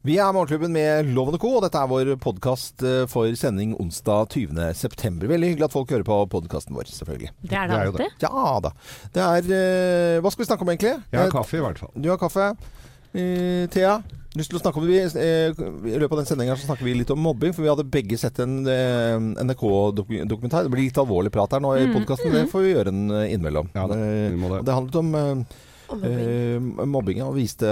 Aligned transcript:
Vi 0.00 0.14
er 0.16 0.30
Morgenklubben 0.32 0.72
med 0.72 1.10
Loven 1.12 1.36
Co, 1.36 1.50
og 1.58 1.64
dette 1.66 1.76
er 1.76 1.88
vår 1.90 2.10
podkast 2.22 2.80
for 3.12 3.34
sending 3.36 3.74
onsdag 3.82 4.30
20.9. 4.32 5.26
Veldig 5.28 5.50
hyggelig 5.50 5.66
at 5.66 5.74
folk 5.74 5.90
hører 5.92 6.06
på 6.08 6.16
podkasten 6.32 6.72
vår, 6.78 6.88
selvfølgelig. 6.88 7.28
Det 7.44 7.58
er 7.60 7.68
det 7.68 7.74
Det 7.76 7.80
er 7.82 7.90
det. 7.90 8.06
alltid. 8.06 8.24
Ja 8.24 8.54
da. 8.64 8.70
Det 9.12 9.26
er 9.26 9.50
eh, 9.58 10.20
Hva 10.24 10.32
skal 10.32 10.44
vi 10.44 10.48
snakke 10.48 10.64
om, 10.64 10.72
egentlig? 10.72 10.94
Jeg 11.12 11.20
har 11.20 11.34
kaffe, 11.34 11.60
i 11.60 11.64
hvert 11.66 11.82
fall. 11.84 11.92
Du 12.00 12.08
har 12.08 12.16
kaffe. 12.22 12.46
Uh, 13.12 13.66
Thea, 13.74 13.98
lyst 14.38 14.48
til 14.54 14.56
å 14.56 14.62
snakke 14.62 14.80
om 14.80 14.88
vi, 14.88 14.96
eh, 15.04 15.52
I 15.52 15.98
løpet 16.00 16.14
av 16.16 16.20
den 16.22 16.28
sendinga 16.32 16.56
snakker 16.56 16.86
vi 16.88 16.96
litt 16.96 17.12
om 17.12 17.20
mobbing, 17.20 17.52
for 17.52 17.66
vi 17.66 17.68
hadde 17.74 17.84
begge 17.92 18.16
sett 18.22 18.40
en 18.40 18.56
eh, 18.72 19.18
NRK-dokumentar. 19.44 20.64
Det 20.64 20.72
blir 20.78 20.86
litt 20.88 21.02
alvorlig 21.02 21.34
prat 21.34 21.58
her 21.58 21.60
nå 21.60 21.74
i 21.76 21.90
podkasten, 21.92 22.32
det 22.32 22.46
får 22.48 22.64
vi 22.64 22.72
gjøre 22.72 22.94
en 22.96 23.04
eh, 23.20 23.34
innimellom. 23.36 23.68
Ja 23.76 23.84
Eh, 23.84 24.32
det. 24.32 24.38
og 24.48 24.64
det 24.64 24.78
handlet 24.80 25.02
om 25.04 25.44
eh, 25.98 26.40
Eh, 26.60 26.86
mobbinga 26.86 27.26
og 27.28 27.36
viste 27.36 27.68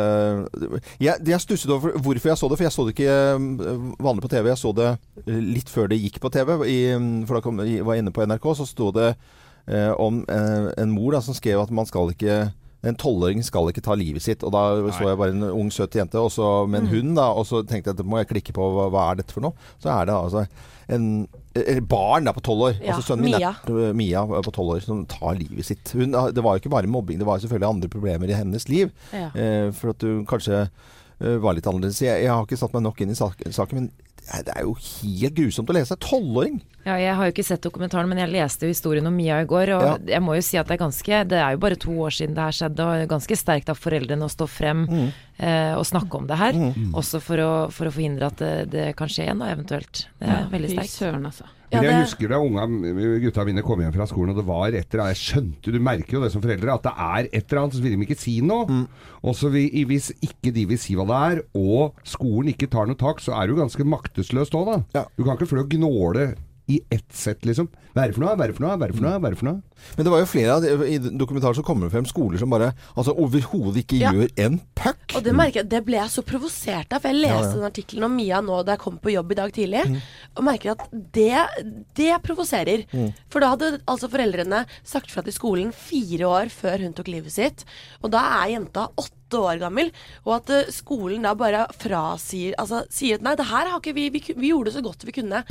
jeg, 1.01 1.15
jeg 1.27 1.41
stusset 1.43 1.71
over 1.73 1.97
hvorfor 1.99 2.33
jeg 2.33 2.41
så 2.41 2.49
det, 2.51 2.59
for 2.59 2.67
jeg 2.67 2.75
så 2.75 2.87
det 2.87 2.95
ikke 2.97 3.17
eh, 3.35 3.89
vanlig 4.05 4.25
på 4.25 4.31
TV. 4.33 4.49
Jeg 4.53 4.61
så 4.61 4.73
det 4.77 4.89
eh, 5.27 5.43
litt 5.43 5.73
før 5.73 5.91
det 5.93 6.01
gikk 6.03 6.21
på 6.23 6.33
TV. 6.35 6.55
I, 6.69 6.79
for 7.29 7.39
da 7.39 7.45
kom, 7.45 7.63
jeg 7.67 7.87
var 7.87 8.01
inne 8.01 8.15
på 8.15 8.27
NRK, 8.27 8.49
så 8.59 8.67
sto 8.69 8.91
det 8.97 9.11
eh, 9.69 9.93
om 9.97 10.23
eh, 10.29 10.71
en 10.79 10.95
mor 10.95 11.17
da, 11.17 11.23
som 11.25 11.37
skrev 11.37 11.63
at 11.63 11.75
man 11.75 11.89
skal 11.89 12.15
ikke 12.15 12.49
en 12.87 12.97
tolvåring 12.99 13.43
skal 13.43 13.71
ikke 13.73 13.83
ta 13.83 13.97
livet 13.99 14.23
sitt. 14.23 14.45
Og 14.47 14.55
da 14.55 14.65
så 14.95 15.11
jeg 15.11 15.19
bare 15.19 15.35
en 15.35 15.47
ung, 15.51 15.71
søt 15.75 15.97
jente 15.99 16.21
også, 16.21 16.67
med 16.71 16.85
en 16.85 16.91
hund, 16.93 17.15
da, 17.19 17.29
og 17.35 17.47
så 17.49 17.65
tenkte 17.67 17.91
jeg 17.91 17.99
at 17.99 18.07
må 18.07 18.21
jeg 18.23 18.31
klikke 18.31 18.55
på 18.57 18.69
hva, 18.77 18.89
hva 18.95 19.11
er 19.11 19.23
dette 19.23 19.35
for 19.35 19.45
noe. 19.45 19.69
Så 19.83 19.91
er 19.95 20.09
det 20.09 20.15
altså 20.17 20.47
en 20.89 21.27
barn 21.91 22.29
da 22.29 22.33
på 22.33 22.43
tolv 22.45 22.69
år. 22.71 22.77
Ja, 22.81 22.95
altså 22.95 23.13
sønnen 23.13 23.27
min, 23.27 23.37
Mia. 23.37 23.53
da, 23.67 23.91
Mia 23.99 24.23
på 24.25 24.55
tolv 24.55 24.77
år, 24.77 24.85
som 24.85 25.03
tar 25.11 25.37
livet 25.41 25.67
sitt. 25.69 25.93
Hun, 25.97 26.15
det 26.15 26.45
var 26.45 26.57
jo 26.57 26.63
ikke 26.63 26.73
bare 26.73 26.91
mobbing, 26.91 27.19
det 27.21 27.29
var 27.29 27.43
selvfølgelig 27.43 27.69
andre 27.69 27.91
problemer 27.93 28.31
i 28.31 28.39
hennes 28.39 28.69
liv. 28.71 28.95
Ja. 29.13 29.29
Eh, 29.35 29.69
for 29.77 29.93
at 29.93 30.05
du 30.05 30.23
kanskje 30.29 30.63
eh, 30.65 31.37
var 31.43 31.59
litt 31.59 31.67
annerledes. 31.69 32.01
Jeg, 32.05 32.25
jeg 32.25 32.33
har 32.33 32.47
ikke 32.47 32.61
satt 32.61 32.77
meg 32.77 32.87
nok 32.87 33.03
inn 33.05 33.13
i 33.13 33.19
saken, 33.19 33.75
men 33.75 33.91
det 34.45 34.53
er 34.57 34.63
jo 34.67 34.75
helt 34.79 35.35
grusomt 35.39 35.71
å 35.71 35.77
lese. 35.77 35.97
Tolvåring! 35.97 36.61
Ja, 36.87 36.95
jeg 36.97 37.15
har 37.19 37.27
jo 37.29 37.33
ikke 37.35 37.45
sett 37.45 37.61
dokumentaren, 37.65 38.09
men 38.09 38.19
jeg 38.23 38.31
leste 38.33 38.65
jo 38.65 38.73
historien 38.73 39.07
om 39.09 39.17
Mia 39.17 39.41
i 39.43 39.47
går. 39.49 39.73
Og 39.77 39.83
Ja. 39.85 39.97
jeg 40.15 40.23
må 40.25 40.35
jo 40.37 40.43
si 40.45 40.57
at 40.57 40.67
det 40.69 40.77
er 40.79 40.85
ganske 40.87 41.29
Det 41.29 41.39
er 41.39 41.51
jo 41.53 41.59
bare 41.59 41.77
to 41.77 41.91
år 41.91 42.11
siden 42.17 42.35
det 42.35 42.45
her 42.47 42.57
skjedde, 42.57 42.81
og 42.87 43.09
ganske 43.09 43.37
sterkt 43.37 43.69
av 43.69 43.77
foreldrene 43.79 44.25
å 44.25 44.31
stå 44.33 44.47
frem 44.49 44.87
Mm. 44.89 45.13
eh, 45.39 45.75
og 45.77 45.85
snakke 45.85 46.15
om 46.17 46.27
det 46.27 46.37
her. 46.39 46.53
Også 46.95 47.21
for 47.21 47.37
å, 47.37 47.71
for 47.73 47.87
å 47.87 47.93
forhindre 47.93 48.27
at 48.27 48.37
det, 48.37 48.71
det 48.71 48.97
kan 48.97 49.09
skje 49.09 49.25
igjen, 49.27 49.43
og 49.43 49.49
eventuelt. 49.53 50.07
Det 50.21 50.29
er 50.29 50.49
veldig 50.51 50.71
sterkt. 50.71 50.93
Fy 50.97 51.05
søren, 51.05 51.25
altså. 51.27 51.45
Men 51.73 51.85
jeg 51.85 52.01
husker 52.01 52.33
da 52.33 52.41
unga, 52.41 52.65
gutta 53.23 53.45
mine 53.49 53.65
kom 53.67 53.83
hjem 53.85 53.95
fra 53.95 54.07
skolen, 54.09 54.33
og 54.33 54.41
det 54.41 54.47
var 54.49 54.73
et 54.73 54.89
eller 54.89 55.05
annet 55.05 55.19
Jeg 55.19 55.23
skjønte, 55.25 55.75
du 55.75 55.79
merker 55.85 56.17
jo 56.17 56.23
det 56.25 56.33
som 56.33 56.45
foreldre, 56.45 56.75
at 56.75 56.87
det 56.89 56.95
er 56.95 57.29
et 57.29 57.39
eller 57.43 57.63
annet, 57.63 57.77
så 57.77 57.85
vil 57.85 57.95
de 57.95 58.09
ikke 58.09 58.19
si 58.19 58.39
noe. 58.45 58.81
Og 59.21 59.37
så 59.37 59.53
vi, 59.53 59.67
hvis 59.89 60.11
ikke 60.25 60.53
de 60.55 60.65
vil 60.71 60.81
si 60.81 60.97
hva 60.99 61.07
det 61.09 61.23
er, 61.29 61.43
og 61.59 61.99
skolen 62.09 62.53
ikke 62.55 62.71
tar 62.73 62.89
noe 62.89 62.99
tak, 62.99 63.21
så 63.25 63.37
er 63.37 63.51
du 63.51 63.59
ganske 63.59 63.85
maktesløs 63.85 64.53
da, 64.55 64.65
da. 64.65 64.79
Ja. 64.97 65.07
Du 65.19 65.25
kan 65.27 65.37
ikke 65.37 65.51
få 65.51 65.59
og 65.59 65.73
gnåle 65.75 66.31
i 66.69 66.81
ett 66.93 67.07
sett, 67.17 67.45
liksom. 67.49 67.69
Hva 67.95 68.05
er 68.05 68.11
det 68.11 68.15
for 68.19 68.23
noe? 68.27 68.35
Hva 68.37 68.45
er 68.45 68.51
det 68.53 68.57
for 68.59 68.65
noe? 68.67 68.77
Hva 68.77 68.85
er 68.85 68.91
det 68.93 68.97
for 68.99 69.07
noe? 69.09 69.19
Hva 69.19 69.27
er 69.29 69.35
det 69.35 69.39
for 69.41 69.49
noe? 69.49 69.63
Men 69.97 70.05
det 70.05 70.11
var 70.13 70.21
jo 70.21 70.27
flere 70.29 70.51
av 70.57 70.63
de- 70.63 70.89
i 70.93 70.99
dokumentaren 70.99 71.55
som 71.57 71.65
kommer 71.65 71.89
frem 71.91 72.05
skoler 72.07 72.39
som 72.39 72.51
bare 72.51 72.73
altså 72.97 73.15
overhodet 73.17 73.83
ikke 73.85 73.99
Ja. 74.01 74.13
gjør 74.13 74.29
en 74.45 74.61
puck. 74.77 75.15
Og 75.17 75.25
det 75.25 75.33
merker 75.35 75.61
jeg, 75.63 75.69
det 75.71 75.85
ble 75.87 75.97
jeg 75.97 76.11
så 76.11 76.23
provosert 76.23 76.93
av. 76.93 77.01
For 77.01 77.09
jeg 77.09 77.23
leste 77.23 77.33
Ja, 77.33 77.49
ja. 77.49 77.55
den 77.55 77.71
artikkelen 77.71 78.05
om 78.05 78.17
Mia 78.17 78.41
nå 78.43 78.63
da 78.67 78.73
jeg 78.77 78.81
kom 78.81 78.99
på 78.99 79.13
jobb 79.15 79.33
i 79.33 79.35
dag 79.35 79.53
tidlig, 79.53 80.03
og 80.37 80.45
merker 80.45 80.71
at 80.73 80.89
det, 80.93 81.87
det 81.95 82.23
provoserer. 82.23 82.85
For 83.31 83.41
da 83.41 83.55
hadde 83.57 83.81
altså 83.89 84.09
foreldrene 84.11 84.67
sagt 84.85 85.11
fra 85.11 85.23
til 85.23 85.33
skolen 85.33 85.73
fire 85.73 86.27
år 86.29 86.51
før 86.53 86.81
hun 86.85 86.93
tok 86.93 87.09
livet 87.09 87.33
sitt. 87.33 87.65
Og 88.03 88.11
da 88.11 88.45
er 88.45 88.59
jenta 88.59 88.89
åtte 88.97 89.13
år 89.37 89.61
gammel, 89.61 89.93
og 90.25 90.35
at 90.39 90.51
eh, 90.55 90.73
skolen 90.73 91.27
da 91.27 91.35
bare 91.39 91.67
frasier 91.77 92.57
Altså 92.59 92.85
sier 92.93 93.19
at 93.19 93.25
nei, 93.27 93.35
det 93.37 93.49
her 93.51 93.69
har 93.69 93.79
ikke 93.79 93.97
vi 93.97 94.09
Vi, 94.15 94.23
vi 94.33 94.51
gjorde 94.53 94.71
det 94.71 94.77
så 94.79 94.85
godt 94.85 95.05
vi 95.05 95.15
kunne. 95.21 95.45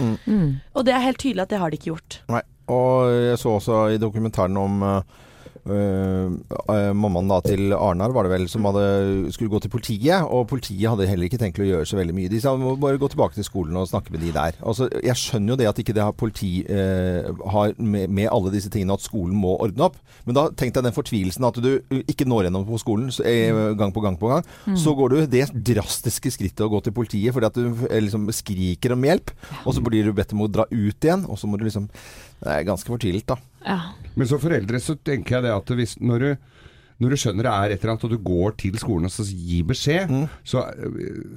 Og 0.73 0.86
det 0.86 0.94
er 0.95 1.03
helt 1.03 1.19
tydelig 1.22 1.45
at 1.45 1.53
det 1.53 1.59
har 1.61 1.69
de 1.69 1.78
ikke 1.78 1.92
gjort. 1.94 2.22
Nei. 2.31 2.42
Og 2.67 3.14
jeg 3.14 3.38
så 3.39 3.53
også 3.56 3.75
i 3.95 4.00
dokumentaren 4.02 4.57
om 4.59 4.81
uh, 4.84 5.26
uh, 5.69 6.94
mammaen 6.95 7.29
da 7.31 7.39
til 7.45 7.73
Arnar, 7.75 8.13
var 8.16 8.28
det 8.28 8.33
vel, 8.33 8.47
som 8.51 8.66
hadde, 8.69 9.31
skulle 9.35 9.51
gå 9.51 9.61
til 9.63 9.72
politiet. 9.73 10.25
Og 10.25 10.47
politiet 10.50 10.88
hadde 10.89 11.07
heller 11.09 11.28
ikke 11.28 11.39
tenkt 11.41 11.61
å 11.61 11.67
gjøre 11.67 11.88
så 11.89 12.00
veldig 12.00 12.16
mye. 12.17 12.31
De 12.31 12.41
sa 12.44 12.55
må 12.57 12.75
bare 12.79 13.00
gå 13.01 13.09
tilbake 13.11 13.38
til 13.38 13.47
skolen 13.47 13.77
og 13.79 13.89
snakke 13.91 14.13
med 14.13 14.23
de 14.25 14.33
der. 14.35 14.57
Altså, 14.61 14.89
jeg 15.03 15.19
skjønner 15.19 15.53
jo 15.53 15.59
det 15.61 15.69
at 15.72 15.81
ikke 15.83 15.95
det 15.97 16.06
har 16.06 16.17
politi 16.17 16.51
uh, 16.69 17.31
har 17.53 17.75
med, 17.77 18.07
med 18.09 18.31
alle 18.31 18.53
disse 18.53 18.72
tingene, 18.73 18.97
at 18.97 19.06
skolen 19.06 19.35
må 19.38 19.57
ordne 19.57 19.89
opp. 19.89 20.00
Men 20.27 20.39
da 20.39 20.47
tenkte 20.51 20.81
jeg 20.81 20.89
den 20.89 20.97
fortvilelsen 20.97 21.47
at 21.47 21.61
du 21.63 21.72
ikke 22.03 22.27
når 22.27 22.47
gjennom 22.47 22.67
på 22.67 22.81
skolen 22.81 23.11
så, 23.13 23.25
uh, 23.27 23.73
gang 23.79 23.94
på 23.95 24.03
gang 24.06 24.19
på 24.19 24.31
gang. 24.31 24.47
Så 24.77 24.95
går 24.97 25.13
du 25.13 25.19
det 25.31 25.47
drastiske 25.53 26.31
skrittet 26.33 26.66
å 26.66 26.72
gå 26.72 26.81
til 26.85 26.95
politiet 26.95 27.35
fordi 27.35 27.50
at 27.50 27.57
du 27.57 27.85
liksom 27.88 28.27
skriker 28.35 28.95
om 28.95 29.06
hjelp. 29.07 29.33
Og 29.66 29.75
så 29.75 29.83
blir 29.83 30.07
du 30.07 30.16
bedt 30.16 30.33
om 30.35 30.45
å 30.45 30.51
dra 30.51 30.67
ut 30.72 31.07
igjen, 31.07 31.27
og 31.27 31.39
så 31.39 31.50
må 31.50 31.59
du 31.59 31.67
liksom 31.67 31.89
Det 32.38 32.53
er 32.53 32.67
ganske 32.67 32.85
fortvilt, 32.85 33.25
da. 33.25 33.38
Ja. 33.67 33.79
Men 34.17 34.29
som 34.29 34.41
foreldre 34.41 34.79
så 34.81 34.95
tenker 34.95 35.38
jeg 35.38 35.45
det 35.45 35.53
at 35.53 35.73
hvis, 35.78 35.97
når, 36.00 36.23
du, 36.23 36.63
når 37.03 37.13
du 37.13 37.19
skjønner 37.22 37.45
det 37.45 37.53
er 37.53 37.75
et 37.75 37.83
eller 37.83 37.94
annet, 37.94 38.07
og 38.07 38.16
du 38.16 38.23
går 38.29 38.55
til 38.63 38.79
skolen 38.81 39.09
og 39.09 39.13
så 39.13 39.28
gir 39.28 39.67
beskjed, 39.69 40.16
så, 40.47 40.63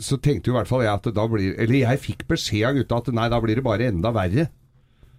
så 0.01 0.21
tenkte 0.23 0.51
jo 0.51 0.57
i 0.57 0.59
hvert 0.61 0.71
fall 0.71 0.87
jeg 0.87 0.95
at 0.95 1.11
da 1.17 1.27
blir 1.29 1.59
Eller 1.61 1.83
jeg 1.83 2.05
fikk 2.07 2.25
beskjed 2.31 2.71
av 2.71 2.81
gutta 2.81 3.03
at 3.03 3.13
nei, 3.19 3.29
da 3.33 3.43
blir 3.43 3.61
det 3.61 3.67
bare 3.67 3.91
enda 3.91 4.15
verre. 4.17 4.49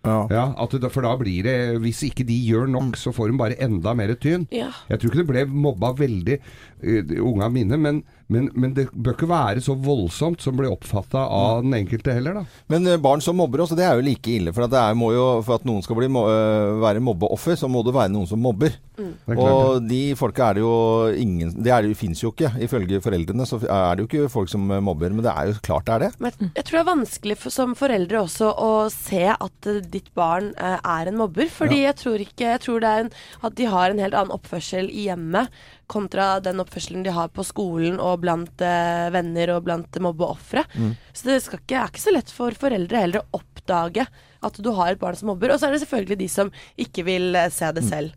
Ja. 0.01 0.25
Ja, 0.33 0.44
at 0.57 0.73
det, 0.81 0.89
For 0.89 1.05
da 1.05 1.11
blir 1.19 1.45
det 1.45 1.55
Hvis 1.83 2.00
ikke 2.07 2.25
de 2.25 2.33
gjør 2.33 2.66
nok, 2.73 2.95
så 2.97 3.11
får 3.13 3.29
de 3.29 3.38
bare 3.38 3.57
enda 3.61 3.94
mer 3.94 4.16
tyn. 4.17 4.47
Ja. 4.50 4.71
Jeg 4.89 4.97
tror 5.01 5.11
ikke 5.11 5.21
det 5.21 5.29
ble 5.29 5.44
mobba 5.67 5.91
veldig, 5.97 6.39
uh, 6.81 7.11
unga 7.21 7.51
mine, 7.53 7.77
men, 7.77 8.01
men, 8.31 8.47
men 8.56 8.74
det 8.78 8.88
bør 8.96 9.14
ikke 9.18 9.30
være 9.30 9.62
så 9.66 9.75
voldsomt 9.75 10.42
som 10.42 10.56
blir 10.58 10.72
oppfatta 10.72 11.22
av 11.28 11.62
den 11.66 11.75
enkelte 11.81 12.16
heller, 12.16 12.40
da. 12.42 12.46
Men 12.72 12.88
eh, 12.88 13.00
barn 13.03 13.22
som 13.24 13.36
mobber 13.40 13.66
også, 13.66 13.75
det 13.78 13.86
er 13.88 14.00
jo 14.00 14.06
like 14.08 14.31
ille. 14.38 14.53
For 14.56 14.66
at, 14.66 14.72
det 14.74 14.80
er, 14.81 14.96
må 14.97 15.12
jo, 15.16 15.25
for 15.46 15.59
at 15.59 15.68
noen 15.68 15.84
skal 15.86 16.00
bli, 16.00 16.08
mo- 16.12 16.25
øh, 16.31 16.80
være 16.84 17.03
mobbeoffer, 17.03 17.59
så 17.59 17.69
må 17.72 17.84
det 17.88 17.94
være 17.97 18.14
noen 18.16 18.30
som 18.30 18.40
mobber. 18.42 18.78
Er 19.02 19.34
klart 19.34 19.40
Og 19.42 19.86
de 19.90 20.00
folka 20.19 20.52
er 20.52 20.58
det 20.59 20.62
jo 20.62 20.74
ingen 21.18 21.53
Det, 21.58 21.72
det 21.88 21.96
fins 21.97 22.19
jo 22.22 22.30
ikke. 22.36 22.52
Ifølge 22.62 23.00
foreldrene 23.02 23.47
så 23.50 23.58
er 23.64 23.96
det 23.97 24.03
jo 24.03 24.09
ikke 24.09 24.28
folk 24.30 24.52
som 24.52 24.68
eh, 24.75 24.81
mobber. 24.84 25.09
Men 25.16 25.25
det 25.25 25.31
er 25.34 25.50
jo 25.50 25.56
klart 25.66 25.88
det 25.90 25.96
er 25.96 26.03
det. 26.06 26.12
Men 26.22 26.36
jeg- 26.53 26.66
tror 26.68 26.78
det 26.78 26.84
er 26.84 26.90
vanskelig 26.92 27.38
for, 27.42 27.56
som 27.56 27.74
foreldre 27.80 28.22
også 28.22 28.52
å 28.62 28.72
se 28.94 29.24
at 29.34 29.69
eh, 29.72 29.81
ditt 29.92 30.12
barn 30.18 30.52
eh, 30.56 30.78
er 30.80 31.09
en 31.09 31.18
mobber. 31.24 31.50
Fordi 31.50 31.81
jeg 31.88 31.98
tror 32.03 32.22
ikke 32.28 32.52
Jeg 32.52 32.62
tror 32.68 32.80
det 32.84 32.90
er 32.94 33.06
en, 33.08 33.12
at 33.48 33.56
de 33.58 33.69
har 33.74 33.90
en 33.96 34.03
helt 34.06 34.13
annen 34.18 34.36
oppførsel 34.38 34.90
i 34.94 35.08
hjemmet 35.09 35.50
kontra 35.91 36.34
den 36.44 36.62
oppførselen 36.63 37.06
de 37.06 37.13
har 37.16 37.31
på 37.35 37.46
skolen 37.47 38.00
og 38.00 38.22
blant 38.24 38.63
eh, 38.66 39.07
venner 39.13 39.56
og 39.56 39.66
blant 39.68 40.02
mobbeofre. 40.03 40.66
Så 41.13 41.28
det 41.28 41.41
ikke, 41.44 41.78
er 41.78 41.91
ikke 41.91 42.06
så 42.06 42.16
lett 42.16 42.31
for 42.34 42.56
foreldre 42.57 43.03
heller 43.03 43.24
å 43.25 43.41
oppdage 43.41 44.07
at 44.41 44.62
du 44.63 44.72
har 44.74 44.94
et 44.94 45.01
barn 45.01 45.18
som 45.18 45.31
mobber. 45.34 45.53
Og 45.53 45.59
så 45.59 45.68
er 45.68 45.75
det 45.75 45.84
selvfølgelig 45.84 46.22
de 46.24 46.30
som 46.31 46.53
ikke 46.80 47.06
vil 47.07 47.35
eh, 47.35 47.51
se 47.53 47.69
det 47.75 47.85
selv. 47.88 48.16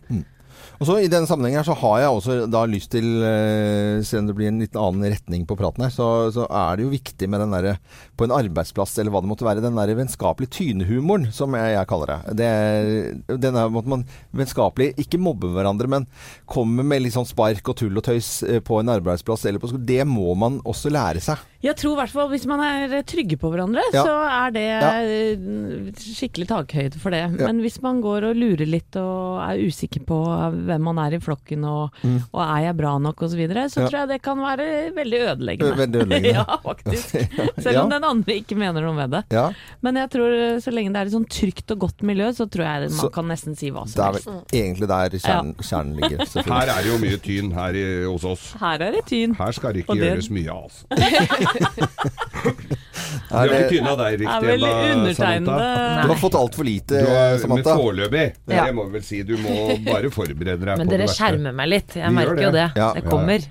Og 0.81 0.89
så 0.89 0.97
I 0.99 1.11
denne 1.11 1.29
sammenhengen 1.29 1.61
her 1.61 1.67
så 1.67 1.77
har 1.79 2.01
jeg 2.03 2.15
også 2.17 2.37
da 2.51 2.65
lyst 2.67 2.91
til, 2.95 3.07
eh, 3.23 4.17
om 4.19 4.31
det 4.31 4.37
blir 4.37 4.51
en 4.51 4.63
litt 4.63 4.79
annen 4.79 5.07
retning 5.13 5.45
på 5.47 5.57
praten 5.59 5.87
her, 5.87 5.93
så, 5.95 6.31
så 6.35 6.49
er 6.49 6.77
det 6.77 6.87
jo 6.87 6.95
viktig 6.95 7.29
med 7.31 7.45
den 7.45 7.55
derre 7.55 7.77
på 8.17 8.25
en 8.29 8.35
arbeidsplass 8.35 8.97
eller 8.99 9.11
hva 9.15 9.21
det 9.25 9.31
måtte 9.31 9.47
være, 9.47 9.63
den 9.65 9.75
der 9.79 9.95
vennskapelige 9.99 10.51
tynehumoren, 10.59 11.29
som 11.35 11.55
jeg, 11.59 11.75
jeg 11.77 11.89
kaller 11.91 12.07
det. 12.15 12.37
det 12.39 13.39
den 13.45 13.57
er 13.61 13.69
måtte 13.75 13.91
man 13.91 14.05
vennskapelig 14.35 14.93
ikke 15.03 15.21
mobbe 15.21 15.51
hverandre, 15.55 15.89
men 15.91 16.07
komme 16.51 16.85
med 16.87 17.03
litt 17.05 17.15
sånn 17.17 17.29
spark 17.29 17.69
og 17.73 17.77
tull 17.81 17.97
og 18.01 18.05
tøys 18.07 18.43
eh, 18.49 18.61
på 18.65 18.81
en 18.81 18.89
arbeidsplass 18.95 19.45
eller 19.47 19.63
på 19.63 19.71
skole. 19.73 19.85
Det 19.89 20.03
må 20.09 20.35
man 20.39 20.61
også 20.65 20.91
lære 20.95 21.21
seg. 21.25 21.39
Jeg 21.65 21.79
tror 21.81 21.95
i 21.95 22.01
hvert 22.03 22.13
fall 22.13 22.29
hvis 22.29 22.45
man 22.51 22.61
er 22.61 22.99
trygge 23.09 23.39
på 23.41 23.49
hverandre, 23.53 23.81
Ja. 23.95 24.03
så 24.05 24.17
er 24.29 24.51
det 24.55 24.65
Ja. 24.65 24.91
eh, 25.05 25.93
skikkelig 26.01 26.49
takhøyde 26.51 26.99
for 27.01 27.11
det. 27.15 27.23
Men 27.39 27.61
hvis 27.65 27.81
man 27.85 28.01
går 28.05 28.31
og 28.31 28.37
lurer 28.37 28.67
litt 28.69 28.97
og 29.01 29.41
er 29.45 29.63
usikker 29.65 30.05
på 30.09 30.19
hvem 30.67 30.83
man 30.85 30.99
er 31.07 31.17
i 31.17 31.23
flokken 31.25 31.65
og, 31.69 31.95
og 32.33 32.41
er 32.45 32.67
jeg 32.69 32.77
bra 32.81 32.97
nok 32.99 33.23
osv., 33.23 33.35
så, 33.35 33.39
videre, 33.41 33.65
så 33.69 33.81
Mm. 33.81 33.83
Ja. 33.85 33.89
tror 33.91 33.99
jeg 33.99 34.09
det 34.09 34.23
kan 34.23 34.39
være 34.39 34.67
veldig 34.95 35.19
ødeleggende. 35.35 35.77
Veldig 35.77 36.01
ødeleggende. 36.05 36.35
ja, 36.39 36.45
faktisk. 36.63 37.11
Selv 37.65 37.81
om 37.83 37.91
Ja. 37.91 37.99
Den 38.05 38.11
andre 38.13 38.37
ikke 38.43 38.57
mener 38.61 38.85
noe 38.85 38.95
med 39.01 39.11
det. 39.17 39.23
Ja, 39.35 39.47
Men 39.83 39.97
jeg 40.03 40.11
tror 40.15 40.37
eh, 40.37 40.61
så 40.63 40.71
lenge 40.77 40.93
det 40.95 41.01
er 41.03 41.11
et 41.11 41.17
sånn 41.17 41.27
trygt 41.33 41.75
og 41.75 41.79
godt 41.89 42.05
miljø, 42.07 42.29
så 42.37 42.47
tror 42.47 42.65
jeg 42.69 42.91
man 42.93 43.01
Så- 43.01 43.11
kan 43.17 43.29
nesten 43.33 43.57
si 43.59 43.71
hva 43.75 43.85
Det 43.89 43.97
er 43.99 44.13
helst. 44.13 44.29
vel 44.29 44.61
egentlig 44.61 44.89
der 44.93 45.19
kjernen, 45.19 45.55
kjernen 45.65 45.95
ligger. 45.99 46.25
Her 46.55 46.69
er 46.77 46.83
det 46.85 46.91
jo 46.93 46.99
mye 47.03 47.19
tyn 47.25 47.53
her 47.57 47.73
i, 47.81 47.87
hos 48.05 48.25
oss. 48.29 48.47
Her 48.61 48.79
er 48.89 48.91
det 48.99 49.05
tyn. 49.11 49.35
Her 49.41 49.53
skal 49.57 49.73
det 49.73 49.85
ikke 49.87 49.91
Og 49.91 49.97
det- 49.99 50.13
gjøres 50.13 50.31
mye, 50.31 50.51
altså. 50.53 50.85
Du 53.15 53.35
har 53.35 53.47
Er 53.49 53.55
ikke 53.55 53.71
tynna 53.75 53.93
deg 54.01 54.07
er 54.15 54.19
riktig 54.25 54.49
vel 54.49 54.65
ennå, 54.65 54.93
undertegnede 54.95 55.15
Samantha. 55.15 56.03
Du 56.05 56.09
har 56.15 56.21
fått 56.21 56.37
altfor 56.41 56.65
lite, 56.69 57.01
Du 57.05 57.11
har, 57.11 57.31
men 57.31 57.39
Samantha. 57.45 57.77
foreløpig, 57.79 58.25
Ja. 58.49 58.65
det 58.67 58.75
må 58.75 58.85
vi 58.89 58.93
vel 58.99 59.05
si. 59.07 59.23
Du 59.23 59.35
må 59.39 59.55
bare 59.87 60.11
forberede 60.15 60.59
deg 60.65 60.79
Men 60.79 60.87
på 60.87 60.91
dere 60.91 60.99
det 61.05 61.09
verste. 61.09 61.19
skjermer 61.23 61.53
meg 61.55 61.69
litt. 61.73 61.95
Jeg 61.97 62.09
Vi 62.09 62.15
merker 62.15 62.35
merker 62.35 62.43
jo 62.43 62.51
det. 62.51 62.67
det. 62.75 62.83
Ja. 62.83 62.93
Det 62.95 63.05
kommer. 63.09 63.47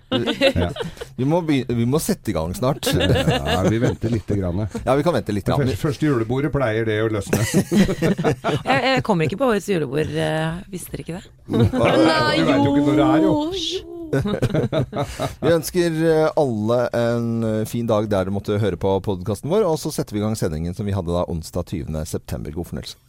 Ja. 0.63 0.69
Vi 1.17 1.25
må, 1.33 1.41
begynne, 1.47 1.77
vi 1.77 1.85
må 1.85 2.01
sette 2.03 2.29
i 2.29 2.33
gang 2.37 2.53
snart. 2.57 2.89
Ja, 2.93 3.61
vi 3.69 3.79
venter 3.83 4.09
lite 4.13 4.37
grann. 4.39 4.63
Ja, 4.85 4.95
vi 4.95 5.03
kan 5.03 5.13
vente 5.13 5.31
litt. 5.35 5.45
Grann. 5.45 5.59
første, 5.63 5.77
første 5.87 6.05
julebordet 6.09 6.51
pleier 6.53 6.85
det 6.85 6.99
å 7.03 7.09
løsne. 7.13 7.39
Jeg, 8.63 8.79
jeg 8.83 9.03
kommer 9.03 9.27
ikke 9.27 9.37
på 9.39 9.47
årets 9.51 9.67
julebord, 9.69 10.09
eh, 10.15 10.59
visste 10.71 10.93
dere 10.93 11.03
ikke 11.03 11.19
det? 11.19 11.25
Nei, 11.53 12.37
Du 12.37 12.45
vet 12.47 12.63
jo 12.63 12.75
ikke 12.75 12.85
når 12.87 12.95
det 12.99 13.07
er, 13.07 13.25
jo. 13.27 13.92
Vi 15.43 15.53
ønsker 15.53 15.97
eh, 16.09 16.27
alle 16.39 16.79
en 16.97 17.29
eh, 17.47 17.63
fin 17.69 17.87
dag 17.89 18.09
der 18.11 18.27
du 18.27 18.35
måtte 18.35 18.59
høre 18.61 18.79
på 18.79 18.95
podkasten 19.05 19.51
vår, 19.51 19.65
og 19.67 19.79
så 19.81 19.93
setter 19.93 20.17
vi 20.17 20.21
i 20.21 20.25
gang 20.25 20.37
sendingen 20.39 20.77
som 20.77 20.89
vi 20.89 20.95
hadde 20.95 21.13
da 21.13 21.25
onsdag 21.31 21.73
20. 21.73 22.03
september. 22.09 22.53
God 22.55 22.71
fornøyelse. 22.71 22.99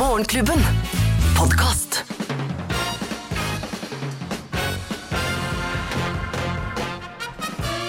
Morgenklubben. 0.00 0.60
Podkast. 1.38 2.23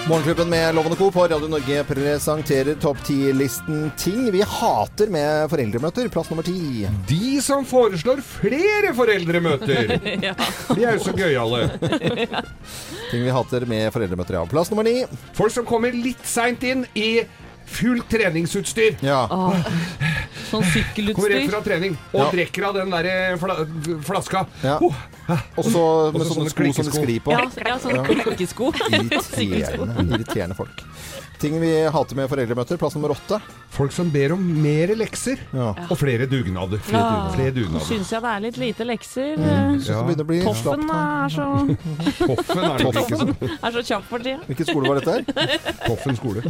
Morgenklubben 0.08 0.50
med 0.50 0.74
Lovende 0.74 0.96
Co. 0.96 1.10
på 1.10 1.22
Radio 1.26 1.48
Norge 1.48 1.84
presenterer 1.84 2.74
topp 2.74 2.98
10-listen 3.04 3.90
ting 3.98 4.28
vi 4.30 4.42
hater 4.46 5.10
med 5.10 5.50
foreldremøter. 5.50 6.06
Plass 6.14 6.30
nummer 6.30 6.46
ti. 6.46 6.86
De 7.08 7.40
som 7.42 7.64
foreslår 7.66 8.22
flere 8.22 8.92
foreldremøter! 8.94 9.90
De 10.76 10.84
er 10.84 10.94
jo 10.94 11.02
så 11.02 11.14
gøyale. 11.16 11.64
Ting 13.10 13.24
vi 13.26 13.34
hater 13.34 13.66
med 13.66 13.90
foreldremøter, 13.96 14.38
ja. 14.38 14.44
Plass 14.46 14.70
nummer 14.70 14.86
ni. 14.86 15.00
Folk 15.34 15.56
som 15.56 15.66
kommer 15.66 15.90
litt 15.90 16.22
seint 16.22 16.62
inn 16.62 16.86
i 16.94 17.24
fullt 17.66 18.08
treningsutstyr. 18.10 18.96
Ja. 19.04 19.26
Sånn 20.50 20.62
Kommer 21.14 21.32
rett 21.34 21.50
fra 21.50 21.60
trening 21.64 21.96
og 22.12 22.20
Ja. 22.20 22.30
drikker 22.30 22.68
av 22.68 22.74
den 22.78 22.90
der 22.90 23.08
eh, 23.10 23.36
fla 23.40 23.56
flaska. 24.06 24.46
Ja. 24.62 24.78
Oh, 24.80 24.94
Og 25.56 25.64
så 25.64 26.12
med 26.14 26.22
sånne 26.22 26.46
sånne 26.46 26.50
sko 26.52 26.72
som 26.72 26.86
de 26.86 26.92
sklir 26.94 27.20
på. 27.24 27.32
Ja, 27.34 27.42
ja 27.66 27.78
sånn 27.82 28.04
klikkesko. 28.06 28.70
Irriterende, 28.92 30.06
irriterende 30.14 30.54
folk. 30.58 30.84
Ting 31.38 31.58
vi 31.60 31.68
hater 31.92 32.16
med 32.16 32.30
foreldremøter. 32.32 32.78
Plass 32.80 32.94
nummer 32.96 33.12
åtte. 33.12 33.40
folk 33.76 33.92
som 33.92 34.08
ber 34.08 34.32
om 34.32 34.40
mer 34.62 34.88
lekser 34.96 35.36
Ja. 35.52 35.74
og 35.90 35.98
flere 36.00 36.24
dugnader. 36.26 36.78
Flere 36.80 36.96
Ja. 37.02 37.10
dugnader. 37.10 37.34
Flere 37.36 37.50
dugnader. 37.52 37.84
Syns 37.84 38.10
jeg 38.10 38.22
det 38.22 38.30
er 38.30 38.40
litt 38.40 38.56
lite 38.56 38.84
lekser. 38.88 39.36
Mm. 39.36 39.82
Ja. 39.84 40.02
bli 40.24 40.40
Toffen 40.42 40.88
er 40.88 41.28
så, 41.28 41.46
Toffen 42.26 42.64
er 42.64 42.78
Toffen 42.78 43.02
ikke 43.02 43.18
så 43.18 43.58
er 43.68 43.70
så 43.76 43.82
kjapp 43.90 44.04
for 44.08 44.18
tida. 44.18 44.38
Hvilken 44.48 44.66
skole 44.66 44.88
var 44.88 45.00
dette 45.00 45.12
her? 45.12 45.24
Toffen 45.86 46.16
skole. 46.16 46.42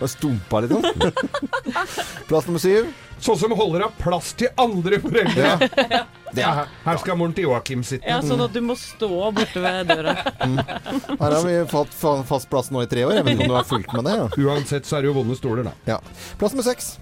Det 0.00 0.08
stumpa 0.08 0.60
litt 0.64 0.72
sånn. 0.72 1.92
Plass 2.28 2.46
nummer 2.48 2.60
syv. 2.64 2.88
Sånn 3.20 3.38
som 3.40 3.52
holder 3.56 3.86
av 3.86 3.94
plass 3.98 4.34
til 4.36 4.50
andre 4.60 4.98
foreldre. 5.00 5.54
Ja. 5.90 6.02
Ja, 6.36 6.50
her. 6.52 6.66
Her 6.84 6.98
skal 7.00 7.16
moren 7.16 7.32
til 7.32 7.46
Joakim 7.46 7.80
sitte. 7.86 8.04
Ja, 8.04 8.18
Sånn 8.20 8.42
at 8.44 8.52
du 8.52 8.60
må 8.60 8.74
stå 8.76 9.08
borte 9.32 9.62
ved 9.62 9.88
døra. 9.88 10.12
Her 10.20 11.16
har 11.32 11.42
vi 11.46 11.54
fått 11.70 11.94
fast 12.28 12.50
plass 12.52 12.68
nå 12.74 12.82
i 12.84 12.88
tre 12.90 13.06
år. 13.08 13.14
Jeg 13.20 13.24
vet 13.24 13.38
ikke 13.38 13.46
om 13.48 13.54
du 13.54 13.56
har 13.56 13.68
fulgt 13.70 13.94
med 13.96 14.04
det? 14.10 14.16
Ja. 14.20 14.26
Uansett 14.50 14.84
så 14.88 14.98
er 14.98 15.06
det 15.06 15.12
jo 15.14 15.16
vonde 15.22 15.36
stoler, 15.38 15.64
da. 15.70 15.72
Ja. 15.88 16.00
Plass 16.36 16.52
nummer 16.52 16.66
seks. 16.66 16.96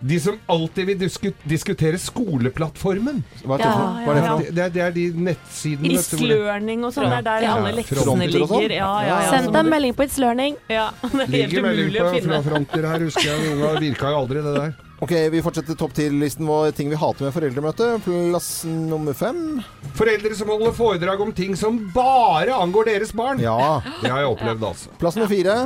De 0.00 0.16
som 0.20 0.36
alltid 0.48 0.86
vil 0.88 0.96
disku 1.00 1.30
diskutere 1.48 1.98
skoleplattformen. 2.00 3.18
Hva 3.44 3.56
er 3.56 3.60
det 3.60 3.66
ja, 3.68 3.80
ja, 3.80 4.12
er 4.40 4.52
det 4.56 4.62
er, 4.64 4.70
det 4.76 4.82
er 4.86 4.94
de 4.96 5.04
nettsidene 5.28 5.92
Is-learning 5.96 6.86
og 6.88 6.94
sånn, 6.96 7.08
det 7.12 7.18
er 7.20 7.26
der 7.26 7.44
Ja. 7.44 7.56
alle 7.58 7.72
leksene 7.76 8.04
sånn? 8.06 8.24
ligger. 8.24 8.76
Ja, 8.76 8.90
ja, 9.04 9.18
ja. 9.24 9.30
Send 9.34 9.52
deg 9.52 9.60
en 9.60 9.72
melding 9.72 9.96
på 9.96 10.06
It's 10.08 10.16
Learning. 10.20 10.56
Ja, 10.72 10.86
det 11.02 11.10
er 11.12 11.18
helt 11.18 11.34
ligger 11.36 11.66
melding 11.68 11.90
umulig 11.90 12.00
på 12.00 12.06
å 12.08 12.14
finne. 12.16 12.30
fra 12.32 12.42
fronter 12.48 12.88
her, 12.92 13.04
husker 13.08 13.28
jeg. 13.28 13.52
Unga 13.56 13.74
virka 13.84 14.14
jo 14.14 14.22
aldri, 14.24 14.44
det 14.48 14.54
der. 14.56 14.72
Ok, 15.00 15.12
Vi 15.32 15.40
fortsetter 15.42 15.74
topp 15.80 15.94
10-listen 15.96 16.44
vår 16.46 16.74
ting 16.76 16.90
vi 16.92 16.96
hater 17.00 17.24
med 17.24 17.32
foreldremøte. 17.32 17.86
Plass 18.04 18.50
nummer 18.68 19.16
fem. 19.16 19.62
Foreldre 19.96 20.34
som 20.36 20.50
holder 20.52 20.74
foredrag 20.76 21.22
om 21.24 21.30
ting 21.32 21.56
som 21.56 21.78
bare 21.94 22.52
angår 22.52 22.90
deres 22.90 23.14
barn. 23.16 23.40
Ja. 23.40 23.80
Det 24.02 24.10
har 24.12 24.20
jeg 24.26 24.34
opplevd, 24.34 24.66
altså. 24.68 24.92
Plass 25.00 25.16
nummer 25.16 25.32
fire. 25.32 25.56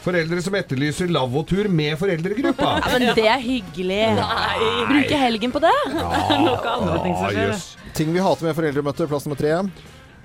Foreldre 0.00 0.42
som 0.42 0.54
etterlyser 0.56 1.12
lavvotur 1.12 1.68
med 1.70 1.94
foreldregruppa. 2.00 2.72
Ja, 2.80 2.90
men 2.96 3.14
det 3.14 3.26
er 3.28 3.42
hyggelig. 3.44 4.02
Bruke 4.88 5.22
helgen 5.22 5.54
på 5.54 5.62
det. 5.62 5.74
Ja, 5.94 6.10
Noe 6.46 6.74
andre 6.74 6.98
ting 7.04 7.16
som 7.20 7.30
skjer. 7.36 7.54
Ting 8.00 8.14
vi 8.16 8.24
hater 8.24 8.48
med 8.48 8.58
foreldremøte. 8.58 9.06
Plass 9.12 9.28
nummer 9.28 9.38
tre. 9.38 9.60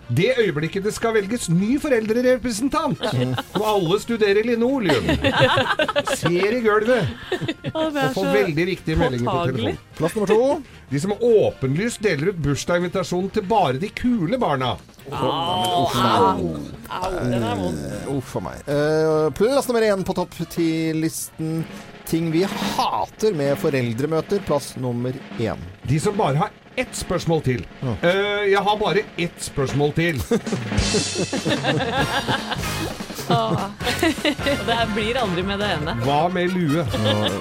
Det 0.07 0.35
øyeblikket 0.37 0.83
det 0.85 0.93
skal 0.93 1.13
velges 1.15 1.47
ny 1.49 1.79
foreldrerepresentant, 1.81 2.99
og 3.57 3.63
alle 3.65 3.97
studerer 4.03 4.43
linoleum, 4.45 5.07
ser 6.13 6.53
i 6.53 6.59
gulvet 6.61 7.07
og 7.73 7.97
får 8.13 8.29
veldig 8.35 8.65
riktige 8.69 8.95
meldinger 8.99 9.31
på 9.31 9.45
telefon. 9.49 9.77
Plass 9.97 10.15
nummer 10.17 10.29
to. 10.29 10.61
De 10.91 10.99
som 11.01 11.11
åpenlyst 11.17 12.03
deler 12.05 12.29
ut 12.33 12.37
bursdagsinvitasjon 12.45 13.29
til 13.33 13.43
bare 13.49 13.77
de 13.81 13.89
kule 13.97 14.37
barna. 14.41 14.75
Den 15.09 15.17
er 17.43 17.55
vond. 17.57 17.77
Uff 18.13 18.35
a 18.37 18.39
meg. 18.45 18.57
Eh, 18.69 19.27
plass 19.37 19.67
nummer 19.69 19.83
én 19.89 20.05
på 20.05 20.13
topp 20.17 20.33
10-listen. 20.45 21.65
Ting 22.05 22.31
vi 22.31 22.43
hater 22.43 23.33
med 23.33 23.57
foreldremøter. 23.57 24.39
Plass 24.45 24.75
nummer 24.77 25.13
én. 25.39 25.57
De 25.83 25.99
som 25.99 26.17
bare 26.17 26.35
har 26.37 26.49
ett 26.75 26.95
spørsmål 26.95 27.41
til. 27.41 27.65
Eh, 28.01 28.09
jeg 28.51 28.61
har 28.61 28.77
bare 28.77 28.99
ett 29.17 29.41
spørsmål 29.41 29.91
til. 29.95 30.19
oh. 33.29 33.61
det 34.65 34.75
her 34.75 34.93
blir 34.93 35.17
aldri 35.21 35.43
med 35.47 35.59
det 35.63 35.69
ene. 35.77 35.95
Hva 36.03 36.29
med 36.33 36.51
lue? 36.53 36.83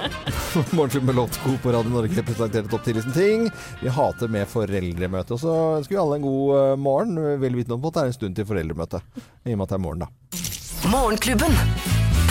Morgenklubben 0.77 1.07
med 1.11 1.19
Lotto 1.19 1.57
på 1.63 1.73
Radio 1.75 1.91
Norge 1.91 2.23
presenterer 2.23 2.69
topp 2.71 2.87
10-listen 2.87 3.13
ting 3.17 3.51
vi 3.83 3.89
hater 3.93 4.29
med 4.31 4.49
foreldremøte. 4.49 5.35
Og 5.35 5.41
så 5.43 5.53
ønsker 5.81 5.97
vi 5.97 6.03
alle 6.05 6.17
en 6.21 6.29
god 6.29 6.57
eh, 6.61 6.77
morgen, 6.87 7.13
vel 7.43 7.59
vitende 7.59 7.77
om 7.77 7.85
at 7.91 7.99
det 7.99 8.03
er 8.07 8.15
en 8.15 8.19
stund 8.21 8.35
til 8.39 8.49
foreldremøte. 8.49 8.99
I 9.45 9.53
og 9.53 9.59
med 9.59 9.67
at 9.67 9.75
det 9.75 9.79
er 9.81 9.87
morgen, 9.89 10.07
da. 10.07 10.09
Morgenklubben. 10.95 11.55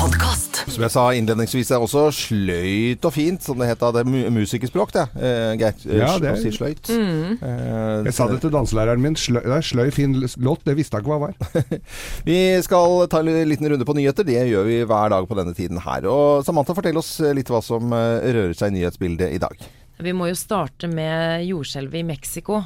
Podkast. 0.04 0.58
Som 0.68 0.84
jeg 0.84 0.92
sa 0.92 1.02
innledningsvis, 1.16 1.70
er 1.72 1.80
også 1.84 2.02
sløyt 2.12 3.06
og 3.08 3.14
fint, 3.16 3.40
som 3.46 3.56
det 3.62 3.70
het 3.70 3.80
da. 3.80 3.88
Det 3.96 4.02
er 4.04 4.32
musikerspråk, 4.36 4.92
det. 4.92 5.04
Eh, 5.16 5.54
Geir. 5.62 5.78
eh, 5.88 5.98
Ja, 6.02 6.18
det 6.20 6.28
er- 6.34 6.42
si 6.42 6.52
sløyt. 6.52 6.90
Eh, 6.90 8.04
Jeg 8.04 8.14
sa 8.14 8.28
det 8.28 8.42
til 8.42 8.50
danselæreren 8.52 9.00
min. 9.00 9.16
Sløy, 9.16 9.40
det 9.44 9.56
er 9.56 9.62
sløy, 9.64 9.92
fin 9.94 10.14
låt. 10.44 10.60
Det 10.66 10.76
visste 10.76 10.98
jeg 10.98 11.06
ikke 11.06 11.14
hva 11.14 11.20
var. 11.20 11.34
Vi 12.26 12.62
skal 12.62 13.08
ta 13.08 13.20
en 13.20 13.48
liten 13.48 13.70
runde 13.72 13.86
på 13.86 13.96
nyheter. 13.96 14.26
Det 14.26 14.44
gjør 14.52 14.66
vi 14.66 14.84
hver 14.84 15.10
dag 15.10 15.26
på 15.26 15.36
denne 15.40 15.56
tiden 15.56 15.80
her. 15.80 16.04
Og 16.06 16.44
Samantha, 16.44 16.74
fortell 16.74 16.98
oss 16.98 17.20
litt 17.22 17.48
hva 17.48 17.64
som 17.64 17.94
eh, 17.94 18.20
rører 18.34 18.54
seg 18.54 18.74
i 18.76 18.80
nyhetsbildet 18.82 19.32
i 19.32 19.38
dag. 19.40 19.56
Vi 20.02 20.12
må 20.12 20.28
jo 20.28 20.36
starte 20.36 20.92
med 20.92 21.48
jordskjelvet 21.48 21.96
i 22.02 22.04
Mexico. 22.04 22.66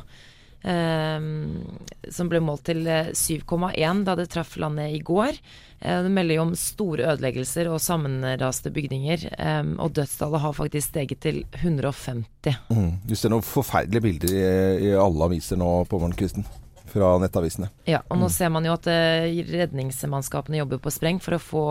Eh, 0.68 2.12
som 2.12 2.30
ble 2.32 2.42
målt 2.44 2.66
til 2.68 2.84
eh, 2.90 3.14
7,1 3.16 4.04
da 4.08 4.16
det 4.20 4.28
traff 4.34 4.58
landet 4.60 4.96
i 4.96 5.02
går. 5.06 5.40
Eh, 5.80 6.04
det 6.04 6.12
melder 6.14 6.40
jo 6.40 6.46
om 6.48 6.54
store 6.60 7.08
ødeleggelser 7.14 7.70
og 7.72 7.82
sammenraste 7.84 8.72
bygninger. 8.76 9.28
Eh, 9.38 9.74
og 9.78 9.96
dødstallet 9.98 10.44
har 10.44 10.56
faktisk 10.58 10.92
steget 10.92 11.24
til 11.24 11.44
150. 11.62 12.62
Du 13.08 13.16
ser 13.16 13.34
noen 13.34 13.46
forferdelige 13.46 14.08
bilder 14.08 14.38
i, 14.38 14.48
i 14.90 14.96
alle 14.98 15.30
aviser 15.32 15.60
nå 15.60 15.72
på 15.90 16.02
morgenkvisten. 16.02 16.48
Fra 16.88 17.14
nettavisene. 17.20 17.68
Ja, 17.90 18.00
og 18.08 18.20
nå 18.22 18.30
ser 18.32 18.52
man 18.54 18.66
jo 18.68 18.72
at 18.78 18.88
eh, 18.88 19.28
redningsmannskapene 19.48 20.62
jobber 20.62 20.80
på 20.84 20.94
spreng 20.94 21.20
for 21.24 21.36
å 21.36 21.42
få 21.42 21.64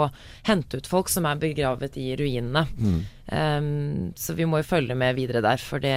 hente 0.48 0.80
ut 0.80 0.88
folk 0.90 1.08
som 1.12 1.24
er 1.28 1.40
begravet 1.40 1.96
i 2.00 2.10
ruinene. 2.18 2.66
Um, 3.26 4.12
så 4.14 4.36
vi 4.38 4.46
må 4.46 4.60
jo 4.60 4.68
følge 4.68 4.94
med 4.94 5.16
videre 5.18 5.40
der, 5.42 5.58
for 5.58 5.82
det, 5.82 5.94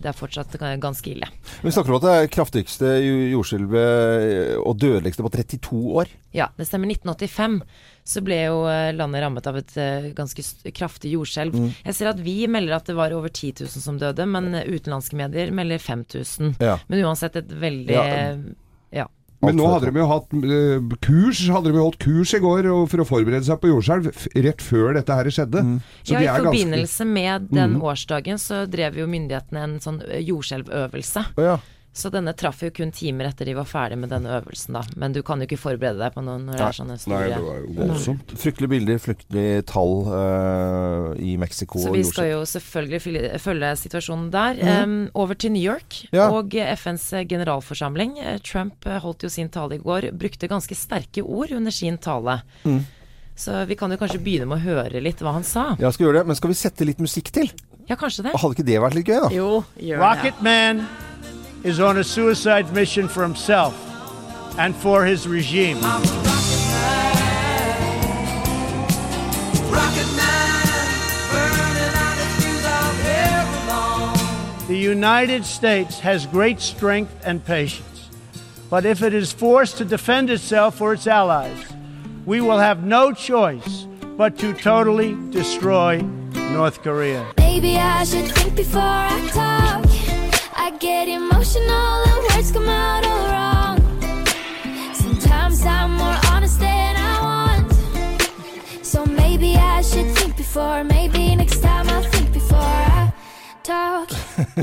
det 0.00 0.08
er 0.08 0.16
fortsatt 0.16 0.54
ganske 0.80 1.10
ille. 1.12 1.28
Vi 1.60 1.72
snakker 1.74 1.92
om 1.92 1.98
at 1.98 2.06
det 2.06 2.14
er 2.16 2.30
kraftigste 2.32 2.94
jo- 3.04 3.26
jordskjelvet 3.34 4.56
og 4.62 4.78
dødeligste 4.80 5.26
på 5.26 5.34
32 5.34 5.82
år. 6.00 6.14
Ja, 6.36 6.48
det 6.56 6.68
stemmer. 6.68 6.88
1985 6.94 7.60
så 8.06 8.22
ble 8.22 8.36
jo 8.44 8.60
eh, 8.70 8.92
landet 8.94 9.24
rammet 9.24 9.46
av 9.50 9.56
et 9.58 9.72
eh, 9.82 10.10
ganske 10.14 10.44
kraftig 10.76 11.10
jordskjelv. 11.16 11.56
Jeg 11.84 11.96
ser 11.98 12.12
at 12.12 12.20
vi 12.22 12.36
melder 12.46 12.76
at 12.78 12.86
det 12.86 12.94
var 12.98 13.10
over 13.16 13.28
10 13.32 13.64
000 13.66 13.82
som 13.82 13.98
døde, 13.98 14.26
men 14.30 14.52
utenlandske 14.54 15.18
medier 15.18 15.50
melder 15.54 15.82
5000. 15.82 16.54
Ja. 16.62 16.78
Men 16.86 17.04
uansett 17.08 17.36
et 17.42 17.50
veldig 17.50 17.96
Ja. 17.96 18.06
ja. 19.02 19.08
Men 19.44 19.58
nå 19.60 19.66
hadde 19.68 19.90
de 19.92 20.00
jo 20.00 20.06
hatt 20.08 20.30
eh, 20.32 20.94
kurs 21.04 21.42
Hadde 21.52 21.68
de 21.68 21.76
jo 21.76 21.82
holdt 21.84 21.98
kurs 22.00 22.30
i 22.34 22.40
går 22.40 22.66
for 22.88 23.02
å 23.02 23.06
forberede 23.06 23.44
seg 23.44 23.58
på 23.60 23.68
jordskjelv 23.68 24.08
rett 24.46 24.62
før 24.64 24.96
dette 24.96 25.18
her 25.18 25.28
skjedde. 25.36 25.62
Så 26.06 26.14
ja, 26.16 26.22
de 26.22 26.24
I 26.24 26.36
forbindelse 26.40 27.04
ganske- 27.04 27.12
med 27.18 27.50
den 27.52 27.76
årsdagen 27.84 28.40
så 28.40 28.62
drev 28.70 28.96
jo 29.02 29.06
myndighetene 29.12 29.66
en 29.66 29.76
sånn 29.84 30.00
jordskjelvøvelse. 30.24 31.26
Ja. 31.36 31.58
Så 31.96 32.10
denne 32.12 32.34
traff 32.36 32.60
jo 32.60 32.68
kun 32.76 32.90
timer 32.92 33.30
etter 33.30 33.48
de 33.48 33.54
var 33.56 33.64
ferdig 33.64 33.96
med 33.96 34.10
denne 34.12 34.34
øvelsen, 34.36 34.74
da. 34.76 34.82
Men 35.00 35.14
du 35.16 35.22
kan 35.24 35.40
jo 35.40 35.46
ikke 35.48 35.56
forberede 35.56 35.96
deg 36.02 36.12
på 36.12 36.24
noe 36.26 36.42
når 36.42 36.58
det 36.58 36.64
er 36.66 36.76
sånne 36.76 36.96
Nei, 37.08 37.20
det 37.32 37.38
var 37.40 37.62
jo 37.62 37.70
voldsomt. 37.78 38.34
Fryktelige 38.42 38.72
bilder, 38.74 38.98
fryktelige 39.00 39.62
tall 39.70 39.94
uh, 40.10 41.06
i 41.16 41.38
Mexico. 41.40 41.80
Så 41.80 41.94
vi 41.94 42.02
skal 42.04 42.28
jo 42.34 42.42
selvfølgelig 42.50 43.40
følge, 43.40 43.70
situasjonen 43.80 44.28
der. 44.34 44.60
Em, 44.76 44.96
over 45.16 45.38
til 45.40 45.54
New 45.54 45.64
York 45.64 46.02
Ja. 46.12 46.28
og 46.36 46.52
FNs 46.52 47.08
generalforsamling. 47.30 48.18
Eh, 48.20 48.38
Trump 48.44 48.84
eh, 48.84 49.00
holdt 49.00 49.24
jo 49.24 49.32
sin 49.32 49.48
tale 49.48 49.78
i 49.78 49.82
går. 49.82 50.10
Brukte 50.20 50.52
ganske 50.52 50.76
sterke 50.76 51.24
ord 51.24 51.56
under 51.56 51.72
sin 51.72 51.96
tale. 51.96 52.42
Så 53.36 53.64
vi 53.68 53.76
kan 53.76 53.92
jo 53.92 53.98
kanskje 54.00 54.20
begynne 54.20 54.48
med 54.48 54.60
å 54.60 54.64
høre 54.68 55.00
litt 55.00 55.20
hva 55.24 55.32
han 55.36 55.44
sa. 55.44 55.70
Ja, 55.80 55.88
skal 55.92 56.10
gjøre 56.10 56.20
det. 56.20 56.28
Men 56.28 56.36
skal 56.36 56.52
vi 56.52 56.60
sette 56.60 56.84
litt 56.88 57.00
musikk 57.00 57.32
til? 57.32 57.48
Ja, 57.88 57.96
kanskje 57.96 58.28
det. 58.28 58.36
Hadde 58.36 58.56
ikke 58.56 58.68
det 58.68 58.80
vært 58.84 59.00
litt 59.00 59.08
gøy, 59.08 59.20
da? 59.24 59.28
Jo, 59.32 59.50
gjør 59.80 60.00
det. 60.00 60.04
Rocket 60.04 60.40
Man 60.44 60.86
is 61.66 61.80
on 61.80 61.98
a 61.98 62.04
suicide 62.04 62.72
mission 62.72 63.08
for 63.08 63.24
himself 63.24 63.74
and 64.56 64.74
for 64.76 65.04
his 65.04 65.26
regime. 65.26 65.80
The 74.68 74.76
United 74.78 75.44
States 75.44 75.98
has 75.98 76.26
great 76.26 76.60
strength 76.60 77.12
and 77.24 77.44
patience, 77.44 78.10
but 78.70 78.86
if 78.86 79.02
it 79.02 79.12
is 79.12 79.32
forced 79.32 79.78
to 79.78 79.84
defend 79.84 80.30
itself 80.30 80.80
or 80.80 80.92
its 80.92 81.08
allies, 81.08 81.58
we 82.24 82.40
will 82.40 82.58
have 82.58 82.84
no 82.84 83.12
choice 83.12 83.88
but 84.16 84.38
to 84.38 84.52
totally 84.54 85.16
destroy 85.30 86.00
North 86.52 86.80
Korea. 86.82 87.26
Maybe 87.38 87.76
I 87.76 88.04
should 88.04 88.30
think 88.30 88.54
before 88.54 88.82
I 88.82 89.30
talk. 89.32 89.85
Get 90.78 91.08
emotional 91.08 92.04
and 92.04 92.22
words 92.28 92.52
come 92.52 92.68
out 92.68 93.02
all 93.06 93.28
wrong. 93.32 93.78
Sometimes 94.92 95.64
I'm 95.64 95.92
more 95.92 96.18
honest 96.30 96.60
than 96.60 96.96
I 96.96 97.22
want. 97.22 98.84
So 98.84 99.06
maybe 99.06 99.56
I 99.56 99.80
should 99.80 100.14
think 100.16 100.36
before. 100.36 100.84
Maybe 100.84 101.34
next 101.34 101.62
time 101.62 101.88
I'll 101.88 102.02
think 102.02 102.30
before 102.30 102.58
I 102.58 103.10
talk. 103.62 104.10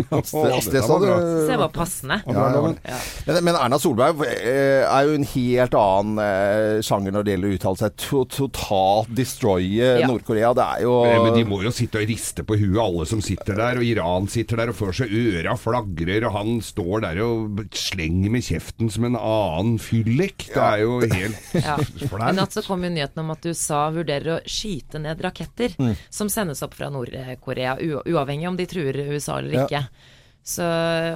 Det, 0.73 0.81
var 0.87 0.99
bra. 0.99 1.19
du. 1.19 1.47
Det 1.47 1.57
var 1.57 1.69
passende. 1.73 2.19
Ja, 2.27 2.45
ja. 2.83 2.97
Men, 3.27 3.39
men 3.47 3.55
Erna 3.57 3.79
Solberg 3.81 4.21
eh, 4.27 4.83
er 4.85 5.07
jo 5.07 5.15
en 5.17 5.25
helt 5.33 5.77
annen 5.77 6.21
eh, 6.23 6.81
sjanger 6.85 7.15
når 7.15 7.25
det 7.27 7.35
gjelder 7.35 7.51
å 7.53 7.57
uttale 7.57 7.81
seg. 7.83 7.95
To, 8.07 8.23
totalt 8.29 9.11
destroye 9.17 9.91
Ja. 10.01 10.07
Nord-Korea. 10.09 10.53
Det 10.57 10.67
er 10.77 10.83
jo 10.85 10.93
Eh, 11.03 11.19
Men 11.23 11.33
de 11.35 11.43
må 11.49 11.61
jo 11.63 11.71
sitte 11.73 11.99
og 12.01 12.07
riste 12.09 12.43
på 12.47 12.55
huet, 12.59 12.77
alle 12.79 13.05
som 13.09 13.21
sitter 13.23 13.57
der. 13.59 13.79
Og 13.81 13.85
Iran 13.87 14.27
sitter 14.31 14.61
der 14.61 14.71
og 14.73 14.77
får 14.77 14.93
seg 15.01 15.13
øra 15.13 15.55
flagrer, 15.59 16.25
og 16.27 16.35
han 16.37 16.53
står 16.63 17.03
der 17.07 17.21
og 17.25 17.63
slenger 17.75 18.31
med 18.33 18.45
kjeften 18.45 18.91
som 18.93 19.07
en 19.09 19.17
annen 19.19 19.77
fyllik. 19.81 20.47
Det 20.53 20.61
er 20.63 20.83
jo 20.85 20.99
helt 21.01 21.53
Ja. 21.63 21.77
I 21.77 22.33
natt 22.37 22.53
så 22.55 22.63
kom 22.65 22.83
jo 22.85 22.91
nyheten 22.93 23.21
om 23.23 23.31
at 23.33 23.45
USA 23.49 23.85
vurderer 23.93 24.37
å 24.37 24.39
skyte 24.45 25.01
ned 25.03 25.21
raketter 25.23 25.73
Mm. 25.79 25.95
som 26.13 26.29
sendes 26.29 26.61
opp 26.65 26.75
fra 26.77 26.89
Nord-Korea, 26.93 27.73
uavhengig 28.05 28.47
om 28.47 28.55
de 28.59 28.65
truer 28.69 28.97
USA 29.09 29.39
eller 29.39 29.53
Ja. 29.62 29.62
Ikke. 29.67 29.85
Så, 30.43 30.59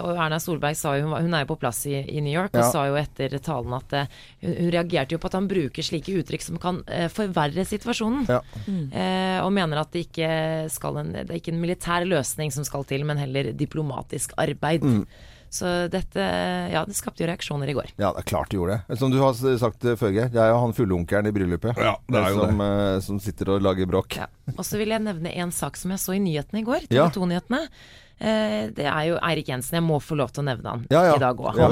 og 0.08 0.16
Erna 0.16 0.38
Solberg 0.40 0.78
sa 0.80 0.94
jo, 0.96 1.10
hun, 1.12 1.34
er 1.36 1.42
jo 1.44 1.50
på 1.50 1.58
plass 1.60 1.82
i, 1.92 1.98
i 2.00 2.22
New 2.24 2.32
York, 2.32 2.54
Ja. 2.56 2.62
og 2.64 2.72
sa 2.72 2.86
jo 2.88 2.96
etter 2.96 3.34
talen 3.44 3.74
at 3.76 3.92
eh, 4.00 4.06
hun, 4.40 4.54
hun 4.56 4.70
reagerte 4.72 5.18
jo 5.18 5.20
på 5.20 5.28
at 5.28 5.36
han 5.36 5.50
bruker 5.52 5.84
slike 5.84 6.14
uttrykk 6.22 6.46
som 6.46 6.60
kan 6.64 6.80
eh, 6.88 7.10
forverre 7.12 7.66
situasjonen. 7.68 8.24
Ja. 8.32 8.40
Eh, 8.72 9.40
og 9.44 9.52
mener 9.52 9.82
at 9.84 9.92
det 9.92 10.06
ikke, 10.08 10.30
skal 10.72 11.02
en, 11.04 11.12
det 11.12 11.26
er 11.28 11.42
ikke 11.42 11.52
en 11.52 11.60
militær 11.60 12.08
løsning 12.08 12.56
som 12.56 12.64
skal 12.64 12.88
til, 12.88 13.04
men 13.04 13.20
heller 13.20 13.52
diplomatisk 13.52 14.32
arbeid. 14.40 14.88
Mm. 14.88 15.04
Så 15.52 15.68
dette 15.92 16.24
Ja, 16.72 16.86
det 16.88 16.96
skapte 16.96 17.24
jo 17.24 17.28
reaksjoner 17.28 17.68
i 17.68 17.76
går. 17.76 17.92
Ja, 18.00 18.14
det 18.16 18.24
er 18.24 18.32
klart 18.32 18.50
det 18.52 18.62
gjorde 18.62 18.80
det. 18.88 18.98
Som 19.00 19.12
du 19.12 19.20
har 19.20 19.36
sagt 19.60 19.84
før, 20.00 20.12
Geir. 20.16 20.32
Det 20.32 20.40
er 20.44 20.50
jo 20.56 20.64
han 20.64 20.76
fullonkelen 20.76 21.28
i 21.28 21.36
bryllupet 21.36 21.76
Ja, 21.80 21.98
det 22.08 22.20
er 22.24 22.32
jo 22.32 22.42
som, 22.48 22.60
det. 22.64 23.04
som 23.12 23.20
sitter 23.28 23.54
og 23.58 23.64
lager 23.64 23.88
bråk. 23.92 24.20
Ja. 24.24 24.28
Og 24.58 24.64
så 24.68 24.80
vil 24.80 24.96
jeg 24.96 25.04
nevne 25.04 25.36
en 25.36 25.52
sak 25.56 25.76
som 25.80 25.92
jeg 25.92 26.00
så 26.04 26.16
i 26.16 26.20
nyhetene 26.24 26.64
i 26.64 26.68
går. 26.68 26.88
TV 26.92 27.08
2-nyhetene. 27.16 27.64
Eh, 27.68 28.06
det 28.18 28.86
er 28.90 29.04
jo 29.12 29.18
Eirik 29.22 29.50
Jensen. 29.52 29.78
Jeg 29.78 29.86
må 29.86 30.00
få 30.02 30.18
lov 30.18 30.32
til 30.34 30.42
å 30.42 30.48
nevne 30.50 30.74
han 30.74 30.86
Ja, 30.90 31.04
ja. 31.12 31.18
i 31.18 31.22
dag 31.22 31.38
òg. 31.38 31.58
Ja, 31.58 31.70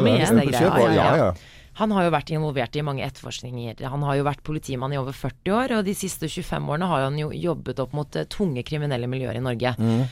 ja. 1.17 1.29
Han 1.75 1.91
har 1.91 2.05
jo 2.05 2.11
vært 2.13 2.29
involvert 2.31 2.75
i 2.79 2.83
mange 2.87 3.03
etterforskninger. 3.03 3.81
Han 3.91 4.03
har 4.07 4.15
jo 4.15 4.27
vært 4.27 4.45
politimann 4.47 4.93
i 4.95 4.99
over 4.99 5.15
40 5.15 5.51
år, 5.51 5.73
og 5.79 5.87
de 5.87 5.95
siste 5.97 6.29
25 6.31 6.69
årene 6.71 6.87
har 6.87 7.03
han 7.09 7.17
jo 7.19 7.33
jobbet 7.35 7.81
opp 7.83 7.95
mot 7.97 8.15
eh, 8.15 8.27
tunge 8.31 8.63
kriminelle 8.63 9.09
miljøer 9.11 9.41
i 9.41 9.43
Norge. 9.43 9.73
Mm. 9.75 10.05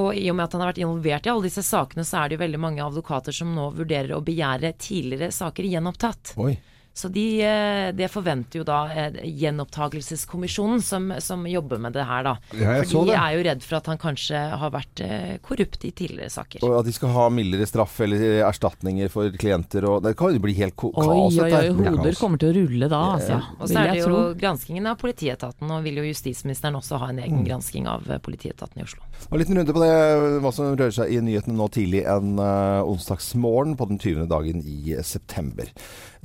Og 0.00 0.16
i 0.16 0.30
og 0.30 0.38
med 0.38 0.46
at 0.46 0.54
han 0.54 0.62
har 0.64 0.70
vært 0.70 0.80
involvert 0.80 1.26
i 1.26 1.32
alle 1.32 1.44
disse 1.48 1.64
sakene, 1.66 2.06
så 2.08 2.22
er 2.22 2.30
det 2.30 2.38
jo 2.38 2.44
veldig 2.46 2.62
mange 2.62 2.84
advokater 2.86 3.36
som 3.36 3.52
nå 3.52 3.68
vurderer 3.76 4.14
å 4.16 4.22
begjære 4.24 4.72
tidligere 4.80 5.28
saker 5.34 5.68
gjenopptatt. 5.68 6.32
Oi. 6.40 6.54
Så 7.00 7.08
de, 7.12 7.24
de 7.40 7.92
det 8.00 8.08
forventer 8.12 8.60
jo 8.60 8.64
da 8.68 8.82
eh, 8.92 9.18
Gjenopptakelseskommisjonen 9.40 10.82
som, 10.84 11.10
som 11.24 11.46
jobber 11.48 11.78
med 11.80 11.94
det 11.96 12.04
her, 12.08 12.24
da. 12.26 12.34
Ja, 12.56 12.74
jeg 12.80 12.88
For 12.90 13.06
de 13.08 13.12
det. 13.12 13.18
er 13.20 13.36
jo 13.38 13.44
redd 13.48 13.64
for 13.64 13.78
at 13.80 13.90
han 13.90 14.00
kanskje 14.00 14.40
har 14.60 14.72
vært 14.74 15.02
eh, 15.04 15.34
korrupt 15.44 15.84
i 15.88 15.92
tidligere 15.96 16.30
saker. 16.32 16.64
Og 16.66 16.78
at 16.80 16.88
de 16.88 16.94
skal 16.96 17.12
ha 17.14 17.26
mildere 17.32 17.66
straff 17.68 17.98
eller 18.04 18.24
erstatninger 18.48 19.10
for 19.12 19.30
klienter 19.40 19.86
og 19.88 20.02
Det 20.04 20.14
kan 20.18 20.34
jo 20.36 20.42
bli 20.44 20.54
helt 20.58 20.76
kaos. 20.80 20.96
Oi, 21.00 21.40
oi, 21.40 21.52
oi, 21.52 21.90
hoder 21.90 22.18
kommer 22.20 22.40
til 22.42 22.52
å 22.52 22.56
rulle 22.60 22.88
da, 22.90 23.00
altså. 23.16 23.40
Og 23.58 23.68
så 23.70 23.80
er 23.84 23.92
det 23.94 24.02
jo 24.04 24.20
granskingen 24.40 24.88
av 24.90 24.98
politietaten, 25.00 25.70
og 25.70 25.84
vil 25.86 26.00
jo 26.02 26.08
justisministeren 26.10 26.76
også 26.80 26.98
ha 27.00 27.08
en 27.12 27.20
Mm. 27.20 27.24
egen 27.26 27.44
gransking 27.44 27.86
av 27.90 28.06
eh, 28.10 28.18
politietaten 28.22 28.80
i 28.80 28.84
Oslo. 28.86 29.02
Og 29.28 29.34
En 29.36 29.40
liten 29.42 29.58
runde 29.58 29.74
på 29.76 29.82
det, 29.82 30.40
hva 30.40 30.52
som 30.56 30.70
rører 30.72 30.94
seg 30.94 31.10
i 31.12 31.18
nyhetene 31.20 31.56
nå 31.58 31.66
tidlig 31.74 32.04
en 32.08 32.38
uh, 32.40 32.80
onsdagsmorgen 32.88 33.76
på 33.76 33.88
den 33.90 33.98
20. 34.00 34.26
dagen 34.30 34.62
i 34.64 34.94
eh, 34.94 35.02
september. 35.04 35.68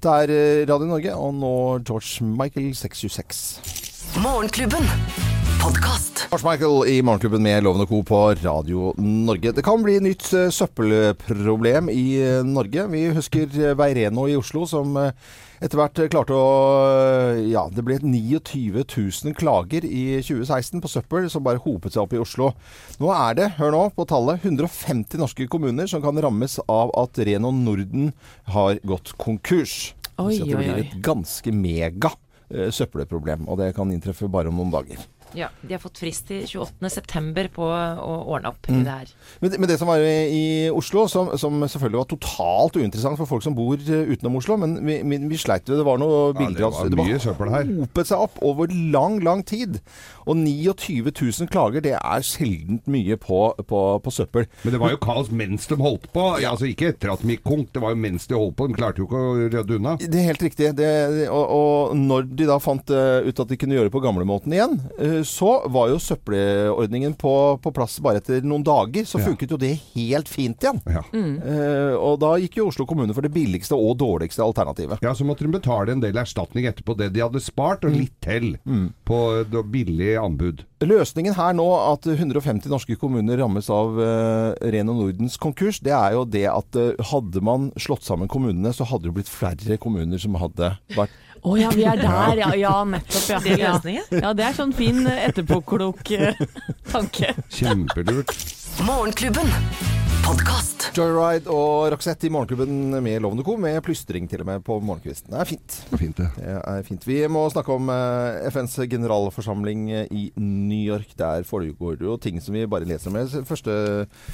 Det 0.03 0.11
er 0.11 0.31
eh, 0.33 0.65
Radio 0.67 0.87
Norge, 0.89 1.13
og 1.15 1.31
nå 1.39 1.51
George 1.87 2.25
Michael 2.27 2.73
626. 2.75 3.39
Morgenklubben. 4.21 4.83
Podkast. 5.61 6.25
George 6.29 6.45
Michael 6.45 6.89
i 6.91 6.97
Morgenklubben 7.05 7.41
med 7.45 7.63
Loven 7.63 7.85
og 7.85 7.89
Co. 7.89 8.01
på 8.05 8.19
Radio 8.43 8.91
Norge. 8.99 9.53
Det 9.55 9.63
kan 9.65 9.81
bli 9.85 9.95
nytt 10.03 10.27
eh, 10.35 10.51
søppelproblem 10.53 11.89
i 11.93 12.05
eh, 12.19 12.41
Norge. 12.45 12.89
Vi 12.91 13.05
husker 13.15 13.47
Veireno 13.79 14.27
i 14.27 14.35
Oslo 14.37 14.67
som 14.69 14.99
etter 15.63 15.79
hvert 15.79 16.01
klarte 16.12 16.35
å 16.35 16.50
Ja, 17.47 17.65
det 17.71 17.83
ble 17.85 17.97
29 18.01 18.83
000 18.83 19.35
klager 19.38 19.85
i 19.88 20.19
2016 20.19 20.83
på 20.83 20.91
søppel 20.91 21.29
som 21.31 21.45
bare 21.45 21.62
hopet 21.63 21.95
seg 21.95 22.03
opp 22.05 22.15
i 22.15 22.21
Oslo. 22.21 22.51
Nå 23.01 23.12
er 23.15 23.38
det, 23.39 23.50
hør 23.59 23.75
nå 23.75 23.83
på 23.95 24.07
tallet, 24.09 24.43
150 24.43 25.21
norske 25.21 25.47
kommuner 25.51 25.89
som 25.91 26.03
kan 26.03 26.19
rammes 26.21 26.59
av 26.67 26.93
at 27.00 27.19
Reno 27.27 27.53
Norden 27.55 28.12
har 28.51 28.81
gått 28.88 29.15
konkurs. 29.21 29.93
Oi, 30.21 30.38
det 30.39 30.55
blir 30.55 30.79
et 30.79 30.95
ganske 31.03 31.51
mega 31.51 32.13
eh, 32.50 32.71
søppelproblem, 32.71 33.50
og 33.51 33.59
det 33.59 33.74
kan 33.75 33.91
inntreffe 33.91 34.31
bare 34.31 34.51
om 34.51 34.62
noen 34.62 34.74
dager. 34.75 35.01
Ja, 35.35 35.49
de 35.61 35.73
har 35.75 35.81
fått 35.83 35.99
frist 35.99 36.27
til 36.29 36.43
28.9. 36.47 37.49
på 37.55 37.65
å 37.67 38.13
ordne 38.31 38.49
opp 38.53 38.67
Mm. 38.69 38.79
i 38.79 38.83
det 38.83 38.91
her. 38.93 39.09
Men, 39.41 39.51
det- 39.51 39.59
men 39.59 39.69
det 39.69 39.77
som 39.79 39.87
var 39.87 39.97
i, 39.99 40.69
Oslo, 40.71 41.07
som, 41.07 41.29
som 41.37 41.59
selvfølgelig 41.61 41.99
var 42.01 42.09
totalt 42.15 42.77
uinteressant 42.79 43.17
for 43.17 43.25
folk 43.29 43.43
som 43.43 43.53
bor 43.55 43.75
eh, 43.75 44.07
utenom 44.15 44.35
Oslo, 44.39 44.57
men 44.57 44.77
vi, 44.85 45.01
vi, 45.03 45.17
vi 45.27 45.37
sleit 45.37 45.67
jo. 45.67 45.75
Det 45.77 45.85
var 45.85 45.97
noe 45.99 46.33
Ja, 46.33 46.39
bilder 46.39 46.57
det 46.57 46.65
av 46.65 46.73
var 46.79 47.05
mye 47.05 47.19
søppel 47.19 47.49
her. 47.51 47.63
hopet 47.81 48.07
seg 48.07 48.17
opp 48.25 48.39
over 48.41 48.67
lang, 48.71 49.19
lang 49.23 49.43
tid. 49.43 49.81
Og 50.25 50.35
29 50.39 51.11
000 51.11 51.47
klager, 51.51 51.81
det 51.85 51.93
er 51.99 52.21
sjeldent 52.25 52.87
mye 52.89 53.17
på, 53.21 53.53
på, 53.67 53.81
på 54.01 54.11
søppel. 54.13 54.47
Men 54.63 54.73
det 54.73 54.79
var 54.81 54.95
jo 54.95 54.97
kaos 55.03 55.29
mens 55.29 55.67
de 55.67 55.75
holdt 55.77 56.07
på. 56.15 56.25
Ja, 56.41 56.51
altså 56.55 56.65
Ikke 56.71 56.89
etter 56.93 57.11
at 57.13 57.21
de 57.21 57.35
gikk 57.35 57.43
konk, 57.45 57.69
det 57.75 57.81
var 57.83 57.93
jo 57.93 57.99
mens 58.01 58.25
de 58.27 58.35
holdt 58.39 58.55
på. 58.57 58.67
De 58.71 58.73
klarte 58.79 59.03
jo 59.03 59.05
ikke 59.09 59.21
å 59.21 59.35
rydde 59.51 59.77
unna. 59.77 59.95
Det 60.01 60.15
er 60.23 60.29
helt 60.31 60.41
riktig. 60.47 60.71
Det, 60.79 60.89
og, 61.29 61.45
og 61.59 61.95
når 61.99 62.29
de 62.35 62.47
da 62.49 62.57
fant 62.63 62.89
eh, 62.89 63.27
ut 63.27 63.39
at 63.43 63.51
de 63.51 63.57
kunne 63.61 63.77
gjøre 63.77 63.89
det 63.91 63.93
på 63.95 64.01
gamlemåten 64.03 64.55
igjen, 64.55 64.79
eh, 64.97 65.21
så 65.27 65.51
var 65.72 65.89
jo 65.91 66.00
søppelordningen 66.01 67.15
på, 67.20 67.34
på 67.62 67.74
plass 67.75 67.98
bare 68.03 68.22
etter 68.22 68.46
noen 68.46 68.63
dager. 68.65 69.05
Så 69.08 69.20
Ja. 69.20 69.25
funket 69.25 69.51
jo 69.51 69.58
det 69.58 69.74
helt 69.96 70.29
fint 70.29 70.62
igjen. 70.62 70.82
Ja. 70.86 71.03
Eh, 71.13 71.96
og 71.98 72.20
da 72.22 72.36
gikk 72.41 72.58
jo 72.60 72.67
Oslo 72.70 72.86
kommune 72.86 73.13
for 73.15 73.25
det 73.25 73.34
billigste 73.34 73.75
og 73.75 73.98
dårligste 74.01 74.44
alternativet. 74.46 75.01
Ja, 75.01 75.13
Så 75.13 75.25
måtte 75.25 75.46
de 75.46 75.51
betale 75.53 75.91
en 75.91 76.01
del 76.03 76.15
erstatning 76.17 76.65
etterpå 76.70 76.96
det 76.98 77.12
de 77.13 77.24
hadde 77.24 77.41
spart, 77.44 77.86
og 77.86 77.96
litt 77.96 78.15
til 78.22 78.55
på 79.05 79.20
da 79.50 79.62
billig 79.63 80.15
anbud. 80.20 80.63
Løsningen 80.86 81.34
her 81.34 81.53
nå, 81.58 81.65
at 81.94 82.05
150 82.05 82.70
norske 82.70 82.98
kommuner 83.00 83.39
rammes 83.39 83.70
av 83.74 83.96
eh, 84.01 84.70
Reno 84.75 84.94
Nordens 84.94 85.38
konkurs, 85.41 85.79
det 85.82 85.94
er 85.96 86.13
jo 86.13 86.25
det 86.25 86.46
at 86.51 86.75
uh, 86.77 86.94
hadde 87.12 87.41
man 87.41 87.72
slått 87.79 88.03
sammen 88.05 88.29
kommunene, 88.29 88.74
så 88.75 88.86
hadde 88.86 89.08
det 89.10 89.15
blitt 89.15 89.32
flere 89.32 89.79
kommuner 89.82 90.22
som 90.22 90.36
hadde 90.39 90.75
vært 90.96 91.15
Å 91.45 91.55
ja, 91.59 91.69
vi 91.75 91.83
er 91.85 91.99
der, 92.01 92.39
ja. 92.41 92.49
Ja, 92.57 92.75
nettopp, 92.89 93.25
ja. 93.29 93.39
Det 93.43 93.51
er 93.53 93.59
ja. 93.61 93.73
løsningen. 93.75 94.05
Ja, 94.23 94.33
det 94.33 94.45
er 94.47 94.55
sånn 94.57 94.73
fin 94.73 95.03
eh, 95.05 95.27
etterpåklok 95.27 96.11
eh, 96.17 96.39
tanke. 96.89 97.35
Kjempelurt. 97.53 98.33
Morgenklubben. 98.84 99.48
Podkast. 100.25 100.88
Joyride 100.98 101.51
og 101.53 101.91
Roxette 101.94 102.25
i 102.25 102.32
Morgenklubben 102.34 102.96
med 103.03 103.20
Lovende 103.22 103.44
Co. 103.46 103.53
med 103.62 103.77
plystring 103.86 104.25
til 104.29 104.41
og 104.41 104.48
med 104.50 104.63
på 104.65 104.77
morgenkvisten. 104.82 105.29
Det 105.34 105.41
er 105.41 105.50
fint. 105.50 105.75
Fint, 106.00 106.17
det. 106.17 106.29
Det 106.39 106.53
er 106.55 106.86
fint. 106.88 107.05
Vi 107.05 107.17
må 107.29 107.44
snakke 107.53 107.75
om 107.75 107.91
eh, 107.94 108.48
FNs 108.50 108.74
generalforsamling 108.89 109.84
eh, 109.94 110.08
i 110.10 110.24
New 110.39 110.82
York. 110.82 111.13
Der 111.20 111.46
foregår 111.46 112.00
det 112.00 112.08
jo 112.08 112.15
ting 112.17 112.39
som 112.41 112.58
vi 112.58 112.63
bare 112.65 112.88
leser 112.89 113.13
med. 113.13 113.29
Første 113.46 113.75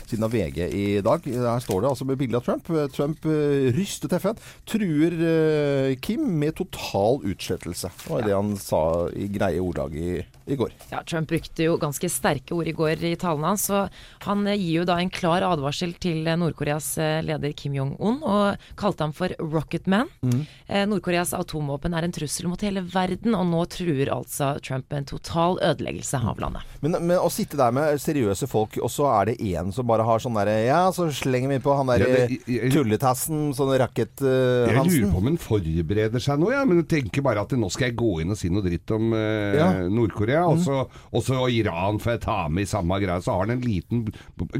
siden 0.06 0.24
av 0.28 0.32
VG 0.32 0.62
i 0.70 0.86
dag. 1.04 1.28
Der 1.28 1.66
står 1.66 1.84
det 1.84 1.92
altså 1.92 2.08
med 2.08 2.22
bilde 2.22 2.40
av 2.40 2.48
Trump. 2.48 2.72
Trump 2.96 3.28
eh, 3.28 3.68
rystet 3.76 4.16
FN. 4.22 4.40
Truer 4.70 5.98
Kim 6.00 6.24
med 6.40 6.56
total 6.62 7.20
utslettelse. 7.34 7.92
Det 8.06 8.14
var 8.14 8.24
det 8.30 8.38
han 8.38 8.56
sa 8.62 8.84
i 9.12 9.28
greie 9.34 9.60
ordlag 9.60 10.00
i, 10.00 10.22
i 10.48 10.60
går. 10.60 10.72
Ja, 10.94 11.04
Trump 11.04 11.34
brukte 11.34 11.68
jo 11.68 11.76
ganske 11.82 12.08
sterke 12.12 12.56
ord 12.56 12.72
i 12.72 12.78
går 12.78 13.04
i 13.12 13.16
talen 13.20 13.50
hans, 13.50 13.68
så 13.68 13.84
han 14.32 14.48
eh, 14.50 14.58
gir 14.60 14.82
jo 14.82 14.88
da 14.90 14.98
en 15.02 15.12
klar 15.14 15.46
advarsel 15.48 15.94
til 16.02 16.26
eh, 16.28 16.38
Nord-Koreas 16.40 16.88
eh, 17.02 17.20
leder 17.28 17.54
Kim 17.58 17.76
Jong-un, 17.78 18.22
og 18.24 18.66
kalte 18.80 19.06
ham 19.06 19.14
for 19.16 19.34
Rocket 19.40 19.88
Man. 19.92 20.10
Mm. 20.26 20.42
Nord-Koreas 20.92 21.34
atomvåpen 21.36 21.94
er 21.98 22.06
en 22.08 22.14
trussel 22.16 22.48
mot 22.50 22.62
hele 22.64 22.84
verden, 22.88 23.36
og 23.38 23.46
nå 23.50 23.64
truer 23.72 24.12
altså 24.14 24.54
Trump 24.64 24.94
en 24.96 25.08
total 25.08 25.58
ødeleggelse 25.72 26.22
av 26.32 26.40
landet. 26.42 26.66
Men, 26.84 26.96
men 27.04 27.20
å 27.20 27.30
sitte 27.32 27.60
der 27.60 27.74
med 27.76 28.00
seriøse 28.02 28.48
folk, 28.50 28.78
og 28.82 28.92
så 28.92 29.08
er 29.12 29.32
det 29.32 29.38
én 29.52 29.72
som 29.76 29.88
bare 29.90 30.06
har 30.08 30.24
sånn 30.24 30.38
derre 30.38 30.58
Ja, 30.66 30.82
så 30.96 31.10
slenger 31.14 31.52
vi 31.54 31.60
på 31.64 31.76
han 31.78 31.92
derre 31.92 32.08
Ja, 32.08 32.28
jeg- 32.48 32.72
tulletassen, 32.74 33.52
sånn 33.58 33.72
Jeg 33.76 33.88
lurer 33.92 35.12
på 35.12 35.20
om 35.22 35.30
han 35.30 35.40
forbereder 35.42 36.24
seg 36.24 36.40
nå, 36.42 36.52
ja. 36.54 36.64
Men 36.68 36.82
hun 36.82 36.90
tenker 36.90 37.24
bare 37.26 37.44
at 37.44 37.54
nå 37.58 37.70
skal 37.74 37.90
jeg 37.90 37.98
gå 38.00 38.14
inn 38.24 38.34
og 38.34 38.40
si 38.40 38.52
noe 38.54 38.64
dritt 38.66 38.92
om 38.96 39.12
uh, 39.14 39.56
Ja. 39.58 39.70
Nord-Korea. 39.92 40.46
Og 40.50 40.62
så 40.64 40.82
og 41.12 41.24
så 41.26 41.44
Iran 41.52 42.00
får 42.02 42.16
jeg 42.16 42.24
ta 42.26 42.38
med 42.50 42.66
i 42.66 42.70
samme 42.70 42.98
greia. 43.02 43.22
Så 43.24 43.34
har 43.36 43.46
han 43.46 43.56
en 43.58 43.64
liten 43.66 44.06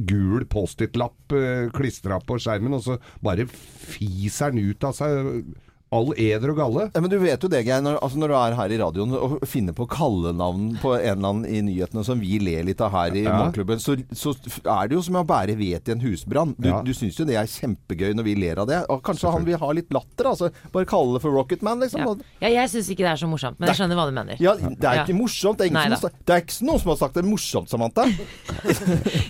gul 0.08 0.46
Post-It-lapp 0.50 1.02
lapp 1.02 1.36
eh, 1.38 1.70
klistra 1.74 2.20
på 2.24 2.38
skjermen, 2.42 2.76
og 2.78 2.84
så 2.86 2.98
bare 3.24 3.48
fiser 3.48 4.52
den 4.54 4.72
ut 4.72 4.84
av 4.88 4.96
seg 4.98 5.44
all 5.92 6.14
eder 6.16 6.54
og 6.54 6.56
galle. 6.56 6.84
Ja, 6.96 7.02
men 7.04 7.12
du 7.12 7.18
vet 7.20 7.42
jo 7.44 7.50
det, 7.52 7.66
Geir. 7.68 7.82
Når, 7.84 7.98
altså 8.00 8.20
når 8.22 8.32
du 8.32 8.36
er 8.40 8.54
her 8.56 8.72
i 8.72 8.78
radioen 8.80 9.12
og 9.18 9.34
finner 9.50 9.76
på 9.76 9.84
kallenavn 9.92 10.78
på 10.80 10.94
en 10.96 11.02
eller 11.18 11.28
annen 11.34 11.48
i 11.52 11.60
nyhetene 11.68 12.04
som 12.08 12.22
vi 12.24 12.38
ler 12.40 12.64
litt 12.64 12.80
av 12.86 12.94
her 12.96 13.18
i 13.20 13.26
Ja. 13.26 13.34
Morgenklubben, 13.36 13.82
så, 13.84 13.98
så 14.16 14.32
er 14.72 14.88
det 14.88 14.96
jo 14.96 15.02
som 15.04 15.18
å 15.20 15.26
bære 15.28 15.58
ved 15.60 15.90
i 15.90 15.92
en 15.92 16.00
husbrann. 16.06 16.54
Du, 16.58 16.70
Ja. 16.70 16.80
du 16.88 16.94
syns 16.96 17.20
jo 17.20 17.26
det 17.28 17.36
er 17.36 17.50
kjempegøy 17.52 18.14
når 18.16 18.24
vi 18.30 18.36
ler 18.40 18.62
av 18.64 18.70
det. 18.72 18.80
Og 18.90 19.02
kanskje 19.04 19.34
han 19.36 19.44
vil 19.46 19.60
ha 19.60 19.72
litt 19.76 19.92
latter, 19.92 20.30
altså. 20.32 20.50
Bare 20.72 20.88
kalle 20.88 21.18
det 21.18 21.22
for 21.26 21.36
Rocketman, 21.36 21.84
liksom. 21.84 22.06
Ja. 22.08 22.16
Ja, 22.48 22.54
jeg 22.62 22.72
syns 22.72 22.88
ikke 22.96 23.04
det 23.04 23.12
er 23.12 23.20
så 23.26 23.28
morsomt, 23.28 23.60
men 23.60 23.68
jeg 23.74 23.82
skjønner 23.82 24.00
hva 24.00 24.08
du 24.08 24.16
mener. 24.16 24.40
Ja, 24.40 24.56
det 24.56 24.88
er 24.88 25.04
ikke 25.04 25.18
morsomt. 25.20 25.60
Det 25.60 25.68
er, 25.68 25.74
ingen 25.74 25.92
Nei 25.92 26.00
som, 26.00 26.16
det 26.24 26.38
er 26.38 26.46
ikke 26.46 26.70
noen 26.72 26.80
som 26.86 26.94
har 26.96 27.02
sagt 27.04 27.20
det 27.20 27.26
er 27.26 27.30
morsomt, 27.30 27.68
Samantha. 27.70 28.08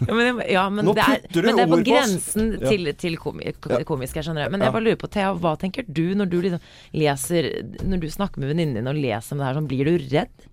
Ja, 0.08 0.14
men, 0.14 0.38
det- 0.38 0.48
ja, 0.52 0.70
men, 0.70 0.86
Nå 0.86 0.94
det, 0.94 1.04
er, 1.06 1.22
men 1.42 1.56
det 1.58 1.64
er 1.66 1.70
på 1.72 1.82
grensen 1.86 2.48
til, 2.62 2.88
til 3.00 3.18
komi 3.22 3.52
komisk, 3.88 4.18
jeg 4.20 4.26
skjønner 4.28 4.46
det. 4.46 4.52
Men 4.54 4.62
jeg 4.66 4.74
bare 4.74 4.84
lurer 4.86 5.00
på, 5.02 5.10
Thea, 5.12 5.34
hva 5.38 5.54
tenker 5.60 5.86
du 5.88 6.04
når 6.18 6.30
du 6.32 6.38
liksom 6.42 6.51
leser 6.98 7.50
Når 7.86 8.02
du 8.02 8.10
snakker 8.12 8.42
med 8.42 8.52
venninnen 8.52 8.80
din 8.80 8.92
og 8.92 8.98
leser 8.98 9.36
om 9.36 9.42
det 9.42 9.48
her, 9.48 9.60
sånn, 9.60 9.70
blir 9.72 9.88
du 9.88 10.08
redd? 10.12 10.48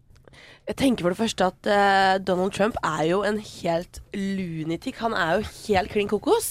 Jeg 0.69 0.77
tenker 0.77 1.07
for 1.07 1.15
det 1.15 1.21
første 1.23 1.47
at 1.49 1.69
uh, 1.73 2.15
Donald 2.21 2.53
Trump 2.53 2.77
er 2.85 3.07
jo 3.09 3.23
en 3.25 3.39
helt 3.41 4.03
lunitikk 4.13 5.01
Han 5.01 5.17
er 5.17 5.39
jo 5.39 5.47
helt 5.65 5.95
klin 5.95 6.11
kokos. 6.11 6.51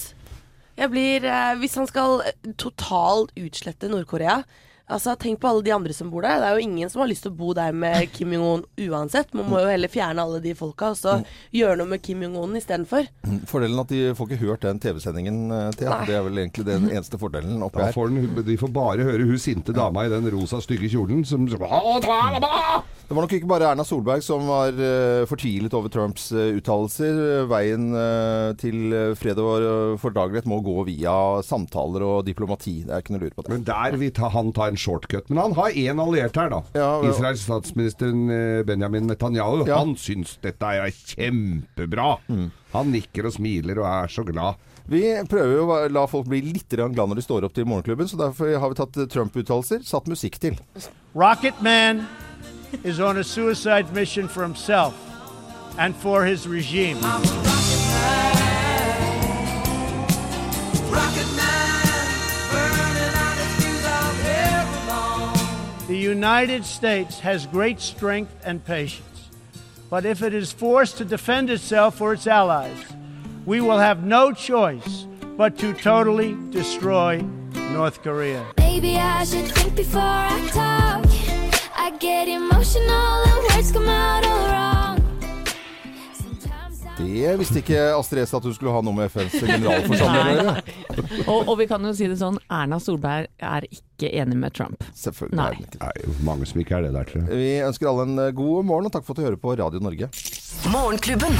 Jeg 0.78 0.90
blir 0.90 1.26
uh, 1.28 1.54
Hvis 1.60 1.76
han 1.78 1.86
skal 1.90 2.24
eh, 2.26 2.48
totalt 2.58 3.30
utslette 3.38 3.90
Nord-Korea 3.92 4.40
Altså, 4.88 5.14
Tenk 5.20 5.40
på 5.42 5.48
alle 5.50 5.64
de 5.66 5.72
andre 5.74 5.92
som 5.92 6.08
bor 6.12 6.24
der. 6.24 6.40
Det 6.40 6.48
er 6.48 6.56
jo 6.58 6.64
ingen 6.64 6.90
som 6.92 7.02
har 7.02 7.10
lyst 7.10 7.26
til 7.26 7.32
å 7.32 7.38
bo 7.38 7.52
der 7.56 7.74
med 7.76 8.08
Kim 8.14 8.32
Jong-un 8.32 8.64
uansett. 8.88 9.34
Man 9.36 9.48
må 9.50 9.60
jo 9.62 9.68
heller 9.68 9.92
fjerne 9.92 10.24
alle 10.24 10.40
de 10.44 10.54
folka 10.58 10.92
og 10.94 10.98
så 11.00 11.18
gjøre 11.54 11.76
noe 11.80 11.92
med 11.92 12.02
Kim 12.04 12.22
Jong-un 12.24 12.56
istedenfor. 12.58 13.08
Fordelen 13.50 13.82
at 13.82 13.92
de 13.92 14.02
får 14.16 14.30
ikke 14.32 14.42
hørt 14.46 14.64
den 14.64 14.80
TV-sendingen, 14.82 15.42
eh, 15.52 15.70
Thea. 15.76 16.00
Det 16.08 16.16
er 16.16 16.24
vel 16.26 16.42
egentlig 16.44 16.68
den 16.68 16.88
eneste 16.94 17.20
fordelen 17.20 17.62
oppi 17.66 17.84
her. 17.84 17.92
får 17.96 18.14
den, 18.14 18.44
de 18.48 18.58
får 18.60 18.72
bare 18.72 19.08
høre 19.08 19.28
hun 19.28 19.42
sinte 19.42 19.76
dama 19.76 20.06
i 20.06 20.12
den 20.12 20.28
rosa, 20.32 20.62
stygge 20.64 20.90
kjolen 20.92 21.24
som 21.28 21.44
Det 23.08 23.16
var 23.16 23.24
nok 23.24 23.32
ikke 23.38 23.48
bare 23.48 23.70
Erna 23.70 23.84
Solberg 23.88 24.20
som 24.20 24.42
var 24.50 24.76
eh, 24.76 25.22
fortvilet 25.28 25.72
over 25.72 25.88
Trumps 25.88 26.26
uh, 26.36 26.50
uttalelser. 26.58 27.46
Veien 27.48 27.86
eh, 27.96 28.50
til 28.60 28.92
eh, 28.92 29.14
fred 29.16 29.40
og 29.40 29.96
fordragelighet 30.02 30.48
må 30.50 30.58
gå 30.66 30.74
via 30.90 31.14
samtaler 31.40 32.04
og 32.04 32.26
diplomati. 32.26 32.82
Det 32.84 32.92
er 32.92 33.00
ikke 33.00 33.16
noe 33.16 33.22
lurt 33.22 33.38
på 33.38 33.46
det. 33.46 33.54
Men 33.54 33.64
der 33.64 33.96
vil 34.02 34.12
ta, 34.12 34.28
han 34.34 34.52
ta 34.52 34.68
en 34.68 34.76
shortcut. 34.76 35.32
Men 35.32 35.40
han 35.46 35.56
har 35.56 35.80
én 35.80 36.04
alliert 36.04 36.36
her, 36.36 36.52
da. 36.52 36.60
Ja, 36.76 36.90
ja. 37.00 37.08
Israels 37.08 37.46
statsminister 37.48 38.12
eh, 38.12 38.60
Benjamin 38.68 39.08
Netanyahu. 39.08 39.64
Ja. 39.64 39.80
Han 39.80 39.96
syns 39.96 40.36
dette 40.44 40.76
er 40.76 40.92
kjempebra. 40.92 42.18
Han 42.76 42.92
nikker 42.92 43.32
og 43.32 43.38
smiler 43.40 43.80
og 43.80 43.88
er 43.88 44.12
så 44.12 44.28
glad. 44.28 44.60
Vi 44.88 45.02
prøver 45.32 45.56
jo 45.56 45.66
å 45.72 45.82
la 45.96 46.04
folk 46.12 46.28
bli 46.28 46.44
litt 46.44 46.76
glad 46.76 46.96
når 46.96 47.22
de 47.22 47.24
står 47.24 47.48
opp 47.48 47.56
til 47.56 47.68
morgenklubben, 47.68 48.08
så 48.08 48.20
derfor 48.20 48.52
har 48.52 48.68
vi 48.68 48.82
tatt 48.84 49.00
eh, 49.00 49.08
Trump-uttalelser, 49.16 49.80
satt 49.96 50.12
musikk 50.12 50.40
til. 50.44 50.60
Rocket 51.16 51.64
Man 51.64 52.04
is 52.82 53.00
on 53.00 53.16
a 53.18 53.24
suicide 53.24 53.92
mission 53.92 54.28
for 54.28 54.42
himself 54.42 54.94
and 55.78 55.94
for 55.96 56.24
his 56.24 56.46
regime. 56.46 56.98
The 65.88 65.96
United 65.96 66.64
States 66.66 67.20
has 67.20 67.46
great 67.46 67.80
strength 67.80 68.34
and 68.44 68.64
patience. 68.64 69.04
But 69.88 70.04
if 70.04 70.22
it 70.22 70.34
is 70.34 70.52
forced 70.52 70.98
to 70.98 71.04
defend 71.04 71.48
itself 71.48 72.00
or 72.00 72.12
its 72.12 72.26
allies, 72.26 72.76
we 73.46 73.62
will 73.62 73.78
have 73.78 74.04
no 74.04 74.32
choice 74.32 75.06
but 75.38 75.56
to 75.58 75.72
totally 75.72 76.36
destroy 76.50 77.22
North 77.72 78.02
Korea. 78.02 78.44
Maybe 78.58 78.98
I 78.98 79.24
should 79.24 79.46
think 79.46 79.74
before 79.76 80.02
I 80.02 80.48
talk. 80.52 81.27
I 81.80 81.90
get 82.00 82.28
emotional 82.28 83.22
and 83.24 83.54
words 83.54 83.72
come 83.72 83.88
out 83.88 84.24
all 84.26 84.48
wrong. 84.48 84.98
Det 86.98 87.36
visste 87.38 87.60
ikke 87.62 87.78
Astrid 87.94 88.26
S 88.26 88.34
at 88.34 88.42
du 88.42 88.50
skulle 88.56 88.72
ha 88.74 88.80
noe 88.82 88.96
med 88.96 89.06
FNs 89.12 89.36
generalforsamling 89.38 90.26
å 90.26 90.34
gjøre. 90.34 90.54
Og, 91.30 91.48
og 91.52 91.54
vi 91.60 91.68
kan 91.70 91.84
jo 91.86 91.92
si 91.94 92.08
det 92.10 92.18
sånn, 92.18 92.40
Erna 92.50 92.80
Solberg 92.82 93.28
er 93.38 93.68
ikke 93.70 94.10
enig 94.18 94.38
med 94.42 94.56
Trump. 94.58 94.82
Selvfølgelig. 94.98 95.38
Nei. 95.38 95.46
er 95.46 95.58
den 95.60 95.68
ikke 95.68 96.10
det. 96.10 96.18
Mange 96.26 96.50
som 96.50 96.62
ikke 96.64 96.78
er 96.80 96.88
det 96.88 96.94
der, 96.96 97.06
tror 97.10 97.22
jeg. 97.22 97.38
Vi 97.38 97.50
ønsker 97.68 97.92
alle 97.92 98.08
en 98.08 98.22
eh, 98.26 98.32
god 98.34 98.66
morgen, 98.66 98.90
og 98.90 98.96
takk 98.96 99.06
for 99.06 99.14
at 99.14 99.22
du 99.22 99.28
hører 99.28 99.42
på 99.42 99.54
Radio 99.62 99.84
Norge. 99.84 100.10
Morgenklubben. 100.74 101.38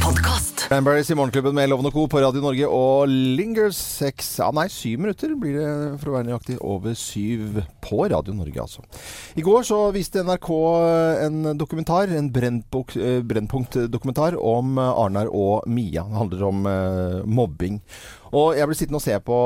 Podkast. 0.00 0.64
Cranberries 0.68 1.10
i 1.10 1.14
Morgenklubben 1.18 1.54
med 1.56 1.68
Loven 1.68 1.88
og 1.88 1.94
Co. 1.94 2.04
på 2.10 2.20
Radio 2.22 2.40
Norge 2.42 2.66
og 2.70 3.10
Lingers 3.10 3.78
seks 3.98 4.28
Ja, 4.38 4.48
nei, 4.54 4.66
syv 4.72 5.02
minutter 5.02 5.32
blir 5.38 5.56
det 5.58 5.72
for 6.00 6.10
å 6.10 6.14
være 6.14 6.28
nøyaktig. 6.28 6.56
Over 6.64 6.94
syv 6.98 7.58
på 7.84 8.06
Radio 8.12 8.34
Norge, 8.36 8.64
altså. 8.64 8.84
I 9.36 9.44
går 9.44 9.66
så 9.68 9.80
viste 9.94 10.22
NRK 10.26 10.48
en 11.26 11.50
dokumentar, 11.58 12.12
en 12.14 12.30
eh, 12.30 13.18
Brennpunkt-dokumentar 13.32 14.38
om 14.38 14.78
Arnar 14.80 15.28
og 15.28 15.68
Mia. 15.68 16.06
Det 16.06 16.20
handler 16.22 16.46
om 16.48 16.70
eh, 16.70 17.20
mobbing. 17.26 17.80
Og 18.30 18.54
jeg 18.54 18.70
ble 18.70 18.78
sittende 18.78 19.00
og 19.00 19.04
se 19.04 19.18
på 19.26 19.38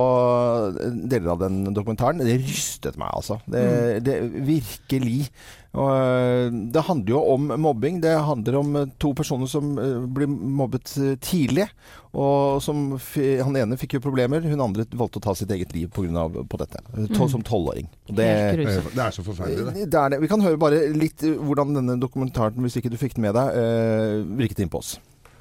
eh, 0.76 1.02
deler 1.08 1.34
av 1.34 1.44
den 1.46 1.62
dokumentaren. 1.72 2.20
Det 2.20 2.40
rystet 2.44 3.00
meg, 3.00 3.10
altså. 3.16 3.40
Det, 3.48 3.66
det 4.04 4.20
virkelig. 4.44 5.30
Og, 5.74 5.88
eh, 5.90 6.50
det 6.70 6.82
handler 6.86 7.10
jo 7.16 7.20
om 7.34 7.48
mobbing. 7.58 7.96
Det 8.00 8.12
handler 8.22 8.56
om 8.60 8.76
eh, 8.78 8.84
to 9.02 9.10
personer 9.18 9.48
som 9.50 9.72
eh, 9.78 10.04
blir 10.06 10.28
mobbet 10.30 10.92
tidlig. 11.24 11.66
Og 12.14 12.60
som 12.62 12.92
f 12.94 13.16
Han 13.42 13.56
ene 13.58 13.74
fikk 13.76 13.96
jo 13.96 14.00
problemer, 14.04 14.44
hun 14.46 14.60
andre 14.62 14.84
valgte 14.94 15.18
å 15.18 15.24
ta 15.24 15.34
sitt 15.34 15.50
eget 15.50 15.72
liv 15.74 15.88
på, 15.90 16.04
grunn 16.06 16.16
av, 16.16 16.30
på 16.46 16.60
dette. 16.60 16.78
to- 17.16 17.26
Som 17.28 17.42
tolvåring. 17.42 17.88
Det- 18.06 18.14
Det 18.14 18.28
er- 18.94 19.10
så 19.10 19.24
forferdelig, 19.26 19.74
det. 19.74 19.90
det 19.90 19.94
er 19.98 20.08
det. 20.10 20.20
Vi 20.20 20.28
kan 20.28 20.40
høre 20.40 20.56
bare 20.56 20.92
litt 20.94 21.18
hvordan 21.18 21.74
denne 21.74 21.98
dokumentaren, 21.98 22.54
hvis 22.62 22.76
ikke 22.78 22.90
du 22.90 22.96
fikk 22.96 23.14
den 23.14 23.22
med 23.22 23.34
deg, 23.34 23.48
eh, 23.58 24.22
virket 24.38 24.60
inn 24.60 24.68
på 24.70 24.78
oss. 24.78 24.98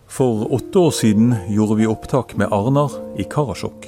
For 0.07 0.47
åtte 0.49 0.73
år 0.81 0.91
siden 0.91 1.29
gjorde 1.53 1.77
vi 1.77 1.85
opptak 1.85 2.35
med 2.37 2.49
Arnar 2.51 2.89
i 3.19 3.23
Karasjok. 3.23 3.85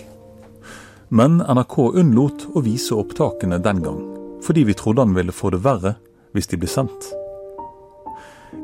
Men 1.10 1.40
NRK 1.42 1.92
unnlot 1.96 2.46
å 2.56 2.62
vise 2.64 2.92
opptakene 2.94 3.60
den 3.62 3.82
gang, 3.82 4.00
fordi 4.42 4.64
vi 4.66 4.74
trodde 4.74 5.00
han 5.06 5.14
ville 5.16 5.32
få 5.32 5.52
det 5.52 5.62
verre 5.64 5.96
hvis 6.36 6.52
de 6.52 6.60
blir 6.60 6.72
sendt. 6.72 7.10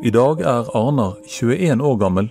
I 0.03 0.11
dag 0.11 0.41
er 0.41 0.69
Arnar 0.75 1.17
21 1.27 1.81
år 1.81 1.97
gammel 2.01 2.29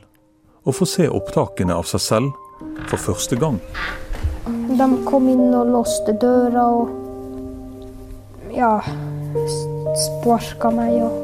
og 0.65 0.77
får 0.77 0.89
se 0.93 1.09
opptakene 1.09 1.77
av 1.77 1.89
seg 1.89 2.03
selv 2.05 2.65
for 2.91 3.01
første 3.01 3.39
gang. 3.41 3.61
De 4.77 4.89
kom 5.07 5.29
inn 5.33 5.49
og 5.57 5.73
låste 5.73 6.15
døra 6.21 6.67
og 6.77 8.53
ja, 8.55 8.75
sparka 10.05 10.73
meg 10.75 11.01
og 11.05 11.17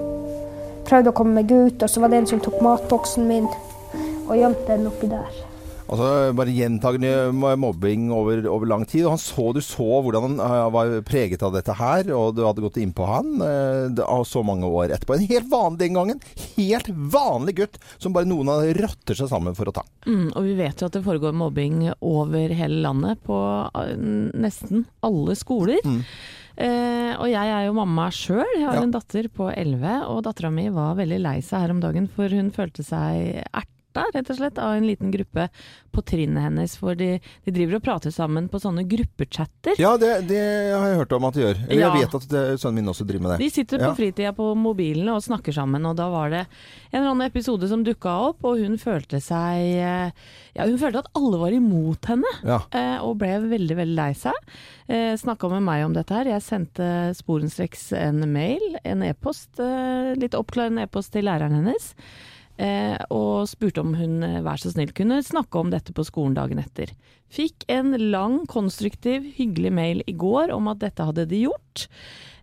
prøvde 0.86 1.12
å 1.12 1.16
komme 1.16 1.42
meg 1.42 1.52
ut. 1.52 1.82
Og 1.82 1.90
så 1.90 2.02
var 2.02 2.12
det 2.12 2.22
en 2.22 2.30
som 2.30 2.42
tok 2.42 2.60
matboksen 2.64 3.26
min 3.28 3.48
og 4.26 4.36
gjemte 4.38 4.72
den 4.72 4.88
oppi 4.90 5.10
der. 5.10 5.44
Altså 5.86 6.06
bare 6.34 6.50
gjentagende 6.50 7.30
mobbing 7.62 8.08
over, 8.14 8.40
over 8.50 8.66
lang 8.66 8.82
tid. 8.90 9.04
Og 9.06 9.14
han 9.14 9.22
så, 9.22 9.44
du 9.54 9.60
så 9.62 9.86
hvordan 10.02 10.24
han 10.34 10.40
eh, 10.42 10.62
var 10.74 10.94
preget 11.06 11.44
av 11.46 11.54
dette 11.54 11.76
her, 11.78 12.10
og 12.16 12.34
du 12.34 12.42
hadde 12.46 12.64
gått 12.64 12.80
innpå 12.82 13.06
han 13.06 13.36
uh, 13.38 14.16
så 14.26 14.42
mange 14.46 14.66
år 14.66 14.96
etterpå. 14.96 15.14
En 15.14 15.28
helt 15.30 15.50
vanlig 15.52 15.78
den 15.84 15.98
gangen. 15.98 16.22
Helt 16.56 16.90
vanlig 16.90 17.56
gutt 17.60 17.78
som 18.02 18.16
bare 18.16 18.26
noen 18.26 18.50
av 18.50 18.64
rotter 18.80 19.18
seg 19.18 19.30
sammen 19.30 19.54
for 19.58 19.70
å 19.70 19.76
ta. 19.76 19.84
Mm, 20.08 20.32
og 20.34 20.42
vi 20.48 20.56
vet 20.58 20.82
jo 20.82 20.88
at 20.90 20.98
det 20.98 21.04
foregår 21.06 21.36
mobbing 21.38 21.86
over 22.00 22.56
hele 22.58 22.82
landet, 22.82 23.22
på 23.26 23.38
eh, 23.78 23.94
nesten 24.34 24.88
alle 25.06 25.38
skoler. 25.38 25.86
Eh, 26.56 27.12
og 27.20 27.28
jeg 27.30 27.52
er 27.52 27.66
jo 27.68 27.76
mamma 27.76 28.08
sjøl. 28.10 28.42
Jeg 28.56 28.66
har 28.66 28.80
Ja. 28.80 28.82
en 28.82 28.94
datter 28.94 29.28
på 29.30 29.52
11, 29.54 30.02
og 30.10 30.24
dattera 30.26 30.50
mi 30.50 30.66
var 30.74 30.98
veldig 30.98 31.22
lei 31.22 31.38
seg 31.46 31.62
her 31.62 31.76
om 31.76 31.80
dagen, 31.84 32.10
for 32.10 32.32
hun 32.32 32.50
følte 32.50 32.82
seg 32.82 33.44
erta, 33.96 34.18
rett 34.18 34.30
og 34.30 34.36
slett, 34.36 34.58
av 34.58 34.74
en 34.76 34.86
liten 34.86 35.10
gruppe 35.10 35.48
på 35.96 36.02
trinnet 36.04 36.42
hennes. 36.44 36.76
For 36.76 36.94
de, 36.94 37.18
de 37.46 37.50
driver 37.56 37.78
og 37.78 37.82
prater 37.86 38.12
sammen 38.12 38.48
på 38.52 38.60
sånne 38.60 38.84
gruppechatter. 38.88 39.78
Ja, 39.80 39.94
det, 39.96 40.26
det 40.28 40.40
har 40.74 40.86
jeg 40.90 40.98
hørt 41.00 41.12
om 41.16 41.24
at 41.24 41.34
de 41.34 41.40
gjør. 41.46 41.62
Eller 41.68 41.80
Ja. 41.82 41.92
jeg 41.94 42.04
vet 42.06 42.14
at 42.20 42.28
det, 42.28 42.42
sønnen 42.60 42.74
min 42.82 42.92
også 42.92 43.06
driver 43.08 43.22
med 43.22 43.32
det. 43.34 43.38
De 43.46 43.50
sitter 43.50 43.78
på 43.78 43.88
Ja. 43.90 43.94
fritida 43.94 44.32
på 44.36 44.50
mobilene 44.56 45.14
og 45.16 45.22
snakker 45.24 45.52
sammen, 45.56 45.84
og 45.88 45.96
da 45.96 46.08
var 46.12 46.30
det 46.30 46.42
en 46.92 47.00
eller 47.00 47.10
annen 47.14 47.26
episode 47.30 47.68
som 47.68 47.82
dukka 47.84 48.12
opp, 48.28 48.44
og 48.44 48.58
hun 48.60 48.76
følte 48.78 49.20
seg 49.20 49.80
eh, 49.80 50.10
Ja, 50.56 50.64
hun 50.66 50.78
følte 50.80 50.98
at 51.04 51.10
alle 51.16 51.38
var 51.40 51.52
imot 51.52 52.06
henne, 52.08 52.30
Ja. 52.44 52.60
eh, 52.72 52.98
og 53.04 53.18
ble 53.18 53.34
veldig, 53.48 53.76
veldig 53.76 53.96
lei 53.96 54.12
seg. 54.14 54.32
Eh, 54.88 55.16
Snakka 55.16 55.48
med 55.50 55.62
meg 55.66 55.84
om 55.84 55.92
dette 55.92 56.14
her. 56.14 56.24
Jeg 56.24 56.42
sendte 56.42 56.86
sporenstreks 57.16 57.92
en 57.96 58.22
mail, 58.32 58.76
en 58.84 59.02
e-post, 59.02 59.58
litt 60.16 60.34
oppklarende 60.34 60.82
e-post 60.86 61.12
til 61.12 61.24
læreren 61.24 61.52
hennes. 61.58 61.94
Eh, 62.56 62.96
og 63.12 63.44
spurte 63.50 63.82
om 63.82 63.92
hun 63.98 64.22
eh, 64.24 64.40
vær 64.44 64.60
så 64.60 64.70
snill 64.72 64.94
kunne 64.96 65.18
snakke 65.24 65.60
om 65.60 65.68
dette 65.72 65.92
på 65.92 66.04
skolen 66.08 66.36
dagen 66.36 66.60
etter. 66.62 66.92
Fikk 67.32 67.66
en 67.72 67.92
lang, 68.12 68.38
konstruktiv, 68.48 69.26
hyggelig 69.36 69.72
mail 69.76 70.00
i 70.08 70.14
går 70.16 70.54
om 70.54 70.70
at 70.72 70.80
dette 70.80 71.04
hadde 71.04 71.26
de 71.28 71.42
gjort. 71.44 71.86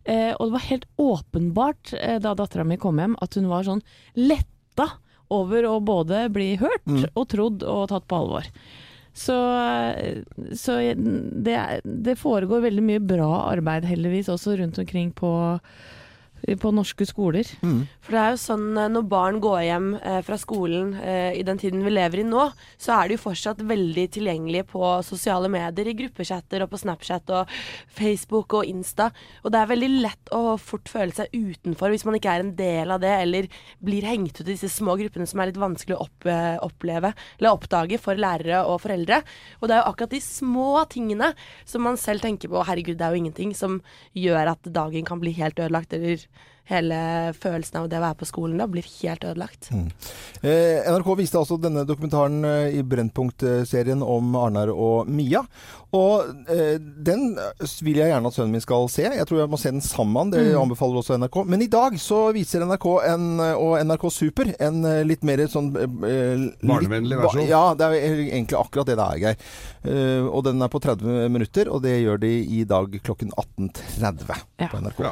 Eh, 0.05 0.31
og 0.35 0.47
det 0.47 0.53
var 0.57 0.67
helt 0.67 0.87
åpenbart 1.01 1.95
da 2.21 2.35
dattera 2.37 2.65
mi 2.67 2.77
kom 2.77 2.99
hjem 3.01 3.17
at 3.23 3.39
hun 3.39 3.49
var 3.49 3.65
sånn 3.65 3.81
letta 4.19 4.91
over 5.33 5.65
å 5.65 5.77
både 5.81 6.27
bli 6.29 6.53
hørt 6.61 6.89
og 7.17 7.29
trodd 7.31 7.63
og 7.65 7.87
tatt 7.89 8.05
på 8.05 8.19
alvor. 8.19 8.49
Så, 9.13 9.35
så 10.57 10.75
det, 10.93 11.57
det 11.83 12.15
foregår 12.17 12.65
veldig 12.65 12.83
mye 12.85 13.01
bra 13.01 13.29
arbeid 13.51 13.85
heldigvis 13.85 14.29
også 14.33 14.57
rundt 14.57 14.79
omkring 14.81 15.11
på, 15.13 15.31
på 16.59 16.71
norske 16.75 17.05
skoler. 17.07 17.47
For 18.03 18.15
det 18.15 18.19
er 18.19 18.33
jo 18.33 18.39
sånn 18.41 18.65
eh, 18.77 18.89
når 18.91 19.05
barn 19.07 19.39
går 19.43 19.61
hjem 19.63 19.89
eh, 19.95 20.19
fra 20.27 20.37
skolen 20.39 20.93
eh, 20.99 21.37
i 21.39 21.43
den 21.47 21.59
tiden 21.61 21.83
vi 21.85 21.93
lever 21.93 22.19
i 22.19 22.25
nå, 22.27 22.49
så 22.77 22.97
er 22.97 23.07
de 23.07 23.17
jo 23.17 23.23
fortsatt 23.23 23.63
veldig 23.63 24.05
tilgjengelige 24.17 24.67
på 24.73 24.83
sosiale 25.07 25.51
medier, 25.51 25.87
i 25.87 25.95
gruppechatter 25.97 26.65
og 26.65 26.71
på 26.73 26.81
Snapchat 26.81 27.31
og 27.37 27.53
Facebook 27.95 28.57
og 28.59 28.67
Insta. 28.67 29.09
Og 29.43 29.53
det 29.53 29.61
er 29.61 29.71
veldig 29.71 29.91
lett 30.03 30.33
å 30.35 30.57
fort 30.59 30.91
føle 30.91 31.15
seg 31.15 31.31
utenfor 31.31 31.93
hvis 31.93 32.05
man 32.07 32.19
ikke 32.19 32.35
er 32.35 32.43
en 32.43 32.53
del 32.59 32.91
av 32.91 33.01
det, 33.03 33.13
eller 33.23 33.47
blir 33.83 34.07
hengt 34.07 34.41
ut 34.41 34.45
i 34.45 34.51
disse 34.51 34.71
små 34.73 34.97
gruppene 34.99 35.27
som 35.29 35.39
er 35.39 35.51
litt 35.51 35.61
vanskelig 35.61 35.95
å 35.95 36.03
opp, 36.07 36.27
eh, 36.27 36.57
oppleve 36.63 37.13
eller 37.39 37.53
oppdage 37.53 38.01
for 38.03 38.19
lærere 38.19 38.65
og 38.67 38.81
foreldre. 38.83 39.21
Og 39.61 39.69
det 39.69 39.77
er 39.77 39.83
jo 39.83 39.93
akkurat 39.93 40.15
de 40.17 40.23
små 40.23 40.69
tingene 40.91 41.31
som 41.63 41.85
man 41.87 41.99
selv 41.99 42.23
tenker 42.25 42.51
på, 42.51 42.67
herregud, 42.67 42.99
det 42.99 43.07
er 43.07 43.15
jo 43.15 43.23
ingenting, 43.23 43.55
som 43.55 43.79
gjør 44.17 44.55
at 44.57 44.73
dagen 44.75 45.07
kan 45.07 45.23
bli 45.23 45.31
helt 45.39 45.59
ødelagt, 45.61 45.95
eller 45.95 46.21
hele 46.71 46.95
følelsen 47.35 47.75
av 47.81 47.89
det 47.91 47.97
å 47.99 48.03
være 48.05 48.15
på 48.21 48.25
skolen 48.29 48.61
da 48.61 48.65
blir 48.71 48.85
helt 49.01 49.25
ødelagt. 49.27 49.65
Eh, 50.39 50.85
NRK 50.87 51.09
viste 51.19 51.35
altså 51.35 51.57
denne 51.59 51.81
dokumentaren 51.83 52.37
eh, 52.47 52.77
i 52.79 52.83
Brennpunkt-serien 52.87 53.99
om 53.99 54.29
Arnar 54.39 54.71
og 54.71 55.09
Mia. 55.11 55.41
Og 55.93 56.23
eh, 56.47 56.77
den 56.79 57.35
vil 57.83 57.99
jeg 57.99 58.13
gjerne 58.13 58.31
at 58.31 58.37
sønnen 58.37 58.55
min 58.55 58.63
skal 58.63 58.87
se. 58.89 59.03
Jeg 59.11 59.27
tror 59.27 59.41
jeg 59.43 59.51
må 59.51 59.59
se 59.59 59.73
den 59.75 59.83
sammen. 59.83 60.31
Det 60.31 60.39
Mm. 60.53 60.61
anbefaler 60.63 61.01
også 61.01 61.17
NRK. 61.19 61.35
Men 61.51 61.61
i 61.61 61.67
dag 61.67 61.99
så 61.99 62.21
viser 62.33 62.63
NRK 62.63 62.87
en, 63.11 63.27
eh, 63.43 63.59
og 63.59 63.75
NRK 63.83 64.07
Super 64.21 64.53
en 64.63 64.79
eh, 64.87 65.03
litt 65.03 65.27
mer 65.27 65.43
sånn 65.51 65.67
eh, 65.75 66.47
Barnevennlig 66.63 67.19
versjon. 67.19 67.43
Ja, 67.51 67.73
det 67.75 67.91
er 67.91 68.07
egentlig 68.23 68.55
akkurat 68.63 68.87
det 68.87 68.95
det 69.01 69.09
er, 69.09 69.19
Geir. 69.19 69.37
Eh, 69.83 70.31
og 70.31 70.47
den 70.47 70.63
er 70.63 70.71
på 70.71 70.79
30 70.79 71.27
minutter, 71.27 71.67
og 71.75 71.83
det 71.83 71.99
gjør 72.05 72.23
de 72.23 72.33
i 72.39 72.63
dag 72.63 72.87
klokken 73.03 73.35
18.30 73.35 74.43
på 74.71 74.83
NRK. 74.87 75.11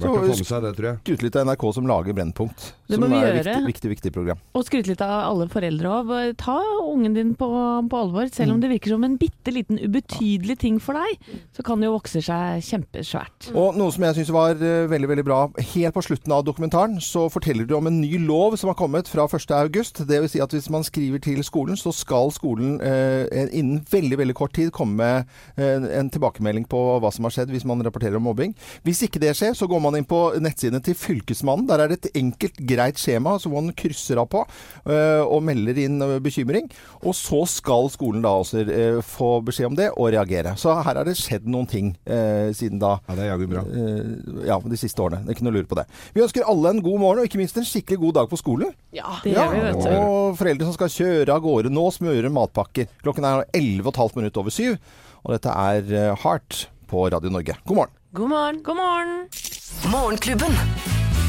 Verdt 0.00 0.46
seg 0.48 0.62
det, 0.64 0.72
tror 0.78 0.88
jeg. 0.90 0.98
Skryt 1.04 1.22
litt 1.26 1.36
av 1.36 1.46
NRK 1.50 1.64
som 1.76 1.86
lager 1.90 2.16
Brennpunkt. 2.16 2.66
Det 2.90 2.96
som 2.96 3.04
må 3.04 3.08
vi 3.12 3.18
er 3.20 3.34
gjøre. 3.36 3.44
viktig, 3.44 3.66
viktig, 3.70 3.90
viktig 3.94 4.12
program. 4.14 4.38
Og 4.56 4.64
skryte 4.66 4.90
litt 4.90 5.02
av 5.04 5.12
alle 5.30 5.46
foreldre 5.52 5.92
òg. 6.00 6.12
Ta 6.40 6.56
ungen 6.90 7.14
din 7.14 7.34
på, 7.38 7.48
på 7.90 8.00
alvor. 8.00 8.26
Selv 8.32 8.50
Mm. 8.50 8.54
om 8.54 8.60
det 8.64 8.70
virker 8.72 8.90
som 8.96 9.04
en 9.04 9.16
bitte 9.20 9.52
liten 9.54 9.78
ubetydelig 9.78 10.58
ting 10.58 10.78
for 10.82 10.94
deg, 10.98 11.18
så 11.54 11.62
kan 11.62 11.78
det 11.78 11.86
jo 11.86 11.94
vokse 11.98 12.18
seg 12.24 12.62
kjempesvært. 12.66 13.50
Og 13.54 13.76
noe 13.78 13.92
som 13.94 14.02
jeg 14.08 14.16
syns 14.18 14.32
var 14.34 14.56
eh, 14.58 14.88
veldig 14.90 15.08
veldig 15.12 15.24
bra, 15.26 15.40
helt 15.74 15.94
på 15.94 16.02
slutten 16.02 16.32
av 16.34 16.42
dokumentaren 16.48 16.98
så 17.04 17.28
forteller 17.30 17.66
du 17.68 17.76
om 17.76 17.86
en 17.86 18.00
ny 18.00 18.18
lov 18.24 18.56
som 18.58 18.72
har 18.72 18.78
kommet 18.78 19.06
fra 19.10 19.26
1.8. 19.30 20.04
Det 20.08 20.20
vil 20.24 20.28
si 20.32 20.40
at 20.42 20.50
hvis 20.56 20.70
man 20.72 20.82
skriver 20.86 21.22
til 21.22 21.42
skolen, 21.46 21.76
så 21.78 21.92
skal 21.94 22.32
skolen 22.34 22.80
eh, 22.80 23.46
innen 23.52 23.84
veldig 23.90 24.18
veldig 24.18 24.34
kort 24.38 24.54
tid 24.56 24.72
komme 24.74 24.96
med 24.98 25.30
eh, 25.56 25.98
en 26.00 26.10
tilbakemelding 26.10 26.66
på 26.70 26.80
hva 27.00 27.12
som 27.14 27.24
har 27.28 27.34
skjedd 27.36 27.52
hvis 27.54 27.64
man 27.68 27.82
rapporterer 27.86 28.18
om 28.18 28.26
mobbing. 28.26 28.54
Hvis 28.82 29.04
ikke 29.06 29.20
det 29.22 29.36
skjer, 29.38 29.54
så 29.54 29.68
går 29.70 29.80
man 29.84 29.89
inn 29.98 30.06
på 30.08 30.18
nettsidene 30.42 30.82
til 30.84 30.96
Fylkesmannen. 30.98 31.66
Der 31.68 31.82
er 31.82 31.90
det 31.90 32.00
et 32.00 32.18
enkelt, 32.20 32.58
greit 32.68 33.00
skjema 33.00 33.36
som 33.40 33.54
man 33.56 33.72
krysser 33.76 34.20
av 34.20 34.28
på 34.30 34.42
eh, 34.44 35.22
og 35.24 35.42
melder 35.46 35.78
inn 35.82 36.00
eh, 36.04 36.18
bekymring. 36.22 36.68
Og 37.02 37.16
så 37.16 37.42
skal 37.50 37.90
skolen 37.92 38.24
da 38.24 38.32
også 38.40 38.64
eh, 38.64 39.00
få 39.04 39.32
beskjed 39.46 39.70
om 39.70 39.78
det 39.78 39.90
og 39.94 40.10
reagere. 40.14 40.54
Så 40.60 40.74
her 40.74 41.00
har 41.00 41.08
det 41.08 41.16
skjedd 41.18 41.48
noen 41.50 41.68
ting 41.70 41.92
siden 42.56 42.80
da. 42.82 42.96
Ja, 43.08 43.16
det 43.16 43.24
er 43.24 43.30
jaggu 43.30 43.46
bra. 43.50 43.62
Ja, 44.46 44.56
de 44.62 44.78
siste 44.78 45.02
årene. 45.04 45.22
Det 45.24 45.32
er 45.32 45.38
ikke 45.38 45.46
noe 45.46 45.54
å 45.54 45.58
lure 45.58 45.70
på 45.70 45.78
det. 45.78 45.86
Vi 46.14 46.24
ønsker 46.24 46.48
alle 46.50 46.74
en 46.74 46.82
god 46.84 47.02
morgen, 47.02 47.22
og 47.22 47.28
ikke 47.28 47.40
minst 47.40 47.58
en 47.60 47.66
skikkelig 47.66 48.00
god 48.02 48.18
dag 48.20 48.32
på 48.32 48.40
skolen. 48.40 48.74
Ja, 48.96 49.18
det 49.24 49.34
gjør 49.34 49.54
vi, 49.54 49.62
vet 49.66 49.80
du. 49.84 49.92
Og 50.00 50.40
foreldre 50.40 50.68
som 50.68 50.76
skal 50.76 50.92
kjøre 50.96 51.36
av 51.36 51.44
gårde 51.44 51.72
nå, 51.72 51.86
smøre 51.94 52.32
matpakker. 52.34 52.90
Klokken 53.04 53.28
er 53.28 53.46
11,5 53.56 54.18
minutter 54.18 54.42
over 54.42 54.54
syv, 54.54 54.76
og 55.22 55.36
dette 55.36 55.54
er 55.54 56.14
Heart 56.24 56.66
på 56.90 57.08
Radio 57.12 57.32
Norge. 57.32 57.58
God 57.64 57.82
morgen. 57.82 57.99
God 58.12 58.28
morgen. 58.28 58.62
God 58.62 58.76
morgen. 58.76 59.28
Morgenklubben. 59.92 60.52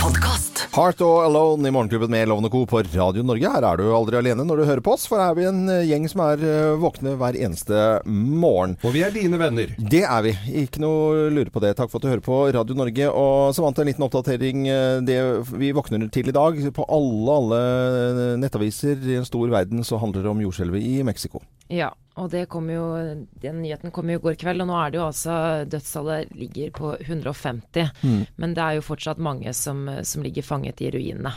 Podcast. 0.02 0.68
Heart 0.74 1.02
og 1.06 1.20
Alone 1.28 1.68
i 1.70 1.72
Morgenklubben 1.72 2.10
med 2.10 2.28
Lovende 2.30 2.50
Co. 2.50 2.64
på 2.66 2.80
Radio 2.96 3.22
Norge. 3.24 3.50
Her 3.54 3.66
er 3.68 3.78
du 3.78 3.84
aldri 3.94 4.18
alene 4.18 4.42
når 4.48 4.58
du 4.58 4.66
hører 4.66 4.82
på 4.82 4.96
oss, 4.96 5.04
for 5.10 5.22
her 5.22 5.30
er 5.30 5.38
vi 5.38 5.46
en 5.46 5.60
eh, 5.70 5.84
gjeng 5.86 6.08
som 6.10 6.24
er 6.26 6.42
eh, 6.42 6.72
våkne 6.82 7.14
hver 7.20 7.38
eneste 7.38 7.84
morgen. 8.10 8.74
Og 8.82 8.96
vi 8.96 9.04
er 9.06 9.14
dine 9.14 9.38
venner. 9.38 9.76
Det 9.78 10.02
er 10.08 10.26
vi. 10.26 10.34
Ikke 10.64 10.82
noe 10.82 11.28
lure 11.36 11.54
på 11.54 11.62
det. 11.62 11.76
Takk 11.78 11.92
for 11.94 12.02
at 12.02 12.08
du 12.08 12.12
hører 12.16 12.26
på 12.26 12.40
Radio 12.58 12.78
Norge. 12.82 13.12
Og 13.14 13.54
så 13.54 13.66
vant 13.68 13.78
en 13.84 13.92
liten 13.92 14.08
oppdatering. 14.08 14.66
eh, 14.72 14.98
Det 15.06 15.20
vi 15.54 15.70
våkner 15.78 16.10
til 16.10 16.34
i 16.34 16.38
dag. 16.40 16.58
På 16.74 16.88
alle, 16.90 17.38
alle 17.38 18.32
nettaviser 18.42 18.98
i 19.06 19.20
en 19.22 19.28
stor 19.30 19.54
verden 19.54 19.86
så 19.86 20.02
handler 20.02 20.26
det 20.26 20.34
om 20.34 20.42
jordskjelvet 20.48 20.82
i 20.82 21.04
Mexico. 21.06 21.44
Ja, 21.70 21.94
og 22.22 22.30
det 22.34 22.44
kom 22.52 22.68
jo, 22.70 22.84
den 23.42 23.62
nyheten 23.64 23.94
kom 23.94 24.12
jo 24.12 24.20
i 24.20 24.22
går 24.22 24.38
kveld, 24.42 24.62
og 24.62 24.70
nå 24.70 24.76
er 24.78 24.92
det 24.94 25.00
jo 25.00 25.08
altså 25.08 25.38
Dødstallet 25.70 26.36
ligger 26.38 26.70
på 26.76 26.94
150. 27.00 27.90
Mm. 28.04 28.22
Men 28.38 28.54
det 28.58 28.68
er 28.68 28.78
jo 28.78 28.86
fortsatt 28.86 29.22
mange 29.22 29.54
som, 29.58 29.88
som 30.06 30.22
ligger 30.26 30.46
fanget 30.46 30.84
i 30.86 30.92
ruinene. 30.94 31.34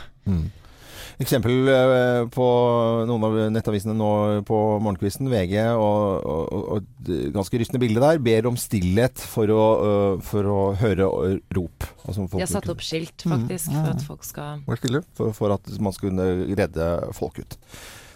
Eksempel 1.21 1.69
eh, 1.71 2.21
på 2.33 2.45
noen 3.07 3.23
av 3.23 3.35
nettavisene 3.53 3.95
nå 3.95 4.11
på 4.47 4.59
morgenkvisten, 4.83 5.29
VG, 5.31 5.55
og, 5.79 6.25
og, 6.27 6.71
og, 6.75 7.11
ganske 7.35 7.61
rystende 7.61 7.79
bilde 7.83 8.03
der, 8.03 8.19
ber 8.23 8.49
om 8.49 8.57
stillhet 8.59 9.23
for 9.23 9.51
å, 9.51 9.65
øh, 9.89 10.23
for 10.25 10.51
å 10.51 10.59
høre 10.81 11.07
rop. 11.55 11.87
Altså, 12.03 12.25
folk 12.25 12.35
De 12.35 12.43
har 12.43 12.51
satt 12.51 12.71
opp 12.73 12.83
skilt, 12.83 13.13
Mm, 13.25 13.45
faktisk, 13.45 13.71
mm. 13.71 13.77
for 13.77 13.91
at 13.93 14.01
folk 14.05 14.25
skal 14.27 14.59
Vær 14.67 14.79
stille 14.81 14.99
for, 15.17 15.31
for 15.33 15.53
at 15.55 15.69
man 15.81 15.93
skal 15.95 16.11
kunne 16.11 16.55
redde 16.59 16.89
folk 17.15 17.39
ut. 17.41 17.55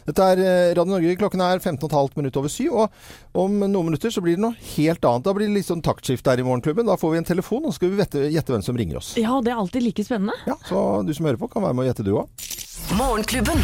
Dette 0.10 0.26
er 0.34 0.40
eh, 0.42 0.72
Radio 0.74 0.96
Norge. 0.96 1.16
Klokken 1.20 1.44
er 1.46 1.62
15,5 1.62 2.16
minutter 2.18 2.42
over 2.42 2.50
syv. 2.54 2.74
Og 2.82 3.44
om 3.46 3.60
noen 3.62 3.92
minutter 3.92 4.14
så 4.14 4.24
blir 4.26 4.40
det 4.40 4.44
noe 4.44 4.58
helt 4.76 5.06
annet. 5.06 5.26
Da 5.28 5.36
blir 5.38 5.50
det 5.50 5.60
litt 5.60 5.70
sånn 5.70 5.84
taktskift 5.86 6.26
her 6.30 6.42
i 6.42 6.46
Morgenklubben. 6.48 6.88
Da 6.90 6.98
får 6.98 7.14
vi 7.14 7.22
en 7.22 7.30
telefon, 7.30 7.66
og 7.68 7.74
så 7.76 7.80
skal 7.82 7.94
vi 7.94 8.02
vette, 8.02 8.26
gjette 8.34 8.56
hvem 8.56 8.66
som 8.66 8.80
ringer 8.80 9.02
oss. 9.02 9.14
Ja, 9.22 9.38
det 9.46 9.54
er 9.54 9.62
alltid 9.62 9.86
like 9.86 10.06
spennende. 10.08 10.34
Ja, 10.50 10.58
Så 10.66 10.82
du 11.06 11.14
som 11.14 11.30
hører 11.30 11.38
på, 11.42 11.52
kan 11.54 11.66
være 11.66 11.78
med 11.78 11.86
og 11.86 11.92
gjette 11.92 12.08
du 12.08 12.16
òg. 12.18 12.50
Morgenklubben. 12.98 13.62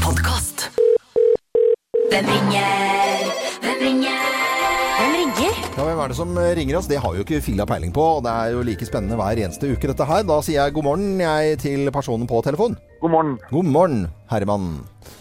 Podkast. 0.00 0.68
Hvem 2.08 2.32
ringer? 2.32 3.30
Hvem 3.66 3.80
ringer? 3.82 4.26
Hvem 4.96 5.14
ringer? 5.18 5.56
Ja, 5.76 5.84
Hvem 5.84 5.98
er 6.00 6.08
det 6.12 6.16
som 6.16 6.36
eh, 6.40 6.52
ringer 6.56 6.78
oss? 6.78 6.88
Det 6.88 7.00
har 7.02 7.16
jo 7.18 7.24
ikke 7.26 7.42
Filla 7.44 7.66
peiling 7.68 7.92
på. 7.92 8.04
Og 8.16 8.24
det 8.24 8.32
er 8.32 8.54
jo 8.56 8.64
like 8.64 8.88
spennende 8.88 9.18
hver 9.20 9.42
eneste 9.44 9.68
uke, 9.74 9.90
dette 9.90 10.08
her. 10.08 10.24
Da 10.24 10.38
sier 10.46 10.62
jeg 10.62 10.76
god 10.78 10.86
morgen 10.88 11.20
jeg 11.20 11.58
til 11.66 11.90
personen 11.92 12.30
på 12.30 12.40
telefon. 12.46 12.78
God 13.00 13.10
morgen. 13.10 13.38
God 13.50 13.64
morgen, 13.64 14.06
herremann. 14.30 14.68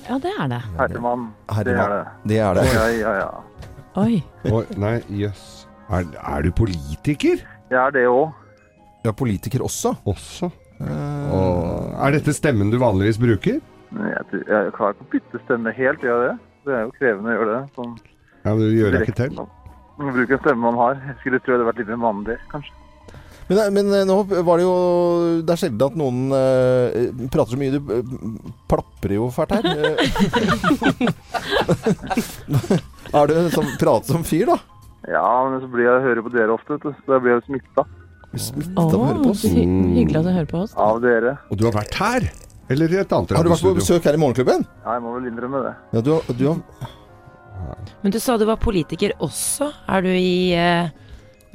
Ja, 0.08 0.18
det 0.22 0.32
er 0.40 0.48
det. 0.48 0.62
Herremann. 0.78 1.28
Det 1.50 1.74
er 1.76 1.92
det. 1.92 2.00
Det 2.30 2.40
er 2.40 2.54
det. 2.58 2.66
Ja, 2.74 2.86
ja, 3.00 3.14
ja. 3.20 3.30
Oi. 4.00 4.22
Oi, 4.52 4.64
nei, 4.80 4.96
jøss. 5.22 5.66
Er, 5.92 6.08
er 6.22 6.46
du 6.46 6.52
politiker? 6.56 7.44
Jeg 7.70 7.80
er 7.82 7.92
det 7.96 8.06
òg. 8.10 8.32
Er 9.06 9.14
politiker 9.14 9.64
også? 9.66 9.94
Også? 10.08 10.50
Og, 10.80 11.92
er 12.04 12.16
dette 12.18 12.34
stemmen 12.36 12.72
du 12.74 12.80
vanligvis 12.82 13.20
bruker? 13.22 13.60
Jeg, 13.96 14.42
jeg 14.50 14.72
klarer 14.76 14.96
ikke 14.96 15.06
å 15.06 15.12
bytte 15.12 15.44
stemme 15.46 15.72
helt, 15.76 16.04
gjør 16.04 16.24
jeg 16.26 16.32
det? 16.32 16.50
Det 16.66 16.74
er 16.76 16.82
jo 16.88 16.96
krevende 16.98 17.32
å 17.32 17.36
gjøre 17.38 17.52
det. 17.52 17.62
Sånn, 17.78 17.94
Ja, 18.46 18.50
men 18.56 18.64
du 18.64 18.80
gjør 18.80 18.96
det 18.96 19.04
ikke 19.06 19.20
til. 19.20 19.38
Man 20.00 20.16
bruker 20.18 20.36
en 20.40 20.44
stemme 20.44 20.66
man 20.66 20.80
har. 20.82 20.98
Jeg 21.12 21.20
skulle 21.22 21.40
tro 21.44 21.54
det 21.54 21.60
hadde 21.60 21.70
vært 21.70 21.84
litt 21.84 21.92
mer 21.94 22.02
mannlig, 22.08 22.40
kanskje. 22.52 22.76
Men, 23.47 23.60
men 23.75 23.86
eh, 23.93 24.05
nå 24.10 24.15
var 24.25 24.58
det 24.58 24.63
jo 24.65 24.71
Det 25.45 25.53
er 25.53 25.60
sjelden 25.62 25.86
at 25.86 25.93
noen 25.99 26.31
uh, 26.34 27.29
prater 27.29 27.53
så 27.53 27.60
mye. 27.62 27.69
Du 27.75 27.79
eh, 27.93 28.01
plaprer 28.71 29.13
jo 29.19 29.27
fælt 29.36 29.51
her. 29.53 29.62
Eh, 29.69 29.86
er 33.15 33.27
du 33.29 33.34
en 33.38 33.51
som 33.53 33.65
prater 33.81 34.10
som 34.15 34.23
fyr, 34.25 34.45
da? 34.49 34.58
Ja, 35.13 35.27
men 35.49 35.60
så 35.62 35.67
blir 35.69 35.86
jeg 35.86 36.01
hører 36.08 36.21
på 36.25 36.31
dere 36.34 36.55
ofte. 36.55 36.79
Så 36.81 36.93
da 37.05 37.19
blir 37.21 37.31
jeg 37.36 37.41
jo 37.43 37.47
smitta 37.51 37.81
Smitta 38.36 38.81
av 38.81 38.95
å 38.97 39.05
høre 39.05 39.21
på 39.23 39.29
oss. 39.31 39.43
hy 39.47 39.62
hyggelig 39.95 40.17
at 40.19 40.25
du 40.25 40.31
hører 40.36 40.49
på 40.49 40.58
oss. 40.65 40.73
av 40.75 40.97
dere. 41.05 41.36
Og 41.53 41.58
du 41.62 41.65
har 41.69 41.75
vært 41.77 41.95
her? 42.01 42.21
Eller 42.73 42.88
i 42.91 42.97
et 42.97 43.12
annet 43.13 43.29
Har 43.38 43.45
du 43.45 43.49
vært 43.53 43.62
på 43.63 43.75
besøk 43.77 44.01
her 44.10 44.15
i 44.17 44.19
Morgenklubben? 44.19 44.65
Ja, 44.81 44.89
jeg 44.97 45.01
må 45.05 45.10
vel 45.19 45.27
innrømme 45.29 45.60
det. 45.67 45.73
Ja, 45.93 45.99
du, 46.01 46.10
har- 46.17 46.25
du 46.34 46.43
har 46.49 46.58
Men 48.01 48.12
du 48.12 48.17
sa 48.19 48.36
du 48.41 48.45
var 48.49 48.58
politiker 48.60 49.13
også. 49.23 49.69
Er 49.88 50.01
du 50.03 50.10
i 50.10 50.51
eh, 50.58 50.89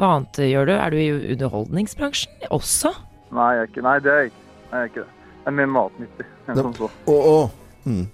Hva 0.01 0.15
annet 0.17 0.39
gjør 0.49 0.65
du? 0.65 0.71
Er 0.73 0.93
du 0.95 0.97
i 0.97 1.09
underholdningsbransjen 1.35 2.47
også? 2.57 2.95
Nei, 3.37 3.49
jeg 3.53 3.65
er 3.67 3.67
ikke, 3.69 3.83
nei 3.85 3.97
det 4.01 4.13
er 4.13 4.23
jeg 4.23 4.31
ikke. 4.31 4.45
Nei, 4.71 4.79
jeg 4.79 4.81
er 4.81 4.89
ikke 4.89 5.03
det. 5.03 5.17
Jeg 5.41 5.51
er 5.51 5.57
mer 5.59 5.69
matnyttig 5.75 6.27
enn 6.49 6.61
som 6.61 6.77
så. 6.79 6.89
Å, 6.89 7.17
å. 7.21 7.83
Mm. 7.85 8.07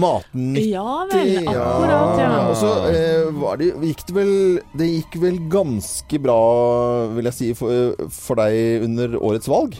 Matnyttig. 0.00 0.62
Ja 0.70 0.94
vel, 1.10 1.34
akkurat, 1.52 2.22
ja. 2.22 2.30
Og 2.48 2.56
så 2.60 2.70
eh, 2.88 3.28
var 3.42 3.60
det, 3.60 3.70
gikk 3.90 4.02
det 4.08 4.16
vel 4.18 4.32
Det 4.76 4.88
gikk 4.88 5.18
vel 5.20 5.38
ganske 5.52 6.20
bra, 6.24 6.38
vil 7.16 7.28
jeg 7.28 7.36
si, 7.36 7.50
for, 7.60 8.08
for 8.12 8.40
deg 8.40 8.88
under 8.88 9.20
årets 9.20 9.52
valg? 9.52 9.76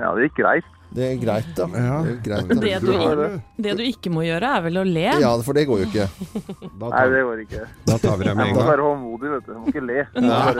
Ja, 0.00 0.14
det 0.16 0.30
gikk 0.30 0.40
greit. 0.40 0.72
Det 0.94 1.02
er 1.12 1.16
greit, 1.20 1.48
da. 1.58 1.66
Ja. 1.74 1.96
Det, 2.06 2.12
er 2.12 2.20
greit, 2.24 2.48
Det 2.48 2.56
du, 2.80 3.40
det 3.66 3.72
du 3.76 3.82
ikke 3.84 4.10
må 4.14 4.22
gjøre, 4.24 4.46
er 4.56 4.62
vel 4.64 4.76
å 4.80 4.84
le. 4.86 5.02
Ja, 5.20 5.32
for 5.44 5.52
det 5.58 5.64
går 5.68 5.82
jo 5.82 5.86
ikke. 5.90 6.06
Da 6.80 6.88
Nei, 6.92 7.02
det 7.12 7.22
går 7.26 7.38
ikke. 7.42 7.62
da 7.90 7.96
tar 8.04 8.16
vi 8.16 8.24
deg 8.28 8.36
med 8.38 8.46
Jeg 8.46 8.52
en 8.52 8.54
må 8.54 8.60
gang. 8.60 8.70
være 8.70 8.84
håndmodig, 8.86 9.28
vet 9.34 9.44
du. 9.46 9.50
Jeg 9.52 9.60
må 9.60 9.66
ikke 9.72 9.84
le. 9.90 10.00
Nei. 10.22 10.52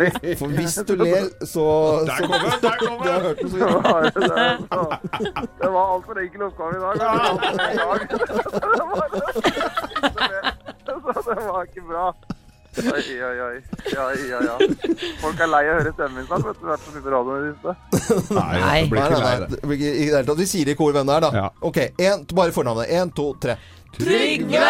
må. 0.00 0.08
For 0.40 0.48
hvis 0.56 0.74
du 0.88 0.94
ler, 1.02 1.28
så, 1.46 1.66
Der 2.08 2.16
kommer 2.24 2.38
den, 2.46 2.60
der 2.64 2.76
kommer 2.82 3.04
Det 3.06 3.12
den! 3.12 3.22
hørt 3.26 3.38
den 3.40 3.50
Det 3.50 3.60
var, 3.60 4.90
det, 5.20 5.46
det 5.60 5.70
var 5.76 5.84
altfor 5.94 6.14
enkel 6.24 6.40
oppgave 6.48 6.72
i 6.72 6.82
dag. 6.82 6.92
Det 6.96 7.06
var. 7.86 7.98
Det 10.86 10.94
var, 11.04 11.12
så 11.22 11.30
det 11.34 11.46
var 11.46 11.62
ikke 11.68 11.84
bra. 11.88 12.06
Oi, 12.76 13.04
oi, 13.24 13.36
oi. 13.40 13.56
Ja, 13.92 14.04
ja, 14.12 14.40
ja. 14.44 14.56
Folk 15.22 15.38
er 15.40 15.48
lei 15.48 15.62
av 15.64 15.72
å 15.72 15.78
høre 15.80 15.92
stemmen 15.94 16.18
min 16.20 16.26
snart. 16.28 16.44
Vet 16.44 16.58
du, 16.60 16.66
det 16.66 16.72
vært 16.74 16.84
så 16.84 16.92
mye 16.96 17.04
på 17.06 17.14
radioen 17.14 17.38
i 17.38 17.46
det 17.46 17.54
siste. 17.56 17.72
Nei, 18.36 18.82
blir 18.90 19.00
Nei, 19.00 19.06
ikke 19.06 19.20
nei, 19.22 19.22
nei. 19.24 19.38
det. 19.54 19.60
blir 19.62 19.76
ikke- 19.78 19.94
I 19.96 20.04
det 20.04 20.14
hele 20.18 20.26
tatt. 20.28 20.42
Vi 20.42 20.48
sier 20.52 20.68
i 20.68 20.76
kor 20.76 20.92
hvem 20.92 21.06
det 21.08 21.16
er, 21.16 21.24
da. 21.26 21.30
Ja. 21.40 21.46
Ok, 21.70 21.78
en, 22.10 22.26
bare 22.36 22.52
fornavnet. 22.52 22.92
Én, 23.00 23.14
to, 23.16 23.30
tre. 23.40 23.56
Trygve! 23.96 24.60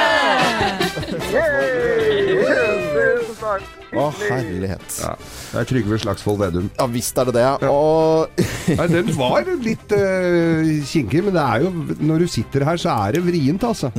Tusen 2.06 3.36
takk. 3.40 3.64
Å, 3.96 4.04
herlighet. 4.20 4.96
Ja, 5.00 5.12
det 5.16 5.60
er 5.62 5.68
Trygve 5.70 5.98
Slagsvold 6.02 6.40
Vedum. 6.42 6.66
Ja 6.76 6.86
visst 6.90 7.16
er 7.18 7.28
det 7.30 7.34
det. 7.38 7.68
Og 7.70 8.42
Nei, 8.76 8.86
den 8.92 9.10
var 9.16 9.46
litt 9.64 9.94
uh, 9.96 10.66
kinkig, 10.90 11.22
men 11.26 11.36
det 11.36 11.42
er 11.44 11.64
jo 11.64 11.70
Når 12.04 12.24
du 12.24 12.26
sitter 12.30 12.66
her, 12.68 12.80
så 12.82 12.92
er 13.06 13.16
det 13.16 13.22
vrient, 13.26 13.64
altså. 13.66 13.90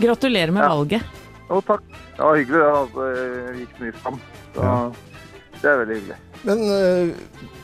Gratulerer 0.00 0.54
med 0.54 0.64
valget. 0.64 1.18
Jo, 1.50 1.60
takk. 1.66 1.82
Det 2.16 2.22
var 2.24 2.36
hyggelig. 2.38 2.58
Det 2.62 2.72
altså, 2.80 3.06
det 3.12 3.60
gikk 3.64 3.78
mye 3.84 3.94
fram. 4.04 4.18
Så 4.54 4.66
Ja. 4.66 4.74
det 5.60 5.70
er 5.70 5.80
veldig 5.84 5.96
hyggelig. 6.00 6.18
Men 6.40 6.60
øh, 6.72 7.08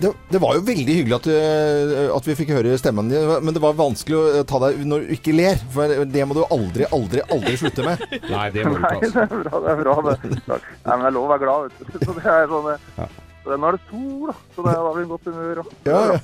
det, 0.02 0.10
det 0.34 0.40
var 0.42 0.56
jo 0.58 0.64
veldig 0.66 0.94
hyggelig 0.98 1.14
at, 1.16 1.24
du, 1.30 2.00
at 2.16 2.26
vi 2.28 2.34
fikk 2.36 2.50
høre 2.52 2.74
stemmen 2.76 3.08
din, 3.08 3.30
men 3.40 3.54
det 3.56 3.62
var 3.64 3.72
vanskelig 3.78 4.18
å 4.18 4.42
ta 4.44 4.58
deg 4.66 4.82
når 4.84 5.06
du 5.06 5.12
ikke 5.16 5.32
ler. 5.38 5.56
For 5.72 6.04
det 6.04 6.26
må 6.28 6.36
du 6.36 6.42
aldri, 6.52 6.84
aldri, 6.92 7.22
aldri 7.32 7.54
slutte 7.62 7.86
med. 7.86 8.02
Nei, 8.28 8.50
det 8.52 8.66
må 8.68 8.74
du 8.76 8.82
Nei, 8.84 8.90
ikke, 8.98 9.12
det 9.14 9.22
altså. 9.22 9.38
er 9.38 9.46
bra, 9.46 9.62
det 9.64 9.70
er 9.72 9.80
bra. 9.80 9.94
Det. 10.10 10.42
Takk. 10.50 10.66
Nei, 10.84 10.92
men 10.92 11.06
det 11.06 11.08
er 11.12 11.16
lov 11.16 11.24
å 11.24 11.32
være 11.32 11.44
glad, 11.46 11.70
vet 11.70 11.94
du. 11.94 11.96
Så 12.10 12.18
det 12.18 12.26
er 12.34 12.52
sånn, 12.52 12.68
Ja. 13.00 13.08
Så 13.46 13.56
nå 13.56 13.68
er 13.68 13.76
det 13.76 13.82
sol, 13.86 14.30
da. 14.30 14.34
Så 14.56 14.64
er, 14.64 14.72
da 14.74 14.88
er 14.90 14.96
vi 14.96 15.04
i 15.04 15.10
godt 15.12 15.28
humør. 15.30 15.60
Ja, 15.86 16.00
ja. 16.10 16.16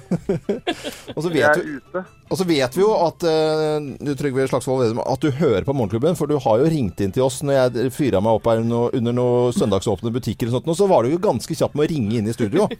Og 1.17 1.21
så 1.23 1.31
vet 1.31 1.45
er 1.47 1.63
vi, 1.63 2.03
og 2.33 2.39
så 2.41 2.47
vet 2.49 2.77
vi 2.79 2.83
jo 2.83 2.89
at 2.97 3.27
øh, 3.29 3.89
du 4.01 4.11
Trygve 4.17 4.47
Slagsvold 4.49 4.83
Vedum, 4.83 5.03
at 5.05 5.23
du 5.23 5.29
hører 5.37 5.67
på 5.69 5.75
Morgenklubben, 5.77 6.17
for 6.19 6.31
du 6.31 6.39
har 6.41 6.63
jo 6.63 6.71
ringt 6.73 7.03
inn 7.05 7.13
til 7.13 7.27
oss 7.27 7.43
når 7.45 7.59
jeg 7.59 7.93
fyra 7.93 8.23
meg 8.25 8.41
opp 8.41 8.49
her 8.49 8.65
no, 8.65 8.87
under 8.97 9.15
noen 9.15 9.55
søndagsåpne 9.55 10.15
butikker 10.15 10.49
og 10.49 10.57
sånt, 10.57 10.73
og 10.73 10.79
så 10.81 10.89
var 10.91 11.05
du 11.05 11.13
jo 11.13 11.21
ganske 11.23 11.59
kjapp 11.59 11.77
med 11.77 11.87
å 11.87 11.93
ringe 11.93 12.19
inn 12.19 12.31
i 12.31 12.37
studio. 12.37 12.67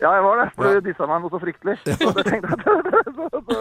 Ja, 0.00 0.14
jeg 0.16 0.22
var 0.24 0.38
det. 0.40 0.44
For 0.56 0.64
du 0.64 0.86
dissa 0.86 1.04
meg 1.04 1.20
noe 1.20 1.28
så 1.28 1.38
fryktelig. 1.42 1.74
Så 1.84 2.12
det 2.16 2.22
tenkte 2.24 2.54
jeg 2.56 2.62
så, 3.18 3.26
så, 3.36 3.56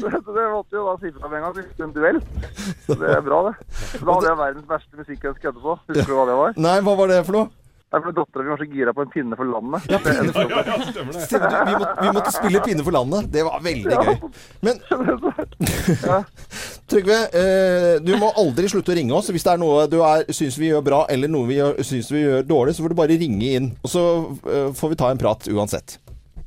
så, 0.00 0.12
så 0.24 0.36
det 0.38 0.44
måtte 0.48 0.78
jo 0.78 0.84
da 0.86 0.94
si 1.02 1.10
fra 1.12 1.28
med 1.28 1.36
en 1.36 1.44
gang. 1.44 1.56
det 1.58 1.64
fikk 1.66 1.82
en 1.84 1.92
duell. 1.92 2.20
Så 2.86 2.96
det 3.02 3.10
er 3.12 3.20
bra, 3.26 3.40
det. 3.50 3.52
Så 3.82 4.00
da 4.00 4.14
hadde 4.14 4.30
jeg 4.30 4.38
verdens 4.40 4.70
verste 4.70 5.02
musikkønske 5.02 5.50
etterpå. 5.50 5.74
Husker 5.90 6.08
du 6.08 6.16
hva 6.16 6.24
det 6.30 6.38
var? 6.38 6.56
Nei, 6.64 6.78
hva 6.86 6.94
var 7.02 7.12
det 7.12 7.20
for 7.28 7.36
noe? 7.36 7.50
Det 7.92 7.98
er 7.98 8.02
fordi 8.06 8.16
dattera 8.16 8.40
mi 8.46 8.48
var 8.48 8.56
så 8.62 8.66
gira 8.72 8.92
på 8.96 9.02
en 9.04 9.10
pinne 9.12 9.36
for 9.36 9.44
landet. 9.52 9.84
Ja, 9.92 9.98
Det 10.00 10.12
endte 10.22 10.40
ja, 10.40 10.44
opp 10.48 10.56
med- 11.12 11.20
Stemmer 11.26 11.50
det. 11.52 11.58
Vi, 11.68 11.74
måtte, 11.76 11.92
vi 12.06 12.12
måtte 12.16 12.32
spille 12.32 12.62
Pinne 12.64 12.80
for 12.86 12.94
landet. 12.96 13.28
Det 13.34 13.42
var 13.44 13.60
veldig 13.60 13.92
gøy. 13.92 14.16
Men 14.64 14.80
Trygve, 16.92 17.18
eh, 17.36 18.00
du 18.04 18.12
må 18.20 18.30
aldri 18.40 18.64
slutte 18.72 18.92
å 18.94 18.96
ringe 18.96 19.12
oss. 19.16 19.28
Hvis 19.32 19.44
det 19.44 19.52
er 19.54 19.60
noe 19.60 19.84
du 19.92 19.98
er, 20.04 20.24
syns 20.32 20.56
vi 20.60 20.70
gjør 20.72 20.82
bra, 20.88 21.02
eller 21.12 21.28
noe 21.32 21.44
vi 21.48 21.60
syns 21.84 22.08
vi 22.12 22.24
gjør 22.24 22.42
dårlig, 22.48 22.72
så 22.76 22.84
får 22.86 22.92
du 22.94 22.98
bare 23.02 23.18
ringe 23.20 23.48
inn. 23.60 23.68
Og 23.84 23.88
så 23.92 24.02
eh, 24.48 24.70
får 24.76 24.88
vi 24.94 24.98
ta 25.04 25.08
en 25.12 25.20
prat 25.20 25.40
uansett. 25.52 25.98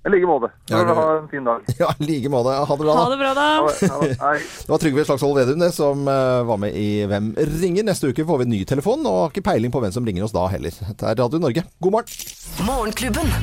I 0.05 0.09
like 0.09 0.27
måte. 0.29 0.51
Ja, 0.69 0.83
ha 0.85 1.17
en 1.17 1.27
fin 1.27 1.43
dag. 1.43 1.61
Ja, 1.79 1.93
i 1.99 2.05
like 2.05 2.29
måte. 2.29 2.53
Ha 2.69 2.75
det 2.77 2.83
bra, 2.83 2.93
Ha 2.93 3.03
da. 3.03 3.09
det 3.09 3.17
bra, 3.17 3.33
da. 3.33 3.45
Det. 3.81 4.17
Ha 4.21 4.33
var 4.69 4.77
Trygve 4.83 5.05
Slagsvold 5.05 5.39
Vedum 5.39 5.63
det 5.65 5.71
som 5.73 6.07
eh, 6.07 6.41
var 6.45 6.61
med 6.61 6.77
i 6.77 7.05
Hvem 7.09 7.33
ringer. 7.61 7.87
Neste 7.89 8.13
uke 8.13 8.25
får 8.25 8.43
vi 8.43 8.47
en 8.49 8.53
ny 8.53 8.61
telefon, 8.69 9.01
og 9.05 9.21
har 9.23 9.33
ikke 9.33 9.47
peiling 9.49 9.73
på 9.73 9.81
hvem 9.81 9.95
som 9.95 10.05
ringer 10.05 10.27
oss 10.27 10.35
da 10.35 10.45
heller. 10.53 10.77
Det 10.93 11.09
er 11.09 11.17
Radio 11.23 11.41
Norge. 11.41 11.65
God 11.81 11.97
morgen. 11.97 12.29
Morgenklubben. 12.69 13.33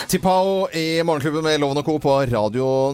Podkast. 0.00 0.08
Tipao 0.08 0.68
i 0.72 1.02
Morgenklubben 1.02 1.44
med 1.44 1.60
Loven 1.60 1.78
og 1.78 1.84
Co. 1.84 1.98
på 1.98 2.14
Radio 2.26 2.92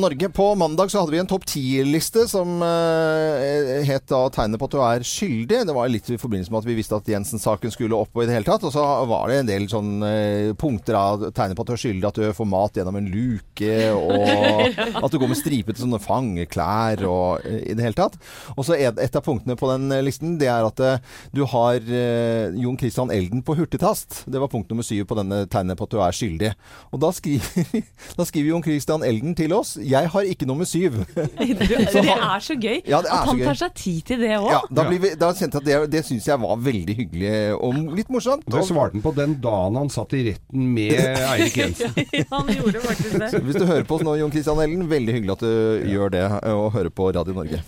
Norge. 0.00 0.28
På 0.28 0.54
mandag 0.54 0.90
så 0.90 1.00
hadde 1.00 1.12
vi 1.12 1.18
en 1.18 1.26
topp 1.26 1.46
ti-liste 1.46 2.26
som 2.28 2.62
eh, 2.62 3.84
het 3.86 4.06
da 4.08 4.28
'Tegnet 4.28 4.58
på 4.58 4.64
at 4.64 4.70
du 4.70 4.78
er 4.78 5.00
skyldig'. 5.00 5.66
Det 5.66 5.74
var 5.74 5.88
litt 5.88 6.10
i 6.10 6.18
forbindelse 6.18 6.50
med 6.50 6.58
at 6.58 6.68
vi 6.68 6.74
visste 6.74 6.96
at 6.96 7.08
Jensen-saken 7.08 7.70
skulle 7.70 7.96
opp 7.96 8.10
og 8.14 8.22
i 8.22 8.26
det 8.26 8.34
hele 8.34 8.44
tatt. 8.44 8.64
Og 8.64 8.72
så 8.72 8.84
var 9.06 9.28
det 9.28 9.38
en 9.38 9.50
del 9.50 9.68
sånne 9.68 10.08
eh, 10.08 10.52
punkter 10.54 10.94
av 10.94 11.30
tegnet 11.32 11.56
på 11.56 11.62
at 11.62 11.68
du 11.68 11.72
er 11.72 11.82
skyldig. 11.84 12.08
At 12.08 12.20
du 12.20 12.32
får 12.32 12.48
mat 12.48 12.74
gjennom 12.74 12.96
en 12.96 13.10
luke, 13.10 13.76
og 13.92 14.78
at 15.04 15.12
du 15.12 15.18
går 15.18 15.28
med 15.28 15.40
stripete 15.40 15.80
sånne 15.80 16.02
fangeklær 16.02 17.04
og 17.06 17.46
eh, 17.46 17.70
i 17.70 17.74
det 17.74 17.84
hele 17.84 17.98
tatt. 17.98 18.18
Og 18.56 18.64
så 18.66 18.76
et 18.78 19.16
av 19.16 19.24
punktene 19.24 19.56
på 19.58 19.70
den 19.72 19.90
eh, 19.92 20.04
listen, 20.04 20.38
det 20.40 20.50
er 20.50 20.66
at 20.66 20.80
eh, 20.80 21.00
du 21.32 21.44
har 21.48 21.78
eh, 21.80 22.54
Jon 22.58 22.78
Christian 22.78 23.12
Elden 23.14 23.42
på 23.42 23.56
hurtigtast. 23.58 24.24
Det 24.26 24.40
var 24.40 24.52
punkt 24.52 24.70
nummer 24.70 24.86
syv 24.86 25.06
på 25.08 25.18
denne 25.18 25.44
tegnet 25.50 25.78
på 25.78 25.88
at 25.88 25.94
du 25.94 26.00
er 26.02 26.16
skyldig. 26.16 26.47
Og 26.92 27.00
da 27.02 27.10
skriver, 27.14 27.82
da 28.18 28.24
skriver 28.28 28.48
Jon 28.52 28.62
Christian 28.64 29.04
Elden 29.06 29.34
til 29.38 29.52
oss 29.52 29.76
'Jeg 29.80 30.08
har 30.12 30.20
ikke 30.28 30.46
nummer 30.46 30.64
syv'. 30.68 31.04
Det 31.14 32.04
er 32.08 32.40
så 32.40 32.54
gøy 32.54 32.80
Ja, 32.86 32.98
er 33.00 33.06
at 33.12 33.28
han 33.28 33.38
gøy. 33.38 33.44
tar 33.44 33.54
seg 33.54 33.74
tid 33.74 34.00
til 34.02 34.20
det 34.20 34.32
òg. 34.38 34.50
Ja, 34.50 34.60
da, 34.74 34.88
vi, 34.90 34.98
da 35.20 35.32
kjente 35.32 35.60
jeg 35.64 35.76
at 35.76 35.86
det, 35.86 35.92
det 35.92 36.04
syns 36.06 36.28
jeg 36.28 36.40
var 36.40 36.56
veldig 36.56 36.96
hyggelig 36.96 37.32
og 37.58 37.74
litt 37.96 38.10
morsomt. 38.10 38.44
Det 38.46 38.64
svarte 38.66 38.98
han 38.98 39.02
på 39.02 39.14
den 39.16 39.38
dagen 39.42 39.76
han 39.76 39.88
satt 39.90 40.12
i 40.18 40.24
retten 40.30 40.68
med 40.74 40.92
Eirik 41.32 41.56
Jensen. 41.56 41.92
han 42.30 42.52
gjorde 42.54 42.80
faktisk 42.84 43.18
det. 43.18 43.42
Hvis 43.42 43.56
du 43.60 43.66
hører 43.66 43.84
på 43.88 43.98
oss 43.98 44.06
nå, 44.06 44.14
Jon 44.20 44.30
Christian 44.34 44.58
Elden, 44.62 44.86
veldig 44.90 45.14
hyggelig 45.18 45.36
at 45.38 45.40
du 45.46 45.90
gjør 45.92 46.08
det 46.14 46.24
og 46.52 46.72
hører 46.72 46.90
på 46.90 47.10
Radio 47.14 47.34
Norge. 47.34 47.62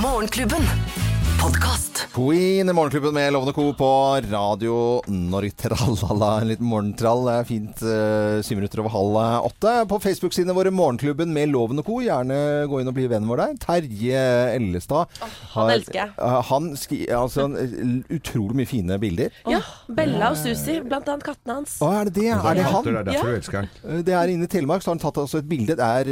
Morgenklubben. 0.00 1.11
Podkast. 1.42 2.06
Queen 2.14 2.68
i 2.68 2.72
Morgenklubben 2.72 3.14
med 3.14 3.32
Lovende 3.32 3.52
Co. 3.56 3.72
på 3.74 3.86
Radio 4.30 4.74
Norge. 5.10 5.50
Tralala, 5.58 6.28
en 6.42 6.48
liten 6.52 6.66
morgentrall. 6.68 7.24
Det 7.26 7.32
er 7.40 7.46
fint. 7.48 7.82
eh, 7.82 8.42
Syv 8.46 8.58
minutter 8.60 8.82
over 8.82 8.92
halv 8.92 9.48
åtte. 9.48 9.72
På 9.90 9.98
Facebook-sidene 10.02 10.54
våre 10.54 10.70
Morgenklubben 10.70 11.32
med 11.34 11.48
Lovende 11.50 11.82
Co. 11.82 11.98
Gjerne 12.04 12.36
gå 12.70 12.80
inn 12.82 12.90
og 12.92 12.94
bli 12.94 13.06
venn 13.10 13.26
vår 13.26 13.40
der. 13.42 13.56
Terje 13.64 14.22
Ellestad. 14.54 15.08
han 15.18 15.30
har- 15.54 15.72
elsker 15.74 15.94
jeg. 15.98 16.10
eh, 16.18 16.42
Han 16.52 16.76
skri, 16.76 17.06
altså, 17.08 17.48
utrolig 18.10 18.54
mye 18.60 18.66
fine 18.68 18.98
bilder. 19.00 19.30
Ja, 19.48 19.60
Bella 19.88 20.30
og 20.30 20.36
Susi, 20.36 20.80
blant 20.80 21.08
annet 21.08 21.24
kattene 21.24 21.54
hans. 21.54 21.78
Å, 21.80 21.90
er 22.00 22.04
det 22.04 22.14
det? 22.14 22.28
Er 22.28 22.54
det 22.54 22.64
han? 22.64 22.84
Det 22.84 22.94
er 22.94 23.12
Ja. 23.12 23.62
Eh, 23.88 24.02
Det 24.02 24.14
er 24.14 24.28
inne 24.28 24.44
i 24.44 24.46
Telemark, 24.46 24.82
så 24.82 24.90
har 24.92 24.94
han 24.94 24.98
tatt 25.10 25.18
altså 25.18 25.38
et 25.38 25.48
bilde. 25.48 25.72
Er 25.80 26.06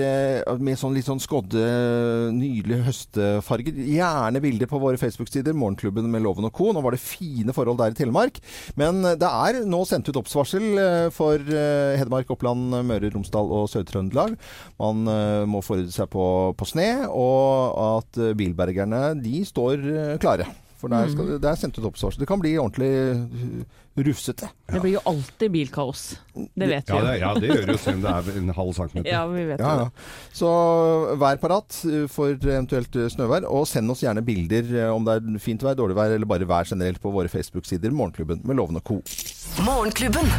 eh, 0.49 0.57
med 0.59 0.77
sånn 0.79 0.95
litt 0.95 1.05
sånn 1.07 1.21
skodde, 1.21 2.33
nydelige 2.33 2.83
høstfarger. 2.85 3.75
Gjerne 3.87 4.41
bilder 4.41 4.67
på 4.67 4.81
våre 4.81 4.97
Facebook-sider. 5.21 5.53
Morgenklubben 5.53 6.11
med 6.11 6.23
Loven 6.23 6.49
og 6.49 6.55
Co. 6.57 6.73
Nå 6.73 6.81
var 6.83 6.95
det 6.95 7.03
fine 7.03 7.53
forhold 7.53 7.79
der 7.79 7.93
i 7.93 7.99
Telemark. 7.99 8.41
Men 8.77 9.03
det 9.03 9.29
er 9.29 9.61
nå 9.69 9.85
sendt 9.85 10.09
ut 10.09 10.17
oppsvarsel 10.21 10.79
eh, 10.81 11.09
for 11.13 11.37
eh, 11.37 11.99
Hedmark, 12.01 12.31
Oppland, 12.31 12.81
Møre, 12.87 13.11
Romsdal 13.13 13.51
og 13.53 13.69
Sør-Trøndelag. 13.73 14.37
Man 14.81 15.05
eh, 15.11 15.45
må 15.47 15.63
forberede 15.65 15.93
seg 15.95 16.11
på, 16.13 16.25
på 16.57 16.69
sne, 16.69 17.07
og 17.11 17.77
at 18.01 18.21
bilbergerne 18.39 19.15
de 19.21 19.45
står 19.45 20.19
klare. 20.23 20.49
For 20.81 20.89
der 20.89 21.11
skal, 21.13 21.35
det 21.37 21.49
er 21.49 21.59
sendt 21.61 21.77
ut 21.77 21.91
oppsvarsel. 21.91 22.23
Det 22.23 22.29
kan 22.29 22.41
bli 22.41 22.57
ordentlig 22.57 23.67
eh, 23.97 24.51
Ja. 24.67 24.75
Det 24.75 24.81
blir 24.81 24.93
jo 24.95 25.01
alltid 25.05 25.51
bilkaos. 25.51 26.19
Det 26.33 26.69
vet 26.69 26.89
vi 26.89 26.95
Ja, 26.95 27.01
jo. 27.01 27.07
det, 27.07 27.19
ja, 27.19 27.33
det 27.35 27.49
gjør 27.49 27.67
det 27.67 27.75
jo 27.75 27.81
selv 27.83 27.97
om 27.97 28.03
det 28.05 28.13
er 28.13 28.39
en 28.39 28.55
halv 28.55 28.73
centimeter. 28.73 29.11
Ja, 29.11 29.27
vi 29.27 29.45
vet 29.49 29.61
Ja, 29.61 29.73
ja. 29.81 29.89
Så 30.33 30.51
vær 31.21 31.37
parat 31.43 31.81
uh, 31.85 32.07
for 32.09 32.31
eventuelt 32.31 32.97
uh, 32.97 33.09
snøvær, 33.11 33.49
og 33.51 33.67
send 33.69 33.91
oss 33.91 34.05
gjerne 34.07 34.25
bilder 34.25 34.71
uh, 34.79 34.95
om 34.95 35.05
det 35.05 35.19
er 35.19 35.43
fint 35.43 35.63
vær, 35.63 35.75
dårlig 35.75 35.99
vær 35.99 36.15
eller 36.15 36.27
bare 36.27 36.49
vær 36.49 36.71
generelt 36.71 37.03
på 37.03 37.11
våre 37.11 37.29
Facebook-sider. 37.29 37.91
Morgenklubben 37.91 38.43
med 38.45 38.57
Lovende 38.57 38.81
Co. 38.81 39.03
Morgenklubben. 39.67 40.31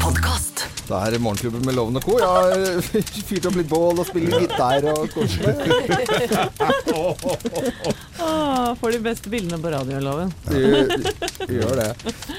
Podkast. 0.00 0.77
Det 0.88 0.96
er 0.96 1.20
Morgenklubben 1.20 1.66
med 1.68 1.74
Loven 1.76 1.98
og 2.00 2.04
Co. 2.06 2.14
Jeg 2.16 2.28
har 2.32 2.52
uh, 2.80 2.86
fyrt 3.28 3.46
opp 3.50 3.56
litt 3.58 3.68
bål 3.68 3.98
og 4.00 4.06
spiller 4.08 4.40
gitar 4.40 4.86
og 4.88 5.02
koser 5.12 5.44
meg. 5.44 5.58
Åh, 8.28 8.72
får 8.80 8.96
de 8.96 9.00
beste 9.04 9.32
bildene 9.32 9.60
på 9.60 9.72
radioloven. 9.74 10.32
Du, 10.48 10.56
Gjør 11.52 11.76
det. 11.82 11.90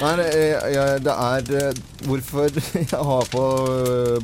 Nei, 0.01 0.13
det 0.17 1.13
er 1.13 1.53
uh, 1.53 1.83
hvorfor 2.09 2.49
jeg 2.79 2.89
har 3.11 3.31
på 3.35 3.45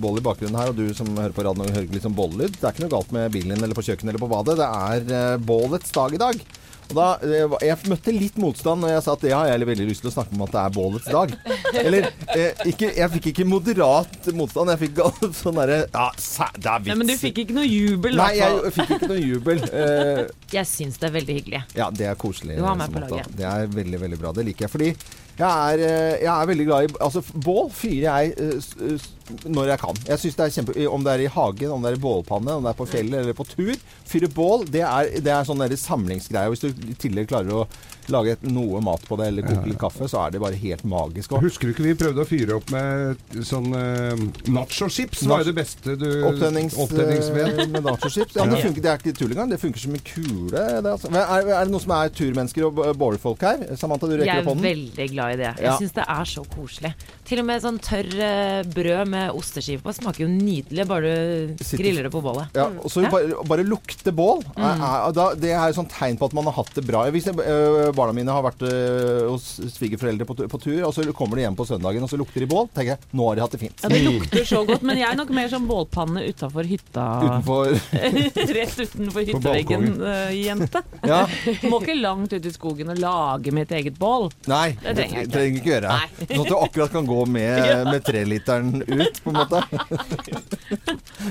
bål 0.01 0.19
i 0.23 0.25
bakgrunnen 0.25 0.57
her, 0.57 0.73
og 0.73 0.81
du 0.81 0.89
som 0.97 1.13
hører 1.13 1.35
på 1.35 1.45
radioen 1.45 1.69
hører 1.75 1.93
litt 1.93 2.05
sånn 2.05 2.17
bållyd 2.17 2.57
Det 2.57 2.65
er 2.65 2.73
ikke 2.73 2.87
noe 2.87 2.95
galt 2.97 3.13
med 3.13 3.29
bilen 3.33 3.53
din 3.53 3.61
eller 3.61 3.77
på 3.77 3.85
kjøkkenet 3.85 4.15
eller 4.15 4.25
på 4.25 4.33
badet. 4.33 4.57
Det 4.57 5.17
er 5.21 5.43
bålets 5.45 5.93
dag 5.93 6.17
i 6.17 6.23
dag. 6.25 6.45
Og 6.89 6.95
da, 6.99 7.05
eh, 7.25 7.55
Jeg 7.65 7.77
møtte 7.89 8.13
litt 8.13 8.35
motstand 8.37 8.83
når 8.83 8.91
jeg 8.95 9.03
sa 9.05 9.13
at 9.17 9.23
det 9.25 9.31
har 9.33 9.47
jeg 9.49 9.67
veldig 9.67 9.87
lyst 9.89 10.03
til 10.05 10.11
å 10.11 10.13
snakke 10.13 10.35
om 10.37 10.43
at 10.45 10.51
det 10.53 10.61
er 10.61 10.73
bålets 10.75 11.09
dag. 11.09 11.33
Eller 11.81 12.07
eh, 12.35 12.61
ikke, 12.71 12.91
Jeg 12.97 13.11
fikk 13.15 13.29
ikke 13.33 13.47
moderat 13.49 14.29
motstand. 14.37 14.69
Jeg 14.75 14.83
fikk 14.85 15.01
sånn 15.41 15.57
derre 15.59 15.79
Ja, 15.89 16.05
det 16.13 16.69
er 16.69 16.79
vits. 16.85 16.91
Nei, 16.91 16.97
men 17.01 17.09
du 17.09 17.15
fikk 17.19 17.41
ikke 17.45 17.57
noe 17.57 17.65
jubel, 17.67 18.15
Nei, 18.19 18.29
hvert 18.37 18.67
jeg 18.69 18.75
fikk 18.79 18.95
ikke 18.99 19.11
noe 19.13 19.21
jubel. 19.23 19.63
Eh, 19.75 20.25
Jeg 20.53 20.67
syns 20.69 20.97
det 21.01 21.07
er 21.09 21.13
veldig 21.17 21.33
hyggelig. 21.39 21.59
ja, 21.75 21.89
det 21.91 22.05
er 22.07 22.15
koselig. 22.19 22.55
Du 22.59 22.63
har 22.63 22.77
meg 22.79 22.93
på 22.93 23.01
laget. 23.03 23.27
Det 23.35 23.45
er 23.49 23.67
veldig, 23.73 23.99
veldig 24.05 24.19
bra. 24.21 24.31
Det 24.37 24.45
liker 24.47 24.65
jeg. 24.67 24.71
Fordi 24.71 24.91
Jeg 25.35 25.73
er, 25.73 25.81
eh, 25.83 26.21
jeg 26.23 26.31
er 26.31 26.47
veldig 26.47 26.65
glad 26.69 26.85
i 26.85 26.93
Altså, 27.03 27.21
bål 27.43 27.65
fyrer 27.75 28.05
jeg 28.05 28.33
eh, 28.37 28.59
s- 28.61 29.09
når 29.49 29.67
jeg 29.73 29.79
kan. 29.81 29.97
Jeg 30.07 30.19
synes 30.21 30.35
det 30.37 30.43
er 30.45 30.53
kjempe 30.53 30.87
Om 30.87 31.03
det 31.03 31.13
er 31.15 31.23
i 31.25 31.31
hagen, 31.33 31.71
om 31.75 31.81
det 31.81 31.91
er 31.91 31.97
i 31.97 32.01
bålpanne, 32.03 32.53
om 32.55 32.63
det 32.63 32.69
er 32.71 32.77
på 32.79 32.87
fjellet 32.87 33.19
eller 33.19 33.33
på 33.35 33.43
tur. 33.49 33.73
Fyre 34.05 34.29
bål, 34.29 34.65
det 34.71 34.83
er, 34.85 35.09
det 35.25 35.33
er 35.33 35.43
sånn 35.47 35.63
samlingsgreie. 35.81 36.51
Hvis 36.53 36.61
du 36.63 36.69
i 36.69 36.95
tillegg 37.01 37.27
klarer 37.33 37.51
å 37.51 37.67
lage 38.13 38.37
noe 38.43 38.81
mat 38.81 39.01
på 39.07 39.17
det, 39.19 39.27
eller 39.27 39.41
koke 39.47 39.67
litt 39.69 39.79
kaffe, 39.81 40.07
så 40.11 40.25
er 40.25 40.31
det 40.35 40.41
bare 40.41 40.55
helt 40.59 40.83
magisk. 40.85 41.31
Også. 41.31 41.43
Husker 41.45 41.67
du 41.67 41.73
ikke 41.73 41.83
vi 41.87 41.93
prøvde 41.95 42.21
å 42.23 42.27
fyre 42.29 42.55
opp 42.59 42.69
med 42.71 43.17
sånn 43.45 43.69
uh, 43.73 44.15
nacho-chips? 44.51 45.23
var 45.29 45.43
jo 45.43 45.49
det 45.51 45.55
beste 45.57 45.95
du 45.99 46.07
Opptennings, 46.27 46.75
opptenningsved. 46.79 47.59
eh, 47.59 47.67
med 47.71 47.83
nachochips. 47.85 48.35
Ja, 48.37 48.45
det, 48.49 48.61
funker, 48.63 48.81
det 48.85 48.91
er 48.91 49.01
ikke 49.01 49.15
tull 49.17 49.31
engang. 49.35 49.49
Det 49.53 49.59
funker 49.61 49.79
som 49.85 49.95
en 49.97 50.03
kule. 50.05 50.49
Det, 50.53 50.91
altså. 50.91 51.09
Men 51.13 51.21
er, 51.23 51.49
er 51.59 51.65
det 51.67 51.73
noen 51.73 51.83
som 51.85 51.93
er 51.97 52.13
turmennesker 52.15 52.67
og 52.69 52.81
bålfolk 52.99 53.45
her? 53.45 53.65
Samantha, 53.79 54.07
du 54.09 54.15
Jeg 54.15 54.21
rekker 54.25 54.35
er 54.35 54.43
opp 54.45 54.51
hånden. 54.53 54.67
veldig 54.69 55.07
glad 55.13 55.33
i 55.33 55.39
det. 55.41 55.51
Jeg 55.59 55.65
Ja. 55.69 55.77
syns 55.79 55.95
det 55.97 56.05
er 56.07 56.25
så 56.29 56.43
koselig. 56.55 56.93
Til 57.25 57.39
og 57.41 57.45
med 57.49 57.61
sånn 57.65 57.79
tørr 57.81 58.11
eh, 58.21 58.63
brød 58.75 59.07
med 59.09 59.31
osteskive 59.35 59.81
på 59.85 59.93
smaker 59.97 60.25
jo 60.25 60.29
nydelig 60.31 60.85
bare 60.87 61.13
du 61.57 61.63
griller 61.77 62.03
det 62.07 62.11
på 62.13 62.21
bålet. 62.25 62.53
Ja, 62.55 62.67
og 62.69 62.89
så 62.91 63.03
Ja. 63.05 63.09
bare, 63.09 63.43
bare 63.47 63.63
lukte 63.65 64.11
bål. 64.15 64.43
Mm. 64.55 64.63
Er, 64.63 64.83
er, 64.85 65.11
da, 65.15 65.25
det 65.35 65.51
er 65.55 65.71
jo 65.71 65.79
sånn 65.81 65.89
tegn 65.91 66.17
på 66.17 66.25
at 66.29 66.33
man 66.37 66.45
har 66.45 66.53
hatt 66.59 66.73
det 66.75 66.85
bra. 66.85 67.05
Hvis 67.11 67.25
jeg, 67.29 67.35
øh, 67.35 67.91
barna 67.97 68.13
mine 68.17 68.31
har 68.35 68.43
vært 68.45 68.61
øh, 68.67 69.25
hos 69.31 69.45
svigerforeldre 69.75 70.27
på, 70.29 70.35
tu- 70.37 70.45
på 70.51 70.59
tur, 70.63 70.81
og 70.87 70.93
så 70.95 71.05
kommer 71.15 71.39
de 71.39 71.45
hjem 71.45 71.55
på 71.57 71.65
søndagen 71.69 72.03
og 72.05 72.11
så 72.11 72.19
lukter 72.19 72.43
de 72.43 72.49
bål, 72.51 72.67
tenker 72.75 72.93
jeg 72.95 73.15
nå 73.15 73.27
har 73.29 73.35
de 73.39 73.43
hatt 73.45 73.55
det 73.55 73.61
fint. 73.63 73.83
Ja, 73.85 73.89
det 73.93 74.01
lukter 74.05 74.45
så 74.47 74.61
godt, 74.67 74.83
men 74.85 74.99
jeg 75.01 75.07
er 75.09 75.17
nok 75.19 75.31
mer 75.35 75.49
som 75.51 75.65
bålpanne 75.69 76.25
utafor 76.29 76.67
hytta. 76.69 77.05
Utenfor 77.25 77.71
Rett 78.55 78.77
utenfor 78.83 79.25
hytteveggen, 79.25 79.85
balkongen. 79.89 79.97
eh, 80.11 80.35
jente. 80.45 80.81
Ja. 81.07 81.21
Må 81.71 81.79
ikke 81.81 81.97
langt 81.99 82.33
ut 82.35 82.45
i 82.45 82.53
skogen 82.53 82.91
og 82.93 82.99
lage 83.01 83.53
mitt 83.55 83.71
eget 83.75 83.97
bål. 83.99 84.29
Nei, 84.51 84.75
Det 84.81 84.95
trenger 84.99 85.15
jeg 85.21 85.27
ikke. 85.27 85.33
trenger 85.35 85.59
ikke 85.61 85.73
gjøre. 85.73 85.97
Sånn 86.25 86.43
at 86.45 86.51
du 86.51 86.57
akkurat 86.59 86.93
kan 86.95 87.09
gå 87.09 87.19
med, 87.25 87.71
med 87.91 88.05
treliteren 88.07 88.73
ut, 88.85 89.21
på 89.25 89.33
en 89.33 89.39
måte. 89.41 89.63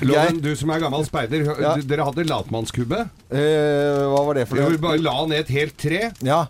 Loven, 0.05 0.39
du 0.43 0.51
som 0.57 0.71
er 0.73 0.81
gammel 0.83 1.05
speider, 1.07 1.45
hø- 1.47 1.75
dere 1.87 2.05
hadde 2.07 2.25
latmannskubbe? 2.27 3.03
Eh, 3.35 4.01
hva 4.11 4.21
var 4.27 4.37
det 4.39 4.45
for 4.49 4.59
Ja, 4.59 4.65
noe? 4.67 4.75
vi 4.75 4.81
bare 4.83 5.01
la 5.01 5.15
ned 5.29 5.43
et 5.45 5.51
helt 5.55 5.77
tre, 5.81 6.01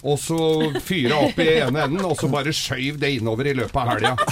og 0.06 0.20
så 0.22 0.38
fyra 0.86 1.18
opp 1.26 1.39
i 1.41 1.48
ene 1.63 1.82
enden, 1.88 2.04
og 2.06 2.13
så 2.20 2.30
bare 2.30 2.54
skøyv 2.54 3.00
det 3.02 3.10
innover 3.18 3.50
i 3.50 3.56
løpet 3.58 3.82
av 3.82 3.94
helga. 3.94 4.15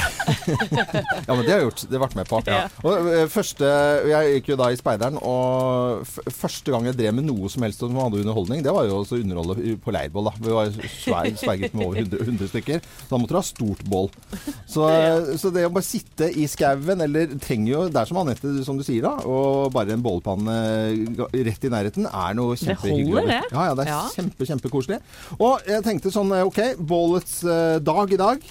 Ja, 1.24 1.36
men 1.36 1.44
det 1.46 1.52
har 1.54 1.60
jeg 1.62 1.66
gjort. 1.68 1.82
Det 1.88 1.96
har 1.96 2.02
vært 2.04 2.16
med 2.18 2.28
på. 2.30 2.40
Ja. 2.50 2.58
Og, 2.84 3.08
øh, 3.08 3.26
første, 3.32 3.68
jeg 4.10 4.32
gikk 4.36 4.50
jo 4.52 4.58
da 4.60 4.68
i 4.74 4.78
Speideren, 4.80 5.18
og 5.24 6.04
f 6.08 6.18
første 6.36 6.74
gang 6.74 6.88
jeg 6.90 6.98
drev 7.00 7.16
med 7.16 7.28
noe 7.28 7.50
som 7.52 7.64
helst 7.66 7.80
som 7.84 7.96
hadde 8.00 8.20
underholdning, 8.24 8.64
det 8.66 8.74
var 8.76 8.88
jo 8.90 8.98
også 9.02 9.20
underholde 9.22 9.76
på 9.84 9.94
leirbål. 9.96 10.28
da. 10.30 10.34
Vi 10.44 10.56
var 10.56 10.74
svær, 10.98 11.30
sverget 11.40 11.76
med 11.78 11.86
over 11.88 12.02
100, 12.04 12.20
100 12.28 12.50
stykker. 12.52 12.84
Så 13.06 13.10
da 13.14 13.20
måtte 13.22 13.36
du 13.36 13.40
ha 13.40 13.44
stort 13.48 13.84
bål. 13.94 14.10
Så, 14.70 14.88
så 15.42 15.52
det 15.56 15.66
å 15.68 15.72
bare 15.74 15.88
sitte 15.88 16.30
i 16.40 16.48
skauen, 16.52 17.04
eller 17.08 17.34
trenger 17.44 17.72
jo 17.74 17.84
Det 17.94 18.02
er 18.04 18.12
som 18.12 18.20
Anette, 18.24 18.54
som 18.68 18.80
du 18.80 18.84
sier, 18.86 19.06
da, 19.06 19.16
og 19.30 19.72
bare 19.76 19.96
en 19.96 20.04
bålpanne 20.06 20.58
rett 21.34 21.68
i 21.70 21.72
nærheten, 21.74 22.08
er 22.10 22.38
noe 22.40 22.58
kjempehyggelig. 22.60 23.08
Det 23.08 23.20
holder, 23.22 23.32
det. 23.32 23.56
Ja, 23.56 23.68
ja, 23.70 23.78
det 23.80 23.88
er 23.88 23.94
Ja. 23.94 24.02
kjempe, 24.16 24.50
kjempekoselig. 24.50 25.00
Og 25.40 25.63
jeg 25.68 25.84
tenkte 25.86 26.12
sånn, 26.14 26.32
eh, 26.36 26.46
OK, 26.48 26.60
bålets 26.80 27.42
eh, 27.44 27.80
dag 27.84 28.12
i 28.14 28.20
dag. 28.20 28.44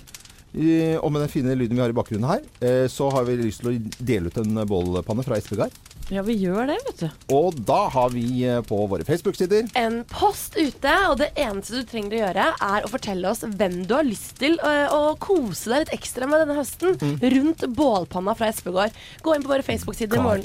I, 0.52 0.72
og 1.00 1.08
med 1.14 1.22
den 1.24 1.30
fine 1.32 1.54
lyden 1.56 1.78
vi 1.78 1.80
har 1.80 1.88
i 1.88 1.96
bakgrunnen 1.96 2.28
her, 2.28 2.42
eh, 2.60 2.84
så 2.92 3.06
har 3.14 3.24
vi 3.24 3.38
lyst 3.40 3.62
til 3.62 3.70
å 3.70 4.04
dele 4.04 4.28
ut 4.28 4.36
en 4.42 4.58
bålpanne 4.68 5.24
fra 5.24 5.38
Espegard. 5.40 5.72
Ja, 6.12 6.20
vi 6.26 6.34
gjør 6.36 6.66
det, 6.68 6.74
vet 6.84 6.98
du. 7.00 7.22
Og 7.32 7.56
da 7.64 7.86
har 7.94 8.10
vi 8.12 8.24
eh, 8.44 8.58
på 8.68 8.82
våre 8.90 9.06
Facebook-sider 9.08 9.70
En 9.80 10.02
post 10.10 10.58
ute, 10.58 10.92
og 11.08 11.16
det 11.22 11.30
eneste 11.40 11.78
du 11.80 11.88
trenger 11.88 12.18
å 12.18 12.20
gjøre, 12.26 12.46
er 12.68 12.84
å 12.84 12.90
fortelle 12.92 13.30
oss 13.30 13.40
hvem 13.46 13.78
du 13.88 13.94
har 13.96 14.04
lyst 14.04 14.34
til 14.42 14.58
å, 14.60 14.72
å 14.92 15.00
kose 15.22 15.72
deg 15.72 15.86
litt 15.86 15.94
ekstra 15.96 16.28
med 16.28 16.44
denne 16.44 16.58
høsten 16.58 16.98
Mm. 17.02 17.16
rundt 17.32 17.64
bålpanna 17.78 18.34
fra 18.36 18.50
Espegård. 18.52 18.92
Gå 19.24 19.34
inn 19.34 19.46
på 19.46 19.54
våre 19.54 19.64
Facebook-sider. 19.64 20.20
i 20.20 20.26
Morgen, 20.26 20.44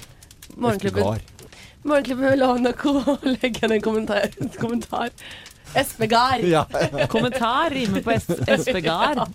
morgenklubben. 0.56 1.03
Espegard. 1.03 1.51
Morgenklubben 1.84 2.32
vil 2.32 2.47
ha 2.47 2.56
noe 2.62 2.93
å 2.93 3.17
legge 3.27 3.43
Legg 3.43 3.60
igjen 3.60 3.75
en 3.75 3.84
kommentar. 3.84 4.32
En 4.39 4.49
kommentar. 4.56 5.12
Espegard. 5.75 6.43
Ja. 6.43 6.65
Kommentar 7.10 7.69
rimer 7.73 8.01
på 8.01 8.12
es 8.15 8.27
espegard. 8.47 9.27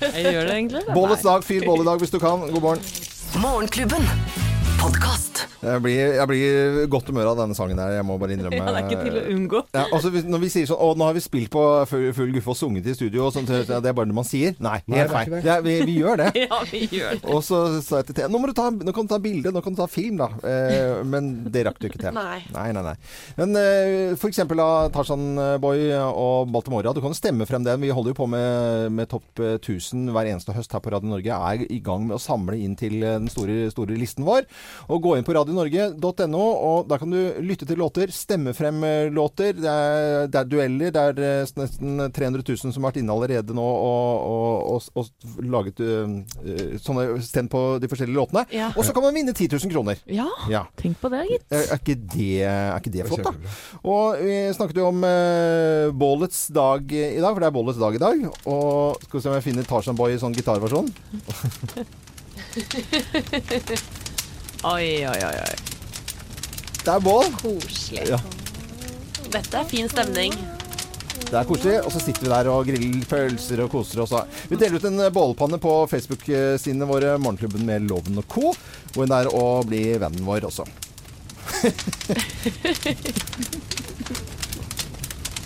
Jeg 0.00 0.32
gjør 0.32 0.44
det 0.44 0.54
egentlig. 0.54 0.84
Bålets 0.94 1.22
dag, 1.26 1.44
fyr 1.44 1.66
bål 1.66 1.82
i 1.84 1.88
dag 1.90 2.04
hvis 2.04 2.14
du 2.14 2.18
kan. 2.22 2.46
God 2.52 2.60
morgen. 2.60 2.84
Morgenklubben. 3.42 4.06
Jeg 5.62 5.82
blir, 5.84 5.98
jeg 6.18 6.28
blir 6.30 6.88
godt 6.92 7.10
humør 7.12 7.32
av 7.32 7.42
denne 7.42 7.56
sangen 7.58 7.80
her, 7.80 7.96
jeg 7.98 8.06
må 8.06 8.18
bare 8.20 8.36
innrømme. 8.36 8.58
Ja, 8.68 8.72
det 8.74 8.80
er 8.80 8.88
ikke 8.88 9.04
til 9.06 9.16
å 9.16 9.22
unngå. 9.32 9.60
Ja, 9.76 9.84
altså, 9.94 10.10
når 10.28 10.40
vi 10.42 10.48
sier 10.52 10.66
sånn 10.68 10.80
Å, 10.82 10.88
nå 10.98 11.06
har 11.06 11.14
vi 11.16 11.22
spilt 11.24 11.50
på 11.52 11.62
full, 11.88 12.32
guffe 12.34 12.52
og 12.52 12.58
sunget 12.58 12.88
i 12.90 12.94
studio, 12.96 13.28
og 13.28 13.32
sånt, 13.36 13.52
ja, 13.54 13.78
det 13.80 13.92
er 13.92 13.96
bare 13.96 14.10
det 14.10 14.16
man 14.18 14.26
sier. 14.26 14.56
Nei, 14.64 14.78
helt 14.90 15.04
er 15.06 15.12
feil. 15.14 15.62
vi, 15.64 15.76
vi 15.88 15.98
gjør 16.02 16.22
det. 16.24 16.30
Ja, 16.48 16.60
vi 16.70 16.82
gjør 16.86 17.16
det. 17.18 17.24
Og 17.34 17.42
så 17.44 17.60
sa 17.84 18.00
jeg 18.00 18.08
til 18.10 18.18
Thea 18.20 18.28
nå, 18.30 18.40
nå 18.40 18.92
kan 18.94 19.08
du 19.08 19.10
ta 19.10 19.18
bilde, 19.22 19.52
nå 19.54 19.62
kan 19.64 19.74
du 19.74 19.80
ta 19.80 19.88
film, 19.90 20.20
da. 20.20 20.28
Eh, 20.48 21.00
men 21.08 21.30
det 21.52 21.64
rakk 21.68 21.80
du 21.80 21.88
ikke 21.88 22.00
til. 22.02 22.14
Nei. 22.16 22.40
Nei, 22.54 22.68
nei, 22.76 22.84
nei. 22.86 22.94
Men 23.38 23.56
eh, 23.58 24.14
for 24.18 24.30
eksempel 24.30 24.62
av 24.62 24.90
Tarzan 24.94 25.26
Boy 25.62 25.88
og 25.96 26.48
Baltimora. 26.52 26.92
Du 26.94 27.00
kan 27.02 27.12
jo 27.12 27.18
stemme 27.18 27.46
frem 27.48 27.64
den. 27.66 27.80
Vi 27.82 27.90
holder 27.94 28.12
jo 28.14 28.18
på 28.20 28.28
med, 28.30 28.92
med 28.94 29.08
Topp 29.10 29.42
eh, 29.42 29.56
1000 29.58 30.08
hver 30.14 30.30
eneste 30.30 30.54
høst 30.56 30.72
her 30.74 30.82
på 30.84 30.92
Radio 30.94 31.10
Norge. 31.12 31.38
Er 31.52 31.64
i 31.68 31.80
gang 31.84 32.06
med 32.08 32.18
å 32.18 32.22
samle 32.22 32.58
inn 32.60 32.76
til 32.78 33.00
eh, 33.02 33.18
den 33.18 33.30
store, 33.32 33.68
store 33.74 33.98
listen 33.98 34.26
vår. 34.28 34.46
Og 34.88 35.02
gå 35.04 35.16
inn 35.18 35.26
på 35.28 35.34
radionorge.no, 35.36 36.44
og 36.68 36.78
der 36.88 36.98
kan 37.02 37.10
du 37.12 37.18
lytte 37.44 37.66
til 37.68 37.76
låter, 37.80 38.08
stemme 38.14 38.54
frem 38.56 38.78
låter. 39.12 39.52
Det 39.58 39.68
er, 39.68 40.26
det 40.32 40.38
er 40.40 40.46
dueller. 40.48 40.90
Det 40.94 41.00
er 41.02 41.14
eh, 41.44 41.50
nesten 41.60 41.90
300 42.16 42.40
000 42.48 42.56
som 42.72 42.80
har 42.80 42.88
vært 42.88 43.00
inne 43.02 43.12
allerede 43.14 43.52
nå 43.56 43.66
og, 43.68 44.12
og, 44.32 44.54
og, 44.72 44.78
og 45.02 45.06
laget 45.44 45.76
eh, 45.84 46.08
sånne 46.80 47.04
stemt 47.24 47.50
på 47.52 47.60
de 47.82 47.88
forskjellige 47.92 48.16
låtene. 48.16 48.42
Ja. 48.56 48.68
Og 48.74 48.82
så 48.88 48.92
kan 48.96 49.04
man 49.04 49.16
vinne 49.18 49.34
10 49.36 49.50
000 49.58 49.72
kroner. 49.74 49.96
Ja, 50.08 50.28
Ja. 50.48 50.62
tenk 50.80 50.96
på 51.02 51.08
det, 51.12 51.22
gitt. 51.28 51.44
Er 51.52 51.64
er 51.68 51.76
ikke 51.82 51.98
det, 52.16 52.30
er 52.48 52.78
ikke 52.80 52.94
det 52.94 53.04
flott, 53.10 53.26
da? 53.28 53.32
Og 53.84 54.04
vi 54.24 54.36
snakket 54.56 54.80
jo 54.80 54.86
om 54.88 54.98
uh, 55.04 55.92
bålets 55.92 56.46
dag 56.54 56.80
i 56.88 57.20
dag, 57.20 57.32
for 57.34 57.40
det 57.44 57.48
er 57.50 57.56
bålets 57.58 57.80
dag 57.82 57.92
i 57.98 58.02
dag. 58.02 58.16
Og 58.48 58.96
skal 59.04 59.18
vi 59.18 59.22
se 59.26 59.30
om 59.32 59.36
jeg 59.38 59.46
finner 59.50 59.64
Tarzan 59.68 59.98
Boy 59.98 60.10
i 60.16 60.20
sånn 60.22 60.36
gitarversjon. 60.36 60.88
Oi, 64.66 65.06
oi, 65.06 65.18
oi. 65.22 65.36
oi. 65.38 65.56
Det 66.82 66.90
er 66.94 67.00
bål. 67.04 67.28
Koselig. 67.38 68.08
Ja, 68.10 68.18
Dette 69.28 69.60
er 69.60 69.66
fin 69.68 69.88
stemning. 69.92 70.32
det 71.28 71.36
er 71.36 71.44
koselig. 71.46 71.76
Og 71.84 71.92
så 71.92 72.00
sitter 72.02 72.22
vi 72.24 72.32
der 72.32 72.48
og 72.50 72.66
griller 72.66 73.04
pølser 73.10 73.62
og 73.64 73.70
koser 73.76 74.02
oss. 74.02 74.14
Vi 74.48 74.56
deler 74.56 74.78
ut 74.80 74.84
en 74.88 75.12
bålpanne 75.12 75.58
på 75.62 75.86
Facebook-sidene 75.90 76.88
våre, 76.88 77.18
Morgenklubben 77.18 77.66
med 77.68 77.86
Loven 77.90 78.18
og 78.18 78.26
co. 78.26 78.54
Gå 78.94 79.04
inn 79.04 79.12
der 79.12 79.30
og 79.34 79.66
bli 79.70 79.82
vennen 80.00 80.26
vår 80.26 80.48
også. 80.48 80.64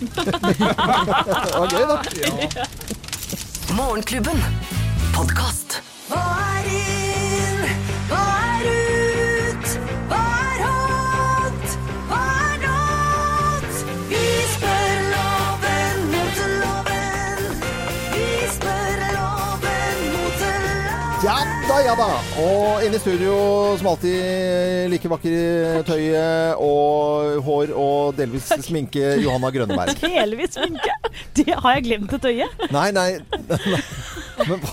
det 0.13 0.25
var 1.57 1.67
gøy, 1.71 1.85
da. 1.87 1.97
Morgenklubben. 3.73 4.43
Podkast. 5.15 5.81
Ja 21.93 21.99
da. 21.99 22.21
Og 22.41 22.85
inne 22.85 22.97
i 22.97 23.01
studio, 23.01 23.33
som 23.77 23.89
alltid, 23.91 24.89
like 24.91 25.09
vakker 25.11 25.33
i 25.33 25.83
tøyet 25.85 26.61
og 26.61 27.43
hår 27.45 27.73
og 27.77 28.15
delvis 28.17 28.49
sminke, 28.65 29.17
Johanna 29.21 29.51
Grønneberg. 29.53 29.99
Delvis 30.03 30.55
sminke. 30.57 30.95
Det 31.37 31.53
har 31.53 31.77
jeg 31.77 31.85
glemt 31.89 32.15
et 32.17 32.29
øye. 32.31 32.49
Nei, 32.73 32.89
nei. 32.95 33.09
nei. 33.21 33.83
Men, 34.49 34.63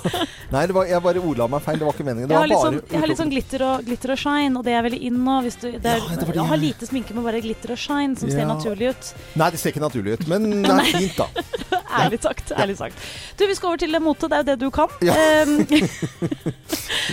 nei 0.50 0.62
det 0.66 0.74
var, 0.74 0.86
jeg 0.88 1.02
bare 1.04 1.20
ordla 1.20 1.46
meg 1.52 1.60
feil. 1.66 1.76
Det 1.80 1.84
var 1.84 1.96
ikke 1.98 2.06
meningen. 2.08 2.30
Det 2.30 2.38
Jeg 2.38 2.40
har 2.40 2.64
sånn, 2.64 2.78
jeg 2.88 3.02
har 3.02 3.10
litt 3.10 3.20
sånn 3.20 3.32
glitter, 3.34 3.64
og, 3.66 3.84
glitter 3.84 4.14
og 4.14 4.22
shine, 4.22 4.54
og 4.56 4.64
det 4.64 4.72
er 4.78 4.86
veldig 4.86 5.00
in 5.10 5.20
nå. 5.26 5.36
Hvis 5.44 5.60
du, 5.60 5.66
det 5.74 5.92
er, 5.92 6.00
Ja, 6.00 6.16
det 6.16 6.24
det 6.24 6.38
Jeg 6.40 6.48
har 6.54 6.62
lite 6.64 6.88
sminke 6.88 7.16
med 7.18 7.28
bare 7.28 7.44
glitter 7.44 7.74
og 7.76 7.82
shine, 7.84 8.16
som 8.16 8.32
ser 8.32 8.48
naturlig 8.48 8.94
ut. 8.94 9.12
Nei, 9.36 9.50
det 9.52 9.60
ser 9.60 9.74
ikke 9.74 9.84
naturlig 9.84 10.16
ut, 10.16 10.26
men 10.32 10.48
det 10.64 10.72
er 10.78 10.92
fint, 10.96 11.20
da. 11.20 11.76
Ærlig 11.98 12.20
sagt. 12.22 12.52
ærlig 12.52 12.76
sagt. 12.78 12.96
Du, 13.38 13.46
Vi 13.46 13.54
skal 13.54 13.72
over 13.72 13.80
til 13.82 14.00
mote. 14.00 14.28
Det 14.28 14.38
er 14.38 14.44
jo 14.44 14.48
det 14.50 14.58
du 14.60 14.70
kan. 14.70 14.88
Ja. 15.02 15.14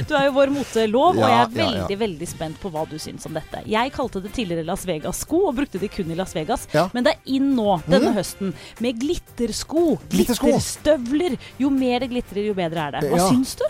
Du 0.08 0.14
er 0.14 0.28
jo 0.28 0.34
vår 0.36 0.52
motelov, 0.54 1.18
og 1.18 1.24
jeg 1.24 1.38
er 1.40 1.52
veldig 1.54 1.96
ja. 1.96 2.00
veldig 2.00 2.28
spent 2.30 2.60
på 2.62 2.70
hva 2.74 2.84
du 2.90 2.96
syns 3.02 3.26
om 3.30 3.34
dette. 3.38 3.62
Jeg 3.70 3.92
kalte 3.96 4.22
det 4.24 4.32
tidligere 4.36 4.66
Las 4.68 4.86
Vegas-sko, 4.88 5.40
og 5.50 5.56
brukte 5.58 5.82
de 5.82 5.90
kun 5.92 6.12
i 6.14 6.18
Las 6.18 6.36
Vegas. 6.38 6.68
Ja. 6.74 6.88
Men 6.94 7.06
det 7.08 7.16
er 7.16 7.32
inn 7.38 7.52
nå, 7.58 7.80
denne 7.88 8.12
mm. 8.14 8.18
høsten, 8.18 8.54
med. 8.84 8.98
Glittersko. 9.02 9.98
Glitterstøvler. 10.12 11.38
Jo 11.62 11.70
mer 11.74 12.04
det 12.04 12.12
glitrer, 12.14 12.46
jo 12.50 12.56
bedre 12.58 12.88
er 12.88 12.98
det. 12.98 13.04
Hva 13.12 13.22
Ja. 13.22 13.30
syns 13.30 13.56
du? 13.60 13.66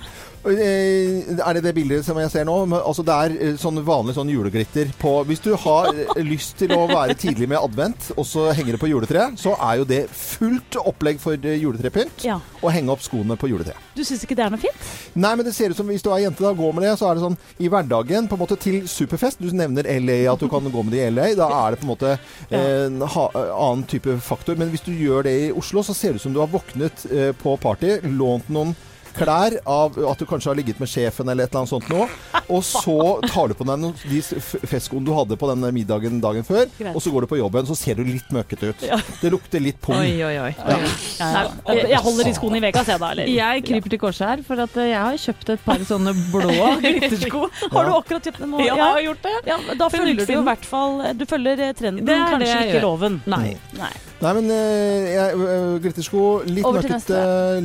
Eh, 0.46 1.40
Er 1.48 1.54
det 1.58 1.64
det 1.66 1.74
bildet 1.76 2.06
som 2.06 2.18
jeg 2.22 2.30
ser 2.32 2.46
nå? 2.48 2.56
Altså 2.78 3.04
Det 3.06 3.16
er 3.16 3.34
eh, 3.36 3.56
sånn 3.60 3.82
vanlig 3.86 4.14
sånn 4.16 4.30
juleglitter 4.32 4.92
på 5.02 5.14
Hvis 5.28 5.42
du 5.44 5.50
har 5.60 5.90
eh, 5.92 6.22
lyst 6.24 6.56
til 6.62 6.72
å 6.76 6.86
være 6.88 7.16
tidlig 7.18 7.50
med 7.50 7.60
advent, 7.60 8.12
og 8.16 8.26
så 8.28 8.48
henger 8.56 8.76
det 8.78 8.82
på 8.82 8.90
juletreet, 8.92 9.36
så 9.42 9.56
er 9.58 9.82
jo 9.82 9.88
det 9.90 10.04
fullt 10.14 10.78
opplegg 10.80 11.20
for 11.22 11.36
juletrepynt. 11.38 12.24
Ja. 12.26 12.38
Og 12.62 12.72
henge 12.74 12.94
opp 12.94 13.04
skoene 13.06 13.38
på 13.40 13.50
juletreet. 13.50 13.80
Du 13.98 14.04
syns 14.06 14.24
ikke 14.24 14.38
det 14.38 14.46
er 14.46 14.54
noe 14.54 14.62
fint? 14.62 14.88
Nei, 15.18 15.34
men 15.36 15.46
det 15.48 15.54
ser 15.58 15.74
ut 15.74 15.80
som 15.80 15.88
hvis 15.90 16.06
du 16.06 16.10
er 16.14 16.24
jente 16.26 16.44
da, 16.46 16.54
går 16.56 16.76
med 16.78 16.86
det, 16.86 16.94
så 17.00 17.10
er 17.10 17.18
det 17.18 17.26
sånn 17.26 17.38
i 17.64 17.70
hverdagen 17.72 18.30
på 18.30 18.38
en 18.38 18.44
måte 18.44 18.60
til 18.62 18.80
superfest. 18.92 19.42
Du 19.42 19.50
nevner 19.56 19.90
LA, 19.98 20.20
at 20.32 20.44
du 20.44 20.48
kan 20.52 20.72
gå 20.72 20.84
med 20.86 20.96
det 20.96 21.04
i 21.06 21.14
LA. 21.14 21.32
Da 21.40 21.50
er 21.64 21.74
det 21.76 21.82
på 21.82 21.88
en 21.88 21.94
måte 21.94 22.14
en 22.54 23.02
annen 23.04 23.86
type 23.90 24.18
faktor. 24.24 24.60
Men 24.60 24.72
hvis 24.74 24.86
du 24.86 24.94
gjør 24.94 25.28
det 25.28 25.36
i 25.48 25.50
Oslo, 25.56 25.84
så 25.86 25.96
ser 25.98 26.14
det 26.14 26.22
ut 26.22 26.28
som 26.28 26.36
du 26.36 26.42
har 26.44 26.52
våknet 26.52 27.08
på 27.42 27.58
party, 27.64 27.98
lånt 28.18 28.52
noen 28.54 28.76
klær 29.18 29.58
av 29.66 29.98
at 30.12 30.20
du 30.22 30.26
kanskje 30.30 30.52
har 30.52 30.58
ligget 30.60 30.80
med 30.82 30.90
sjefen 30.92 31.28
eller 31.30 31.48
et 31.48 31.52
eller 31.52 31.64
annet 31.64 31.74
sånt 31.74 31.90
nå, 31.92 32.08
og 32.48 32.62
så 32.66 32.98
tar 33.28 33.52
du 33.52 33.58
på 33.58 33.66
deg 33.68 33.88
de 34.08 34.20
f- 34.22 34.94
du 35.08 35.12
hadde 35.14 35.38
på 35.40 35.48
den 35.52 35.66
middagen 35.74 36.20
dagen 36.22 36.44
før, 36.48 36.66
Greit. 36.78 36.96
og 36.96 37.02
så 37.04 37.12
går 37.14 37.26
du 37.26 37.28
på 37.32 37.38
jobben, 37.40 37.66
så 37.68 37.76
ser 37.78 37.96
du 38.00 38.04
litt 38.08 38.30
møkkete 38.34 38.72
ut. 38.72 38.86
Ja. 38.88 38.98
Det 39.22 39.32
lukter 39.34 39.62
litt 39.64 39.80
pung. 39.82 39.98
Oi, 40.00 40.14
oi, 40.24 40.34
oi. 40.48 40.52
Ja, 40.58 40.78
ja. 41.20 41.44
Jeg, 41.68 41.90
jeg 41.92 42.02
holder 42.06 42.30
de 42.30 42.34
skoene 42.38 42.60
i 42.60 42.64
Vegas, 42.68 42.88
jeg 42.92 43.02
da. 43.02 43.12
Eller? 43.16 43.30
Jeg 43.32 43.64
kryper 43.68 43.94
til 43.94 44.02
korset 44.02 44.28
her, 44.28 44.44
for 44.48 44.64
at 44.64 44.78
eh, 44.78 44.90
jeg 44.94 45.00
har 45.02 45.20
kjøpt 45.26 45.52
et 45.56 45.64
par 45.66 45.86
sånne 45.90 46.14
blå 46.34 46.56
glittersko. 46.84 47.44
Har 47.74 47.90
du 47.90 47.96
akkurat 47.98 48.28
kjøpt 48.30 48.42
dem? 48.44 48.56
nå? 48.56 48.64
Ja, 48.66 48.76
jeg 48.76 48.84
har 48.98 49.02
gjort 49.08 49.24
det. 49.28 49.36
Ja, 49.52 49.58
da 49.84 49.90
følger 49.94 50.26
du 50.26 50.34
jo 50.38 50.42
i 50.42 50.48
hvert 50.48 50.66
fall 50.68 51.00
Du 51.20 51.26
følger 51.30 51.64
eh, 51.68 51.74
trenden, 51.78 52.06
Det 52.08 52.16
er 52.16 52.26
kanskje 52.34 52.46
det 52.46 52.68
ikke 52.68 52.78
gjør. 52.80 52.86
loven. 52.90 53.22
Nei. 53.28 53.56
Nei. 53.78 53.94
Nei, 54.18 54.32
men 54.34 54.48
uh, 54.50 55.08
jeg, 55.14 55.42
glittersko, 55.84 56.22
litt 56.50 56.66
møkkete, 56.66 57.18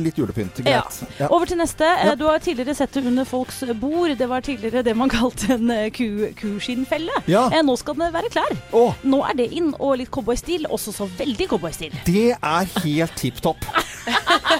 litt 0.03 0.19
julepynt. 0.21 0.59
Greit. 0.61 0.99
Ja. 1.17 1.29
Over 1.43 1.49
til 1.51 1.59
neste. 1.59 1.83
Ja. 1.83 2.11
Du 2.15 2.21
har 2.23 2.37
tidligere 2.39 2.71
sett 2.77 2.93
det 2.95 3.01
under 3.09 3.25
folks 3.27 3.57
bord. 3.81 4.13
Det 4.15 4.29
var 4.31 4.39
tidligere 4.39 4.79
det 4.87 4.93
man 4.95 5.09
kalte 5.19 5.57
en 5.57 5.71
eh, 5.75 5.89
ku, 5.91 6.29
kuskinnfelle. 6.39 7.11
Ja. 7.27 7.49
Eh, 7.51 7.59
Nå 7.67 7.75
skal 7.81 7.97
det 7.99 8.07
være 8.15 8.29
klær. 8.31 8.53
Åh. 8.71 9.01
Nå 9.03 9.19
er 9.27 9.35
det 9.41 9.49
inn, 9.51 9.73
og 9.75 9.97
litt 9.99 10.11
cowboystil. 10.15 10.69
Også 10.71 10.93
så 10.95 11.09
veldig 11.19 11.49
cowboystil. 11.51 11.97
Det 12.07 12.29
er 12.37 12.71
helt 12.85 13.19
tipp 13.19 13.43
topp. 13.43 13.67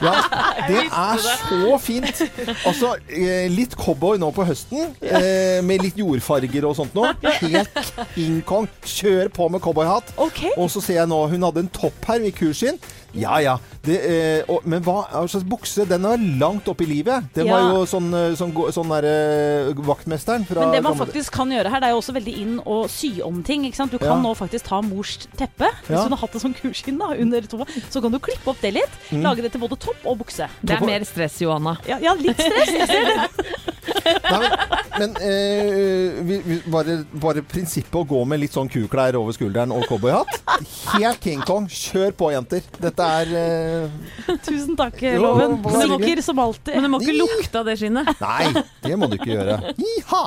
Ja, 0.04 0.14
det 0.68 0.86
er 0.88 1.20
så 1.22 1.76
fint. 1.80 2.22
Altså, 2.66 2.94
eh, 3.12 3.46
litt 3.52 3.76
cowboy 3.78 4.18
nå 4.20 4.30
på 4.36 4.46
høsten, 4.48 4.94
eh, 5.04 5.60
med 5.64 5.84
litt 5.84 6.00
jordfarger 6.00 6.66
og 6.68 6.76
sånt 6.80 6.96
nå. 6.98 7.06
Helt 7.44 7.78
King 8.16 8.40
Kong. 8.48 8.68
Kjør 8.88 9.30
på 9.36 9.48
med 9.54 9.62
cowboyhatt. 9.64 10.16
Og 10.18 10.66
så 10.72 10.82
ser 10.84 11.02
jeg 11.02 11.12
nå 11.12 11.20
Hun 11.32 11.46
hadde 11.46 11.66
en 11.66 11.72
topp 11.76 12.08
her 12.10 12.26
i 12.26 12.32
kursin. 12.36 12.80
Ja 13.14 13.40
ja. 13.44 13.58
Det, 13.84 13.98
eh, 14.00 14.50
og, 14.50 14.64
men 14.70 14.84
hva 14.86 15.04
slags 15.28 15.46
bukse? 15.48 15.86
Den 15.90 16.06
var 16.08 16.22
langt 16.40 16.68
opp 16.72 16.82
i 16.82 16.88
livet. 16.88 17.30
Den 17.36 17.50
var 17.52 17.68
jo 17.74 17.84
sånn, 17.90 18.10
sånn, 18.38 18.54
sånn, 18.56 18.72
sånn 18.74 18.94
derre 18.94 19.74
vaktmesteren 19.86 20.46
fra 20.48 20.66
Men 20.66 20.78
det 20.78 20.84
man 20.86 20.98
faktisk 20.98 21.34
kan 21.36 21.52
gjøre 21.52 21.72
her, 21.74 21.84
det 21.84 21.90
er 21.90 21.96
jo 21.96 22.02
også 22.02 22.16
veldig 22.16 22.36
inn 22.44 22.56
å 22.66 22.78
sy 22.92 23.12
om 23.26 23.42
ting. 23.46 23.68
Ikke 23.68 23.82
sant? 23.82 23.92
Du 23.92 24.00
kan 24.02 24.16
Ja. 24.18 24.22
nå 24.24 24.34
faktisk 24.38 24.66
ta 24.70 24.82
mors 24.82 25.18
teppe, 25.38 25.70
hvis 25.88 25.98
Ja. 25.98 26.04
hun 26.04 26.16
har 26.16 26.22
hatt 26.24 26.34
det 26.34 26.42
som 26.42 26.54
kurskinn 26.54 26.98
da, 27.00 27.14
under 27.14 27.42
toa. 27.42 27.66
Så 27.90 28.02
kan 28.02 28.12
du 28.12 28.20
klippe 28.20 28.48
opp 28.50 28.62
det 28.62 28.74
litt. 28.74 28.94
Mm. 29.12 29.22
Lage 29.24 29.42
det 29.42 29.52
til 29.52 29.62
både 29.62 29.78
topp 29.78 30.06
og 30.06 30.18
bukse. 30.24 30.50
Det 30.64 30.82
er 30.82 30.86
mer 30.86 31.04
stress, 31.04 31.40
Johanna. 31.42 31.78
Ja, 31.88 32.00
ja 32.00 32.14
litt 32.14 32.40
stress. 32.40 32.70
Jeg 32.70 32.88
ser 32.88 33.06
det. 33.06 33.46
Men 35.00 35.16
eh, 35.26 36.20
vi, 36.28 36.38
vi, 36.46 36.58
bare, 36.72 37.00
bare 37.22 37.42
prinsippet 37.50 37.96
å 37.98 38.04
gå 38.08 38.20
med 38.30 38.44
litt 38.44 38.54
sånn 38.56 38.70
kuklær 38.72 39.18
over 39.20 39.36
skulderen 39.36 39.74
og 39.76 39.86
cowboyhatt. 39.90 40.44
Helt 40.94 41.24
King 41.24 41.42
Kong. 41.48 41.66
Kjør 41.72 42.14
på, 42.20 42.30
jenter. 42.36 42.62
Dette 42.84 43.08
er 43.22 43.34
eh, 43.40 44.36
Tusen 44.46 44.78
takk, 44.80 45.00
Jo, 45.02 45.24
Loven. 45.26 45.58
hyggelig. 45.64 46.24
Som 46.24 46.40
alltid. 46.40 46.76
Men 46.78 46.88
det 46.88 46.92
må 46.94 47.02
ikke 47.04 47.18
lukte 47.18 47.64
av 47.64 47.68
det 47.72 47.78
skinnet. 47.82 48.14
Nei, 48.22 48.64
det 48.86 49.00
må 49.00 49.10
du 49.12 49.18
ikke 49.18 49.34
gjøre. 49.34 49.58
Iha! 49.76 50.24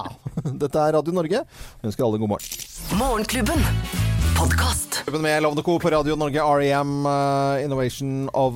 Dette 0.47 0.83
er 0.83 0.99
Radio 0.99 1.15
Norge. 1.17 1.47
Jeg 1.47 1.93
ønsker 1.93 2.09
alle 2.09 2.21
god 2.21 2.37
morgen. 2.37 2.67
Morgenklubben. 3.01 4.06
Podkast. 4.39 5.03
Klubben 5.03 5.23
med 5.23 5.43
Lovende 5.43 5.63
Co. 5.63 5.79
på 5.79 5.91
Radio 5.91 6.17
Norge, 6.17 6.41
REM 6.41 7.07
uh, 7.07 7.65
Innovation 7.65 8.31
of 8.33 8.55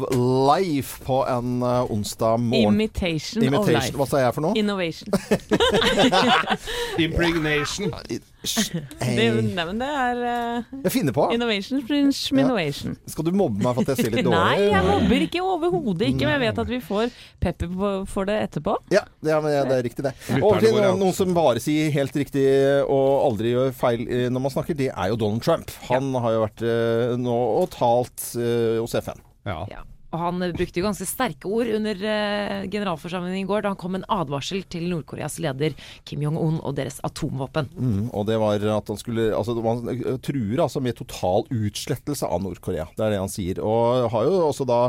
Life 0.59 1.05
på 1.05 1.26
en 1.26 1.62
uh, 1.62 1.93
onsdag 1.93 2.37
morgen. 2.37 2.74
Imitation, 2.74 3.55
of 3.55 3.68
life. 3.68 3.93
Hva 3.97 4.07
sa 4.07 4.20
jeg 4.20 4.35
for 4.35 4.45
noe? 4.45 4.53
Innovation. 4.59 5.09
Impregnation. 7.07 7.95
Det, 9.01 9.26
nei, 9.43 9.64
men 9.66 9.80
det 9.80 9.88
er 9.88 10.20
uh, 10.20 10.68
Jeg 10.84 10.93
finner 10.95 11.14
på. 11.16 11.26
Innovation 11.34 11.80
Innovation. 11.80 12.97
Skal 13.11 13.26
du 13.26 13.32
mobbe 13.36 13.61
meg 13.61 13.76
for 13.76 13.84
at 13.84 13.93
jeg 13.93 14.07
sier 14.07 14.16
litt 14.16 14.26
dårlig? 14.28 14.38
Nei, 14.38 14.70
jeg 14.70 14.86
mobber 14.86 15.24
ikke 15.26 15.43
overhodet 15.45 16.09
ikke, 16.12 16.24
men 16.24 16.34
jeg 16.36 16.43
vet 16.45 16.62
at 16.64 16.70
vi 16.70 16.80
får 16.84 17.14
pepper 17.43 17.74
for 18.11 18.30
det 18.30 18.38
etterpå. 18.47 18.76
Ja, 18.95 19.05
det 19.20 19.34
er, 19.34 19.47
det 19.68 19.76
er 19.78 19.84
riktig, 19.86 20.07
det. 20.07 20.14
Over 20.41 20.62
til 20.62 20.76
noen, 20.76 20.99
noen 21.01 21.16
som 21.16 21.36
bare 21.36 21.62
sier 21.62 21.93
helt 21.95 22.16
riktig 22.16 22.47
og 22.86 23.09
aldri 23.28 23.55
gjør 23.55 23.72
feil 23.76 24.05
eh, 24.07 24.26
når 24.32 24.47
man 24.47 24.55
snakker, 24.55 24.78
det 24.78 24.91
er 24.91 25.12
jo 25.12 25.20
Donald 25.20 25.45
Trump. 25.45 25.72
Han 25.91 26.12
har 26.24 26.36
jo 26.36 26.45
vært 26.47 26.66
uh, 26.66 27.16
nå 27.20 27.38
og 27.61 27.72
talt 27.76 28.30
uh, 28.38 28.80
hos 28.80 28.97
FN. 28.97 29.24
Ja. 29.49 29.64
Og 30.11 30.18
han 30.18 30.42
brukte 30.56 30.80
jo 30.80 30.86
ganske 30.88 31.06
sterke 31.06 31.46
ord 31.46 31.68
under 31.76 32.00
eh, 32.02 32.64
generalforsamlingen 32.70 33.44
i 33.44 33.48
går 33.48 33.62
da 33.62 33.70
han 33.72 33.78
kom 33.78 33.94
med 33.94 34.02
en 34.02 34.08
advarsel 34.20 34.64
til 34.70 34.88
Nord-Koreas 34.90 35.38
leder 35.42 35.76
Kim 36.08 36.24
Jong-un 36.24 36.58
og 36.58 36.74
deres 36.78 36.98
atomvåpen. 37.06 37.70
Mm, 37.76 38.08
og 38.11 38.26
det 38.26 38.40
var 38.42 38.58
at 38.58 38.90
han 38.90 38.98
skulle 38.98 39.30
Altså 39.36 39.54
man 39.62 39.84
truer 40.24 40.62
altså 40.64 40.82
med 40.82 40.98
total 40.98 41.46
utslettelse 41.54 42.26
av 42.26 42.42
Nord-Korea. 42.42 42.88
Det 42.96 43.06
er 43.06 43.14
det 43.14 43.20
han 43.22 43.30
sier. 43.30 43.61
Og 43.62 44.11
har 44.11 44.26
jo 44.26 44.40
også 44.48 44.66
da 44.68 44.80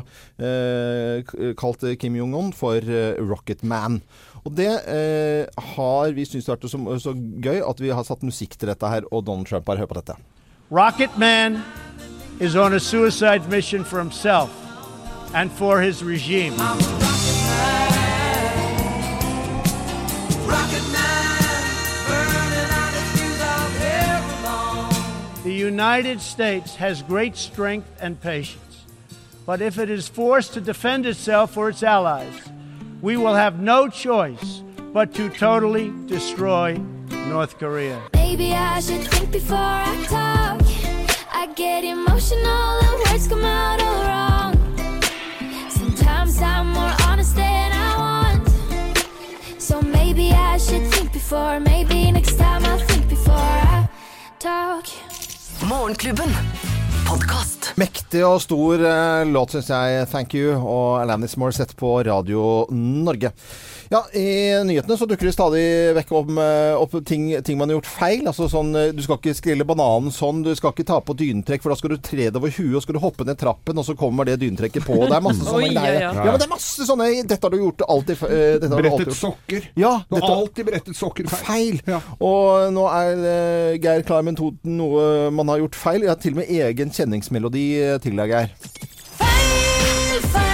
eh, 0.41 1.53
kalt 1.59 1.85
Kim 2.01 2.17
Jong-un 2.17 2.51
for 2.57 2.81
eh, 2.81 3.19
Rocket 3.21 3.61
Man. 3.63 4.01
Og 4.41 4.55
det 4.57 4.71
eh, 4.89 5.45
har 5.75 6.15
vi 6.17 6.25
syntes 6.25 6.49
vært 6.49 6.65
så, 6.65 6.81
så 7.03 7.13
gøy 7.13 7.61
at 7.61 7.83
vi 7.83 7.93
har 7.93 8.07
satt 8.07 8.25
musikk 8.25 8.57
til 8.57 8.71
dette 8.73 8.89
her, 8.89 9.05
og 9.13 9.27
Donald 9.27 9.51
Trump 9.51 9.69
har 9.69 9.83
hørt 9.83 9.93
på 9.93 9.99
dette. 10.01 10.17
Rocket 10.73 11.13
Man 11.21 11.61
is 12.39 12.55
on 12.55 12.73
a 12.73 12.79
suicide 12.79 13.49
mission 13.49 13.83
for 13.83 13.99
himself 13.99 14.60
and 15.33 15.51
for 15.51 15.81
his 15.81 16.03
regime. 16.03 16.55
The 25.43 25.53
United 25.53 26.21
States 26.21 26.75
has 26.75 27.01
great 27.01 27.35
strength 27.35 27.89
and 27.99 28.19
patience. 28.21 28.85
But 29.45 29.61
if 29.61 29.79
it 29.79 29.89
is 29.89 30.07
forced 30.07 30.53
to 30.53 30.61
defend 30.61 31.05
itself 31.05 31.57
or 31.57 31.69
its 31.69 31.81
allies, 31.81 32.33
we 33.01 33.17
will 33.17 33.33
have 33.33 33.59
no 33.59 33.89
choice 33.89 34.61
but 34.93 35.13
to 35.15 35.29
totally 35.29 35.91
destroy 36.05 36.77
North 37.27 37.57
Korea. 37.57 38.01
Maybe 38.13 38.53
I 38.53 38.79
should 38.79 39.07
think 39.07 39.31
before 39.31 39.57
I 39.57 40.05
talk. 40.07 40.61
I 41.33 41.47
get 41.55 41.83
emotional 41.83 42.79
and 42.79 43.11
words 43.11 43.27
come 43.27 43.43
out 43.43 43.81
all 43.81 44.03
wrong. 44.05 44.30
Before. 51.31 51.59
Maybe 51.59 52.11
next 52.11 52.37
time 52.37 52.65
I'll 52.65 52.85
think 52.87 53.09
before 53.09 53.35
I 53.35 53.87
talk. 54.39 54.85
Morgenklubben. 55.69 56.29
Podcast. 57.07 57.71
Mektig 57.75 58.23
og 58.25 58.41
stor 58.43 58.83
eh, 58.83 59.23
låt, 59.31 59.51
syns 59.55 59.69
jeg. 59.69 60.07
'Thank 60.07 60.35
You' 60.35 60.59
og 60.59 61.01
Alanis 61.01 61.37
Morissette 61.37 61.75
på 61.75 62.01
Radio 62.03 62.67
Norge. 62.71 63.31
Ja, 63.91 64.05
I 64.15 64.23
nyhetene 64.63 64.95
så 64.95 65.03
dukker 65.03 65.27
det 65.27 65.33
stadig 65.35 65.61
vekk 65.97 66.11
eh, 66.15 66.77
opp 66.79 66.93
ting, 67.03 67.25
ting 67.43 67.57
man 67.59 67.67
har 67.67 67.75
gjort 67.81 67.89
feil. 67.91 68.21
Altså 68.29 68.47
sånn, 68.47 68.69
eh, 68.79 68.93
Du 68.95 69.01
skal 69.03 69.17
ikke 69.19 69.33
skrille 69.35 69.65
bananen 69.67 70.13
sånn, 70.15 70.39
du 70.45 70.53
skal 70.55 70.71
ikke 70.71 70.85
ta 70.87 71.01
på 71.03 71.15
dynetrekk, 71.19 71.63
for 71.65 71.73
da 71.73 71.77
skal 71.79 71.91
du 71.91 71.97
tre 71.99 72.29
deg 72.29 72.39
over 72.39 72.53
huet, 72.55 72.77
og 72.79 72.85
skal 72.85 72.95
du 72.95 73.01
hoppe 73.03 73.27
ned 73.27 73.39
trappen, 73.41 73.81
og 73.81 73.83
så 73.87 73.95
kommer 73.99 74.29
det 74.29 74.37
dynetrekket 74.39 74.87
på. 74.87 74.95
Det 75.03 75.17
er 75.17 75.25
masse 75.25 75.43
sånne 75.49 75.67
Oi, 75.67 75.73
greier. 75.75 75.97
ja, 75.99 76.05
ja. 76.07 76.13
Ja, 76.23 76.29
men 76.31 76.39
det 76.39 76.47
er 76.47 76.53
masse 76.53 76.87
sånne 76.87 77.09
Dette 77.27 77.43
har 77.49 77.51
du 77.51 77.59
gjort 77.65 77.83
alltid 77.87 78.21
feil. 78.21 78.31
Brettet 78.31 78.69
du 78.71 78.77
alltid 78.77 78.87
Brettet 78.87 79.19
sokker. 79.19 79.67
Ja, 79.83 79.93
Du 80.07 80.17
har 80.21 80.35
alltid 80.37 80.69
brettet 80.71 80.97
sokker 81.01 81.27
feil. 81.35 81.81
Og 82.23 82.71
nå 82.71 82.87
er 82.95 83.25
uh, 83.25 83.75
Geir 83.81 84.05
klar 84.07 84.23
med 84.23 84.39
to, 84.39 84.53
noe 84.67 85.27
man 85.35 85.51
har 85.51 85.59
gjort 85.65 85.75
feil. 85.79 86.05
Jeg 86.07 86.13
har 86.13 86.21
til 86.21 86.37
og 86.37 86.41
med 86.41 86.55
egen 86.61 86.95
kjenningsmelodi 86.95 87.65
eh, 87.81 87.97
til 88.03 88.15
deg, 88.19 88.31
Geir. 88.31 88.55
Feil, 89.19 90.23
feil, 90.31 90.50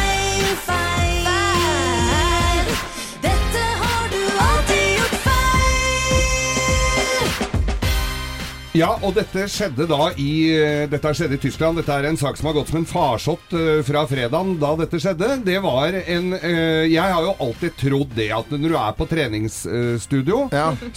Ja, 8.78 8.92
og 9.02 9.16
dette 9.18 9.48
skjedde 9.50 9.88
da 9.90 10.10
i 10.22 10.32
eh, 10.54 10.84
Dette 10.92 11.10
skjedde 11.16 11.38
i 11.38 11.42
Tyskland. 11.42 11.80
Dette 11.80 11.96
er 11.96 12.06
en 12.10 12.20
sak 12.20 12.38
som 12.38 12.50
har 12.50 12.58
gått 12.60 12.70
som 12.70 12.78
en 12.82 12.88
farsott 12.88 13.54
eh, 13.58 13.80
fra 13.88 14.04
fredagen 14.10 14.58
da 14.62 14.74
dette 14.78 15.00
skjedde. 15.02 15.30
Det 15.48 15.58
var 15.64 15.96
en 15.98 16.36
eh, 16.38 16.84
Jeg 16.92 17.02
har 17.02 17.26
jo 17.26 17.34
alltid 17.48 17.78
trodd 17.80 18.14
det 18.18 18.28
at 18.36 18.52
når 18.54 18.76
du 18.76 18.78
er 18.78 18.98
på 19.00 19.08
treningsstudio, 19.10 20.44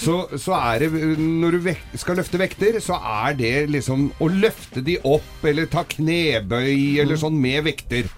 så, 0.01 0.16
så 0.37 0.57
er 0.59 0.85
det 0.85 0.91
Når 1.20 1.57
du 1.57 1.61
vek 1.70 1.97
skal 2.03 2.20
løfte 2.20 2.41
vekter, 2.43 2.76
så 2.85 2.99
er 3.01 3.39
det 3.39 3.55
liksom 3.72 4.11
å 4.20 4.28
løfte 4.28 4.85
de 4.85 4.99
opp, 5.07 5.31
eller 5.47 5.70
ta 5.70 5.85
knebøy, 5.89 7.01
eller 7.01 7.20
sånn 7.20 7.39
med 7.41 7.64
vekter. 7.68 8.11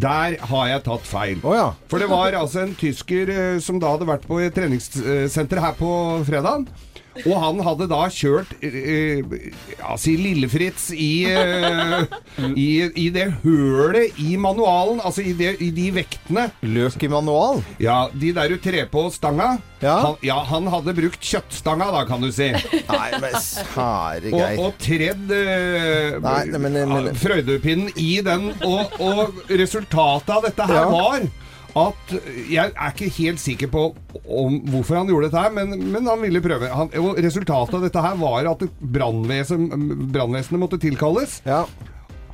Der 0.00 0.38
har 0.48 0.70
jeg 0.70 0.84
tatt 0.88 1.06
feil. 1.08 1.44
For 1.90 2.00
det 2.00 2.08
var 2.10 2.36
altså 2.38 2.64
en 2.64 2.74
tysker 2.78 3.60
som 3.64 3.78
da 3.82 3.92
hadde 3.94 4.08
vært 4.08 4.26
på 4.28 4.40
et 4.44 4.54
treningssenter 4.56 5.62
her 5.64 5.76
på 5.78 5.92
fredagen. 6.28 6.68
Og 7.22 7.34
han 7.38 7.60
hadde 7.62 7.86
da 7.90 8.00
kjørt 8.10 8.50
uh, 8.58 9.34
ja, 9.78 9.94
si 10.00 10.16
Lille-Fritz 10.18 10.88
i, 10.96 11.10
uh, 11.30 12.02
i, 12.58 12.66
i 13.04 13.08
det 13.14 13.28
hølet 13.44 14.18
i 14.18 14.34
manualen, 14.40 14.98
altså 15.04 15.22
i, 15.22 15.32
det, 15.38 15.52
i 15.62 15.70
de 15.76 15.88
vektene. 15.94 16.48
Løk 16.66 16.98
i 17.06 17.10
manual? 17.12 17.62
Ja, 17.82 18.08
de 18.10 18.32
der 18.34 18.50
du 18.50 18.58
trer 18.64 18.88
på 18.90 19.06
stanga. 19.14 19.54
Ja. 19.84 19.94
Han, 20.00 20.14
ja, 20.24 20.38
han 20.48 20.66
hadde 20.72 20.94
brukt 20.96 21.20
kjøttstanga 21.22 21.90
da, 21.92 22.02
kan 22.08 22.22
du 22.24 22.30
si. 22.32 22.50
Nei, 22.88 23.08
men 23.20 23.34
sære 23.44 24.30
Og, 24.32 24.60
og 24.64 24.78
tredd 24.80 25.30
uh, 25.30 26.18
Nei, 26.24 26.40
men, 26.56 26.66
men- 26.80 26.94
men- 26.96 27.14
Frøydepinnen 27.20 27.92
i 28.00 28.16
den. 28.24 28.50
Og, 28.66 28.98
og 29.04 29.44
resultatet 29.54 30.34
av 30.34 30.46
dette 30.48 30.66
her 30.70 30.82
Ja. 30.82 30.90
var 30.90 31.26
at 31.74 32.12
Jeg 32.50 32.70
er 32.70 32.92
ikke 32.92 33.10
helt 33.16 33.42
sikker 33.42 33.70
på 33.72 33.86
om 34.24 34.60
hvorfor 34.70 35.00
han 35.00 35.10
gjorde 35.10 35.28
dette 35.30 35.42
her, 35.42 35.54
men, 35.54 35.74
men 35.92 36.06
han 36.06 36.22
ville 36.22 36.42
prøve. 36.44 36.70
Han, 36.70 36.92
resultatet 37.24 37.74
av 37.78 37.82
dette 37.88 38.04
her 38.04 38.20
var 38.20 38.46
at 38.52 38.62
brannvesen, 38.78 39.66
brannvesenet 40.14 40.62
måtte 40.62 40.78
tilkalles. 40.82 41.40
Ja. 41.48 41.64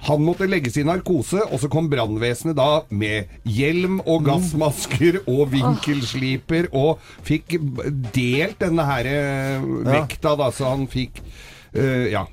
Han 0.08 0.22
måtte 0.24 0.48
legges 0.48 0.78
i 0.80 0.84
narkose, 0.88 1.42
og 1.52 1.60
så 1.60 1.68
kom 1.72 1.90
brannvesenet 1.92 2.56
da 2.56 2.82
med 2.88 3.28
hjelm 3.44 3.98
og 4.06 4.24
gassmasker 4.28 5.22
og 5.26 5.50
vinkelsliper, 5.52 6.70
og 6.72 7.02
fikk 7.26 7.58
delt 8.16 8.60
denne 8.62 8.86
her 8.88 9.08
eh, 9.10 9.66
vekta, 9.90 10.36
da, 10.40 10.52
så 10.56 10.74
han 10.76 10.88
fikk 10.90 11.24
Uh, 11.70 12.10
Ja. 12.10 12.24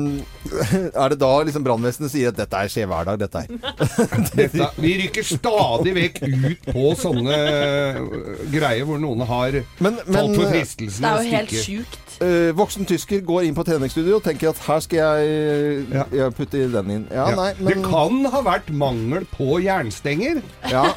Er 1.04 1.14
det 1.14 1.20
da 1.22 1.30
liksom 1.46 1.64
brannvesenet 1.66 2.12
sier 2.14 2.32
at 2.32 2.38
dette 2.40 2.60
er 2.64 2.72
skjer 2.72 2.88
hver 2.90 3.08
dag, 3.10 3.20
dette 3.22 3.44
her? 3.44 3.48
Dette, 4.40 4.70
vi 4.82 4.94
rykker 5.04 5.26
stadig 5.28 5.94
vekk 5.98 6.22
ut 6.26 6.70
på 6.74 6.86
sånne 7.00 7.40
øh, 7.40 8.00
greier 8.54 8.86
hvor 8.88 9.02
noen 9.02 9.26
har 9.30 9.60
Men, 9.80 10.00
men 10.06 10.16
falt 10.16 10.38
for 10.40 10.54
fristelsen 10.54 11.06
Det 11.06 11.10
er 11.12 11.26
jo 11.26 11.36
helt 11.38 11.58
sjukt. 11.66 12.06
Uh, 12.20 12.50
voksen 12.58 12.84
tysker 12.84 13.22
går 13.24 13.46
inn 13.48 13.56
på 13.56 13.64
treningsstudio 13.64 14.18
og 14.18 14.26
tenker 14.26 14.50
at 14.52 14.58
her 14.66 14.82
skal 14.84 15.00
jeg, 15.00 15.86
Ja. 15.94 16.04
jeg 16.12 16.34
putte 16.36 16.66
den 16.74 16.90
inn. 16.92 17.06
Ja, 17.14 17.30
Ja. 17.30 17.36
nei, 17.38 17.54
Det 17.56 17.78
kan 17.86 18.26
ha 18.34 18.42
vært 18.44 18.68
mangel 18.76 19.24
på 19.38 19.60
jernstenger. 19.64 20.42
ja. 20.70 20.84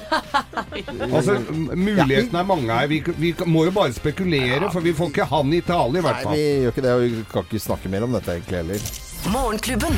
Altså, 1.12 1.36
Mulighetene 1.52 2.40
er 2.40 2.46
mange 2.48 2.72
her. 2.72 2.88
Vi, 2.90 3.02
vi 3.20 3.32
må 3.46 3.66
jo 3.68 3.72
bare 3.76 3.92
spekulere, 3.94 4.70
for 4.72 4.80
vi 4.84 4.92
får 4.96 5.10
ikke 5.12 5.26
han 5.30 5.52
i 5.54 5.60
tale, 5.64 5.98
i 5.98 6.00
Nei, 6.00 6.02
hvert 6.06 6.26
vi 6.32 6.42
gjør 6.64 6.72
ikke 6.72 6.84
det, 6.86 6.92
og 6.96 7.02
vi 7.04 7.24
kan 7.32 7.46
ikke 7.46 7.62
snakke 7.66 7.92
mer 7.92 8.06
om 8.06 8.16
dette 8.16 8.38
egentlig 8.42 8.56
heller. 8.56 8.78
Morgenklubben. 9.32 9.92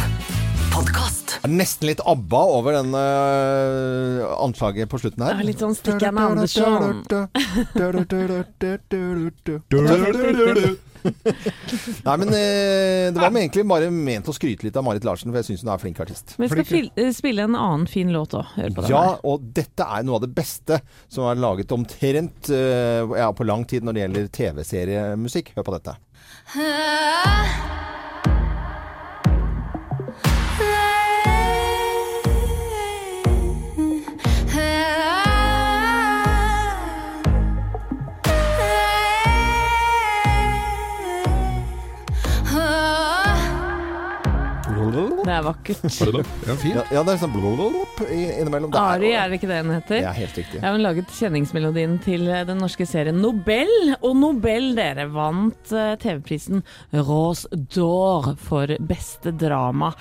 Podcast. 0.75 1.39
Det 1.43 1.49
er 1.49 1.55
nesten 1.55 1.87
litt 1.89 2.01
ABBA 2.05 2.41
over 2.57 2.75
den 2.75 2.95
uh, 2.97 4.25
anslaget 4.43 4.91
på 4.91 4.99
slutten 4.99 5.23
her. 5.25 5.39
Ja, 5.39 5.47
litt 5.47 5.63
sånn 5.63 5.77
Stikkeren 5.79 6.19
Andersson. 6.19 7.05
Nei, 12.05 12.15
men 12.17 12.31
eh, 12.33 13.13
det 13.13 13.21
var 13.21 13.29
egentlig 13.29 13.65
bare 13.69 13.91
ment 13.93 14.29
å 14.29 14.35
skryte 14.35 14.65
litt 14.67 14.77
av 14.81 14.87
Marit 14.87 15.05
Larsen, 15.05 15.29
for 15.31 15.37
jeg 15.43 15.51
syns 15.51 15.63
hun 15.67 15.73
er 15.75 15.83
flink 15.83 16.01
artist. 16.01 16.35
Vi 16.41 16.49
skal 16.49 16.65
fil 16.67 16.89
spille 17.15 17.45
en 17.45 17.59
annen 17.61 17.87
fin 17.91 18.09
låt 18.15 18.35
òg. 18.35 18.57
Hør 18.57 18.71
på 18.73 18.87
den. 18.87 18.91
Ja, 18.97 19.05
her. 19.13 19.21
og 19.29 19.45
dette 19.55 19.85
er 19.85 20.09
noe 20.09 20.17
av 20.19 20.25
det 20.25 20.33
beste 20.35 20.81
som 21.13 21.29
er 21.29 21.41
laget 21.45 21.77
omtrent 21.77 22.49
eh, 22.51 23.05
ja, 23.21 23.29
på 23.37 23.47
lang 23.47 23.69
tid 23.69 23.85
når 23.85 23.93
det 23.95 24.07
gjelder 24.07 24.31
TV-seriemusikk. 24.41 25.53
Hør 25.59 25.69
på 25.69 25.77
dette. 25.77 25.99
Det 45.25 45.33
er 45.33 45.45
vakkert. 45.47 45.85
Ja, 46.45 46.55
fint. 46.61 46.75
Ja, 46.77 46.83
ja 46.93 47.03
det 47.07 47.15
er 47.15 47.21
sånn 47.23 47.35
i- 48.11 48.41
innimellom. 48.41 48.71
Det 48.75 48.81
Ari, 48.81 49.13
er 49.17 49.29
det 49.31 49.39
ikke 49.39 49.49
det 49.51 49.61
den 49.65 49.73
heter? 49.75 50.01
Ja, 50.03 50.13
helt 50.13 50.37
riktig. 50.37 50.61
Ja, 50.63 50.73
hun 50.75 50.83
laget 50.85 51.13
kjenningsmelodien 51.17 51.99
til 52.05 52.27
eh, 52.29 52.45
den 52.49 52.61
norske 52.61 52.87
serien 52.89 53.21
Nobel. 53.23 53.71
Og 54.03 54.17
Nobel, 54.21 54.75
dere, 54.77 55.07
vant 55.15 55.73
eh, 55.73 55.95
TV-prisen 56.03 56.63
Rose 56.93 57.49
d'Or 57.75 58.35
for 58.41 58.67
beste 58.85 59.33
drama. 59.41 59.93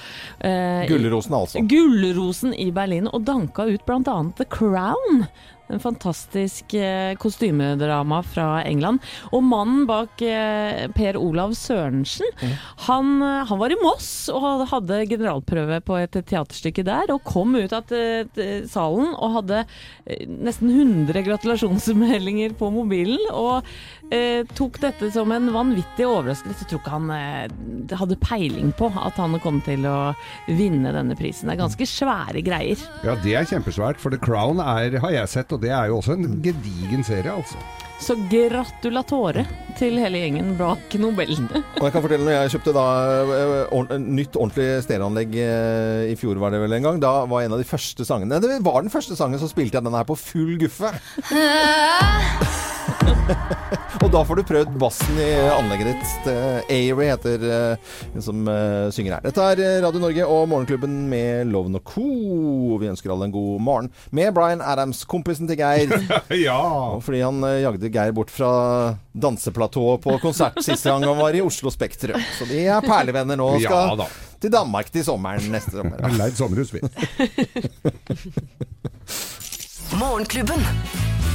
Eh, 0.43 0.83
Gullrosen, 0.91 1.37
altså. 1.39 1.63
Gullrosen 1.71 2.53
i 2.59 2.69
Berlin, 2.75 3.07
og 3.13 3.23
danka 3.27 3.67
ut 3.71 3.85
bl.a. 3.87 4.17
The 4.37 4.45
Crown. 4.51 5.25
En 5.71 5.79
fantastisk 5.79 6.73
eh, 6.75 7.13
kostymedrama 7.15 8.19
fra 8.27 8.47
England. 8.67 9.03
Og 9.31 9.43
mannen 9.47 9.85
bak 9.87 10.21
eh, 10.25 10.83
Per 10.93 11.17
Olav 11.19 11.55
Sørensen, 11.57 12.27
han, 12.87 13.13
eh, 13.23 13.39
han 13.47 13.61
var 13.61 13.71
i 13.71 13.79
Moss 13.79 14.27
og 14.33 14.65
hadde 14.73 15.03
generalprøve 15.07 15.79
på 15.87 15.97
et 16.01 16.19
teaterstykke 16.19 16.83
der. 16.87 17.13
Og 17.15 17.23
kom 17.27 17.55
ut 17.55 17.73
av 17.73 17.87
salen 18.69 19.13
og 19.13 19.37
hadde 19.39 19.63
nesten 20.27 20.71
100 20.73 21.23
gratulasjonsmeldinger 21.29 22.57
på 22.59 22.69
mobilen. 22.73 23.21
Og 23.31 23.63
eh, 24.11 24.41
tok 24.57 24.79
dette 24.83 25.09
som 25.13 25.31
en 25.33 25.51
vanvittig 25.53 26.07
overraskelse. 26.07 26.63
Jeg 26.63 26.71
tror 26.71 26.81
ikke 26.81 26.95
han 26.95 27.13
eh, 27.15 27.95
hadde 27.99 28.19
peiling 28.23 28.73
på 28.77 28.89
at 28.91 29.19
han 29.21 29.37
kom 29.43 29.61
til 29.65 29.87
å 29.89 29.97
vinne 30.47 30.93
denne 30.95 31.17
prisen. 31.19 31.49
Det 31.49 31.57
er 31.57 31.63
ganske 31.63 31.89
svære 31.89 32.43
greier. 32.45 32.83
Ja, 33.05 33.17
det 33.23 33.37
er 33.39 33.49
kjempesvært, 33.49 34.01
for 34.01 34.13
The 34.13 34.21
Crown 34.21 34.61
er, 34.63 34.99
har 35.03 35.15
jeg 35.15 35.33
sett, 35.37 35.55
og 35.55 35.63
det 35.63 35.73
er 35.73 35.91
jo 35.91 36.01
også 36.01 36.17
en 36.17 36.37
gedigen 36.43 37.05
serie, 37.07 37.33
altså. 37.33 37.61
Så 38.03 38.17
gratulatore 38.27 39.45
til 39.79 39.95
hele 40.01 40.19
gjengen 40.19 40.57
bak 40.59 40.91
Nobelen. 40.99 41.45
Og 41.53 41.85
jeg 41.85 41.93
kan 41.93 42.03
fortelle 42.03 42.25
når 42.25 42.35
jeg 42.35 42.53
kjøpte 42.55 42.73
da 42.75 42.85
ord, 43.77 43.93
nytt 44.01 44.35
ordentlig 44.35 44.67
stereoanlegg 44.83 45.37
eh, 45.39 46.11
i 46.11 46.17
fjor 46.19 46.41
var 46.41 46.51
det 46.51 46.59
vel 46.65 46.75
en 46.79 46.89
gang, 46.89 46.99
da 47.03 47.13
var 47.29 47.45
en 47.45 47.55
av 47.55 47.61
de 47.61 47.69
første 47.69 48.03
sangene 48.07 48.41
Det 48.43 48.59
var 48.65 48.83
den 48.83 48.91
første 48.93 49.15
sangen 49.19 49.39
så 49.39 49.47
spilte 49.51 49.79
jeg 49.79 49.87
den 49.87 49.95
her 49.95 50.07
på 50.09 50.19
full 50.19 50.57
guffe. 50.61 50.91
Og 54.03 54.09
da 54.11 54.19
får 54.27 54.35
du 54.39 54.43
prøvd 54.47 54.73
bassen 54.81 55.15
i 55.21 55.27
anlegget 55.53 55.93
ditt. 55.93 56.13
Det- 56.25 56.63
Avery 56.73 57.05
heter 57.07 57.43
eh, 57.47 57.91
hun 58.13 58.23
som 58.25 58.41
eh, 58.51 58.87
synger 58.95 59.15
her. 59.15 59.23
Dette 59.27 59.45
er 59.53 59.61
eh, 59.63 59.77
Radio 59.85 60.01
Norge 60.03 60.25
og 60.27 60.47
Morgenklubben 60.51 60.95
med 61.11 61.47
Loven 61.53 61.77
og 61.79 61.83
Co. 61.87 62.03
Vi 62.81 62.89
ønsker 62.91 63.13
alle 63.13 63.29
en 63.29 63.35
god 63.35 63.61
morgen. 63.63 63.89
Med 64.11 64.33
Bryan 64.35 64.61
Adams, 64.65 65.03
kompisen 65.09 65.47
til 65.49 65.59
Geir. 65.61 65.93
ja! 66.47 66.59
Fordi 67.05 67.21
han 67.23 67.39
eh, 67.47 67.61
jagde 67.63 67.91
Geir 67.93 68.11
bort 68.17 68.33
fra 68.33 68.51
danseplatået 69.13 70.01
på 70.03 70.17
konsert 70.23 70.59
siste 70.65 70.89
gang 70.89 71.05
han 71.07 71.19
var 71.21 71.35
i 71.37 71.43
Oslo 71.45 71.71
Spektrum. 71.73 72.19
Så 72.39 72.47
de 72.49 72.65
er 72.65 72.83
perlevenner 72.83 73.39
nå 73.39 73.47
og 73.55 73.61
Ja 73.63 73.69
skal 73.71 73.97
da. 74.03 74.09
til 74.43 74.51
Danmark 74.57 74.91
til 74.93 75.05
sommeren 75.07 75.47
neste 75.53 75.77
sommer. 75.79 76.01
Leid 76.17 76.35
sommerhus, 76.39 76.73
vi. 76.75 76.81
Morgenklubben. 80.01 80.63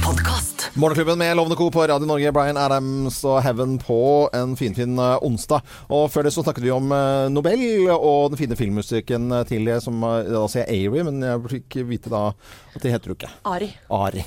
Podkast. 0.09 0.71
Morgenklubben 0.73 1.17
med 1.17 1.37
Lovende 1.37 1.55
Co. 1.55 1.71
på 1.71 1.83
Radio 1.87 2.07
Norge, 2.09 2.31
Bryan 2.33 2.57
Adams 2.57 3.19
og 3.29 3.43
Heaven 3.45 3.75
på 3.77 3.97
en 4.33 4.55
finfin 4.57 4.95
fin 4.95 5.01
onsdag. 5.21 5.61
Og 5.93 6.07
før 6.09 6.25
det 6.25 6.31
så 6.33 6.41
snakket 6.41 6.65
vi 6.65 6.71
om 6.73 6.89
eh, 6.95 7.27
Nobel 7.29 7.61
og 7.93 8.31
den 8.31 8.39
fine 8.39 8.57
filmmusikken 8.57 9.27
eh, 9.37 9.43
til 9.45 9.69
det, 9.69 9.75
som 9.85 10.01
eh, 10.01 10.31
da 10.33 10.41
sier 10.49 10.65
jeg 10.65 10.87
Avery, 10.87 11.03
men 11.05 11.21
jeg 11.27 11.51
fikk 11.53 11.77
vite 11.91 12.09
da 12.09 12.23
at 12.31 12.81
det 12.81 12.95
heter 12.95 13.13
du 13.13 13.17
ikke. 13.19 13.29
Ari. 13.51 13.67
Ari. 13.99 14.25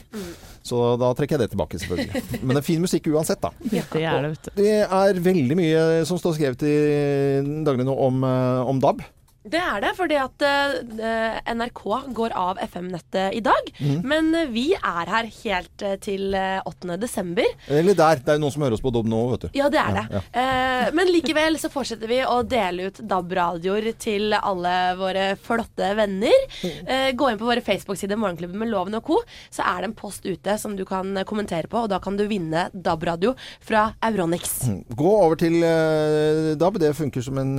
Så 0.63 0.85
da 1.03 1.11
trekker 1.19 1.35
jeg 1.35 1.49
det 1.49 1.51
tilbake, 1.57 1.83
selvfølgelig. 1.83 2.23
Men 2.45 2.55
det 2.55 2.61
er 2.61 2.69
fin 2.69 2.85
musikk 2.85 3.09
uansett, 3.11 3.43
da. 3.43 3.51
Det 3.59 3.83
er 3.83 4.23
det, 4.23 4.31
vet 4.37 4.47
du. 4.47 4.53
Det 4.63 4.77
er 4.87 5.21
veldig 5.27 5.59
mye 5.59 5.83
som 6.07 6.23
står 6.23 6.39
skrevet 6.39 6.63
i 6.63 6.77
dagene 7.67 7.89
nå 7.91 7.99
om, 8.07 8.23
eh, 8.29 8.71
om 8.71 8.79
DAB. 8.87 9.03
Det 9.43 9.59
er 9.59 9.81
det, 9.83 9.91
fordi 9.99 10.17
at 10.23 10.45
uh, 10.47 11.39
NRK 11.51 11.83
går 12.15 12.35
av 12.39 12.61
FM-nettet 12.63 13.35
i 13.35 13.41
dag. 13.43 13.71
Mm. 13.83 13.97
Men 14.07 14.29
eh, 14.39 14.51
vi 14.53 14.69
er 14.77 15.11
her 15.11 15.27
helt 15.27 15.85
til 16.05 16.37
eh, 16.39 16.61
8. 16.69 16.97
desember. 17.01 17.49
Eller 17.67 17.97
der. 17.99 18.21
Det 18.23 18.31
er 18.31 18.39
jo 18.39 18.45
noen 18.45 18.55
som 18.55 18.63
hører 18.63 18.77
oss 18.77 18.85
på 18.85 18.93
DAB 18.95 19.09
nå, 19.11 19.23
vet 19.33 19.47
du. 19.47 19.49
Ja, 19.59 19.69
det 19.73 19.83
er 19.83 19.99
det. 19.99 20.07
Ja, 20.11 20.23
Uh, 20.33 20.89
men 20.97 21.11
likevel 21.13 21.57
så 21.61 21.69
fortsetter 21.71 22.09
vi 22.11 22.19
å 22.25 22.39
dele 22.47 22.89
ut 22.89 22.99
DAB-radioer 23.09 23.85
til 24.01 24.33
alle 24.35 24.73
våre 24.99 25.25
flotte 25.41 25.91
venner. 25.99 26.47
Uh, 26.63 27.11
gå 27.15 27.29
inn 27.29 27.39
på 27.41 27.47
våre 27.47 27.63
Facebook-sider 27.65 28.19
Morgenklubben 28.19 28.59
med 28.63 28.71
Loven 28.73 28.97
og 28.99 29.05
co., 29.07 29.19
så 29.53 29.65
er 29.67 29.83
det 29.83 29.91
en 29.91 29.97
post 29.99 30.27
ute 30.27 30.57
som 30.59 30.75
du 30.79 30.85
kan 30.89 31.21
kommentere 31.29 31.71
på, 31.71 31.85
og 31.85 31.91
da 31.93 32.01
kan 32.03 32.17
du 32.19 32.25
vinne 32.31 32.65
DAB-radio 32.73 33.35
fra 33.63 33.85
Euronix. 34.09 34.55
Gå 34.99 35.13
over 35.13 35.39
til 35.41 35.61
DAB. 36.59 36.81
Det 36.83 36.95
funker 36.99 37.25
som 37.25 37.39
en 37.43 37.55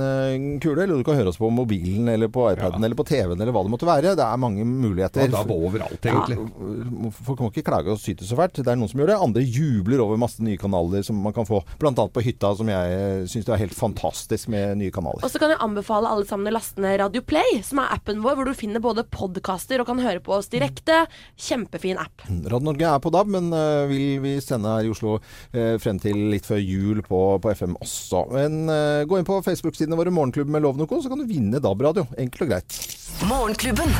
kule. 0.60 0.82
Eller 0.84 0.98
du 0.98 1.06
kan 1.06 1.18
høre 1.18 1.32
oss 1.32 1.40
på 1.40 1.52
mobilen 1.52 1.73
mobilen 1.74 2.08
eller 2.08 2.28
på 2.28 2.52
iPaden 2.52 2.84
eller 2.84 2.96
på 2.96 3.04
TV-en 3.04 3.40
eller 3.40 3.52
hva 3.52 3.62
det 3.64 3.72
måtte 3.72 3.88
være. 3.88 4.14
Det 4.18 4.24
er 4.24 4.40
mange 4.40 4.64
muligheter. 4.64 5.28
Ja, 5.28 5.42
da 5.44 5.54
overalt, 5.54 6.04
egentlig. 6.04 6.38
Ja, 6.38 7.10
folk 7.26 7.42
må 7.42 7.50
ikke 7.52 7.66
klage 7.66 7.92
og 7.92 8.00
syte 8.00 8.26
så 8.26 8.38
fælt. 8.38 8.60
Det 8.60 8.70
er 8.70 8.78
noen 8.78 8.90
som 8.90 9.00
gjør 9.00 9.12
det. 9.12 9.18
Andre 9.26 9.44
jubler 9.44 10.02
over 10.04 10.20
masse 10.20 10.42
nye 10.44 10.60
kanaler 10.60 11.04
som 11.06 11.20
man 11.24 11.34
kan 11.36 11.48
få. 11.48 11.62
Annet 11.84 12.14
på 12.14 12.22
hytta, 12.24 12.54
som 12.56 12.70
jeg 12.70 13.26
syns 13.30 13.48
er 13.52 13.60
helt 13.60 13.76
fantastisk 13.76 14.48
med 14.52 14.78
nye 14.80 14.92
kanaler. 14.94 15.24
Og 15.24 15.32
så 15.32 15.40
kan 15.40 15.52
jeg 15.52 15.60
anbefale 15.64 16.10
alle 16.10 16.26
sammen 16.28 16.48
å 16.48 16.54
laste 16.56 16.82
ned 16.82 16.96
Radio 17.02 17.22
Play, 17.24 17.60
som 17.66 17.82
er 17.82 17.92
appen 17.94 18.22
vår, 18.24 18.38
hvor 18.38 18.48
du 18.48 18.56
finner 18.56 18.82
både 18.82 19.04
podkaster 19.04 19.82
og 19.82 19.88
kan 19.90 20.00
høre 20.02 20.22
på 20.24 20.34
oss 20.38 20.50
direkte. 20.52 21.04
Kjempefin 21.36 22.00
app. 22.00 22.24
Radio 22.28 22.64
Norge 22.64 22.88
er 22.88 23.02
på 23.04 23.12
DAB, 23.14 23.30
men 23.36 23.50
uh, 23.52 23.84
vil 23.90 24.22
vi 24.24 24.36
sende 24.42 24.72
her 24.72 24.88
i 24.88 24.92
Oslo 24.92 25.18
uh, 25.18 25.76
frem 25.82 26.00
til 26.02 26.18
litt 26.32 26.48
før 26.48 26.62
jul 26.62 27.02
på, 27.04 27.20
på 27.44 27.52
FM 27.52 27.76
også. 27.84 28.24
Men 28.32 28.64
uh, 28.70 29.04
gå 29.08 29.20
inn 29.20 29.28
på 29.28 29.40
Facebook-sidene 29.44 29.98
våre, 30.00 30.14
Morgenklubben 30.14 30.54
med 30.54 30.64
Lov 30.64 30.80
og 30.84 31.02
så 31.02 31.10
kan 31.10 31.20
du 31.20 31.28
vinne 31.28 31.60
DAB-radio. 31.64 32.06
Enkelt 32.20 32.44
og 32.46 32.52
greit. 32.52 32.78
Morgenklubben. 33.24 33.96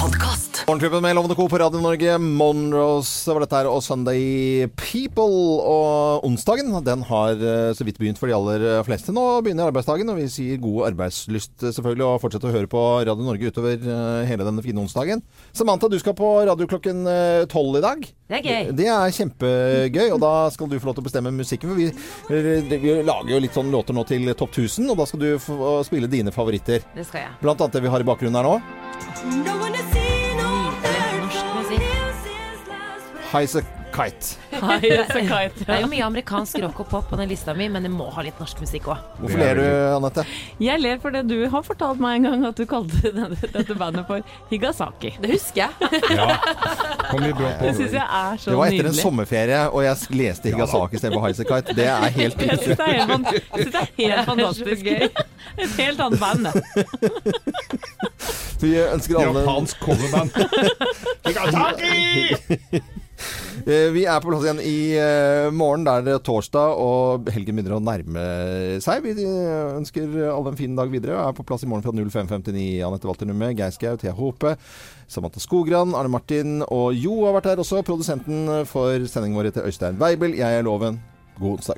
Podkast. 0.00 0.55
Morgenklubben 0.66 1.02
med 1.02 1.14
Lovende 1.14 1.34
Co. 1.34 1.44
på 1.48 1.58
Radio 1.58 1.78
Norge. 1.78 2.16
Monroes 2.18 3.10
var 3.30 3.44
dette 3.44 3.54
her, 3.54 3.68
og 3.70 3.84
Sunday 3.86 4.66
People. 4.74 5.60
Og 5.62 6.24
onsdagen 6.26 6.72
den 6.82 7.04
har 7.06 7.38
eh, 7.38 7.70
så 7.70 7.84
vidt 7.86 8.00
begynt 8.02 8.18
for 8.18 8.26
de 8.26 8.34
aller 8.34 8.64
fleste. 8.82 9.14
Nå 9.14 9.22
begynner 9.46 9.70
arbeidsdagen, 9.70 10.10
og 10.10 10.18
vi 10.18 10.24
sier 10.26 10.58
god 10.58 10.88
arbeidslyst 10.88 11.68
eh, 11.68 11.70
selvfølgelig. 11.76 12.08
Og 12.08 12.18
fortsette 12.24 12.50
å 12.50 12.54
høre 12.56 12.66
på 12.72 12.82
Radio 13.06 13.28
Norge 13.28 13.52
utover 13.52 13.78
eh, 13.78 14.26
hele 14.26 14.48
denne 14.48 14.64
fine 14.64 14.82
onsdagen. 14.82 15.22
Samantha, 15.54 15.86
du 15.86 16.00
skal 16.02 16.16
på 16.18 16.32
radio 16.50 16.66
klokken 16.66 17.06
tolv 17.52 17.78
i 17.78 17.84
dag. 17.84 18.02
Det 18.26 18.40
er 18.40 18.48
gøy. 18.50 18.72
Det 18.80 18.88
er 18.90 19.14
kjempegøy, 19.20 20.08
og 20.16 20.18
da 20.24 20.32
skal 20.50 20.72
du 20.72 20.80
få 20.80 20.90
lov 20.90 20.96
til 20.98 21.04
å 21.04 21.06
bestemme 21.06 21.34
musikken. 21.36 21.76
For 21.76 21.78
vi, 21.78 22.80
vi 22.82 22.96
lager 23.06 23.36
jo 23.36 23.44
litt 23.46 23.54
sånn 23.54 23.70
låter 23.70 23.94
nå 23.94 24.02
til 24.10 24.34
Topp 24.34 24.58
1000, 24.66 24.90
og 24.90 24.98
da 24.98 25.06
skal 25.06 25.22
du 25.22 25.30
få 25.46 25.76
spille 25.86 26.10
dine 26.10 26.34
favoritter. 26.34 26.82
Det 26.98 27.06
skal 27.06 27.28
jeg. 27.28 27.38
Blant 27.46 27.62
annet 27.62 27.78
det 27.78 27.86
vi 27.86 27.94
har 27.94 28.02
i 28.02 28.10
bakgrunnen 28.10 28.42
her 28.42 28.50
nå. 28.50 29.95
Highas 33.36 33.56
a 33.56 33.62
Kite. 33.96 34.36
Det 35.64 35.72
er 35.72 35.80
jo 35.80 35.88
mye 35.88 36.04
amerikansk 36.04 36.58
rock 36.60 36.80
og 36.82 36.88
pop 36.90 37.06
på 37.10 37.16
den 37.20 37.28
lista 37.30 37.54
mi, 37.56 37.68
men 37.72 37.84
det 37.86 37.90
må 37.92 38.08
ha 38.12 38.24
litt 38.24 38.38
norsk 38.40 38.60
musikk 38.60 38.88
òg. 38.92 39.02
Hvorfor 39.20 39.40
ler 39.40 39.60
du, 39.60 39.64
Anette? 39.96 40.24
Jeg 40.62 40.80
ler 40.82 40.98
fordi 41.02 41.22
du 41.28 41.36
har 41.52 41.64
fortalt 41.64 42.00
meg 42.02 42.18
en 42.18 42.26
gang 42.28 42.46
at 42.50 42.58
du 42.60 42.64
kalte 42.68 43.12
denne, 43.14 43.36
dette 43.40 43.76
bandet 43.78 44.04
for 44.08 44.24
Higasaki. 44.50 45.14
Det 45.22 45.30
husker 45.32 45.62
jeg. 45.64 45.70
Ja. 46.16 46.36
Kom 47.10 47.24
i 47.24 47.32
brått 47.36 47.56
på. 47.60 47.68
Det 47.68 47.74
syns 47.78 47.96
jeg 47.96 48.04
er 48.04 48.42
så 48.42 48.52
Det 48.52 48.58
var 48.60 48.74
etter 48.74 48.90
en 48.90 48.98
sommerferie, 48.98 49.62
og 49.70 49.80
jeg 49.86 50.18
leste 50.20 50.52
Higasaki 50.52 51.00
istedenfor 51.00 51.26
Highasakite. 51.26 51.76
Det 51.78 51.88
er 51.92 52.18
helt 52.18 52.44
Jeg 52.46 52.60
syns 52.64 52.76
det 52.76 52.90
er 52.90 53.06
det 53.56 53.80
er 53.80 53.88
helt 53.96 54.28
fantastisk. 54.28 54.82
gøy. 54.84 55.08
Et 55.56 55.72
helt 55.80 56.00
annet 56.04 56.20
band. 56.20 56.40
det. 56.46 56.54
Vi 58.60 58.76
ønsker 58.82 59.20
alle 59.20 59.40
Japansk 59.40 59.80
coverband. 59.84 60.30
Higasaki! 61.26 62.84
Eh, 63.66 63.88
Vi 63.90 64.04
er 64.06 64.20
på 64.22 64.30
plass 64.30 64.44
igjen 64.46 64.60
i 64.62 64.94
eh, 65.00 65.48
morgen. 65.50 65.86
Det 65.86 66.12
er 66.14 66.22
torsdag, 66.22 66.76
og 66.78 67.30
helgen 67.34 67.56
begynner 67.58 67.76
å 67.78 67.82
nærme 67.82 68.26
seg. 68.84 69.02
Vi 69.02 69.14
eh, 69.24 69.72
ønsker 69.80 70.14
alle 70.30 70.52
en 70.52 70.60
fin 70.60 70.76
dag 70.78 70.92
videre. 70.92 71.16
og 71.18 71.32
Er 71.32 71.36
på 71.40 71.46
plass 71.48 71.66
i 71.66 71.70
morgen 71.70 71.82
fra 71.82 71.92
05.59. 71.92 72.84
Anette 72.86 73.10
Walter 73.10 73.26
Numme, 73.26 73.50
Geir 73.58 73.74
Skau, 73.74 73.96
Thea 73.98 74.14
Hope, 74.14 74.54
Samantha 75.10 75.42
Skogran, 75.42 75.96
Arne 75.98 76.12
Martin 76.14 76.60
og 76.68 76.94
Jo 76.94 77.24
har 77.26 77.34
vært 77.40 77.50
her 77.52 77.64
også. 77.64 77.82
Produsenten 77.86 78.62
for 78.70 78.94
sendingen 79.10 79.40
vår 79.40 79.50
heter 79.50 79.66
Øystein 79.66 79.98
Weibel. 79.98 80.38
Jeg 80.38 80.62
er 80.62 80.66
Loven. 80.66 81.02
God 81.40 81.58
onsdag. 81.58 81.74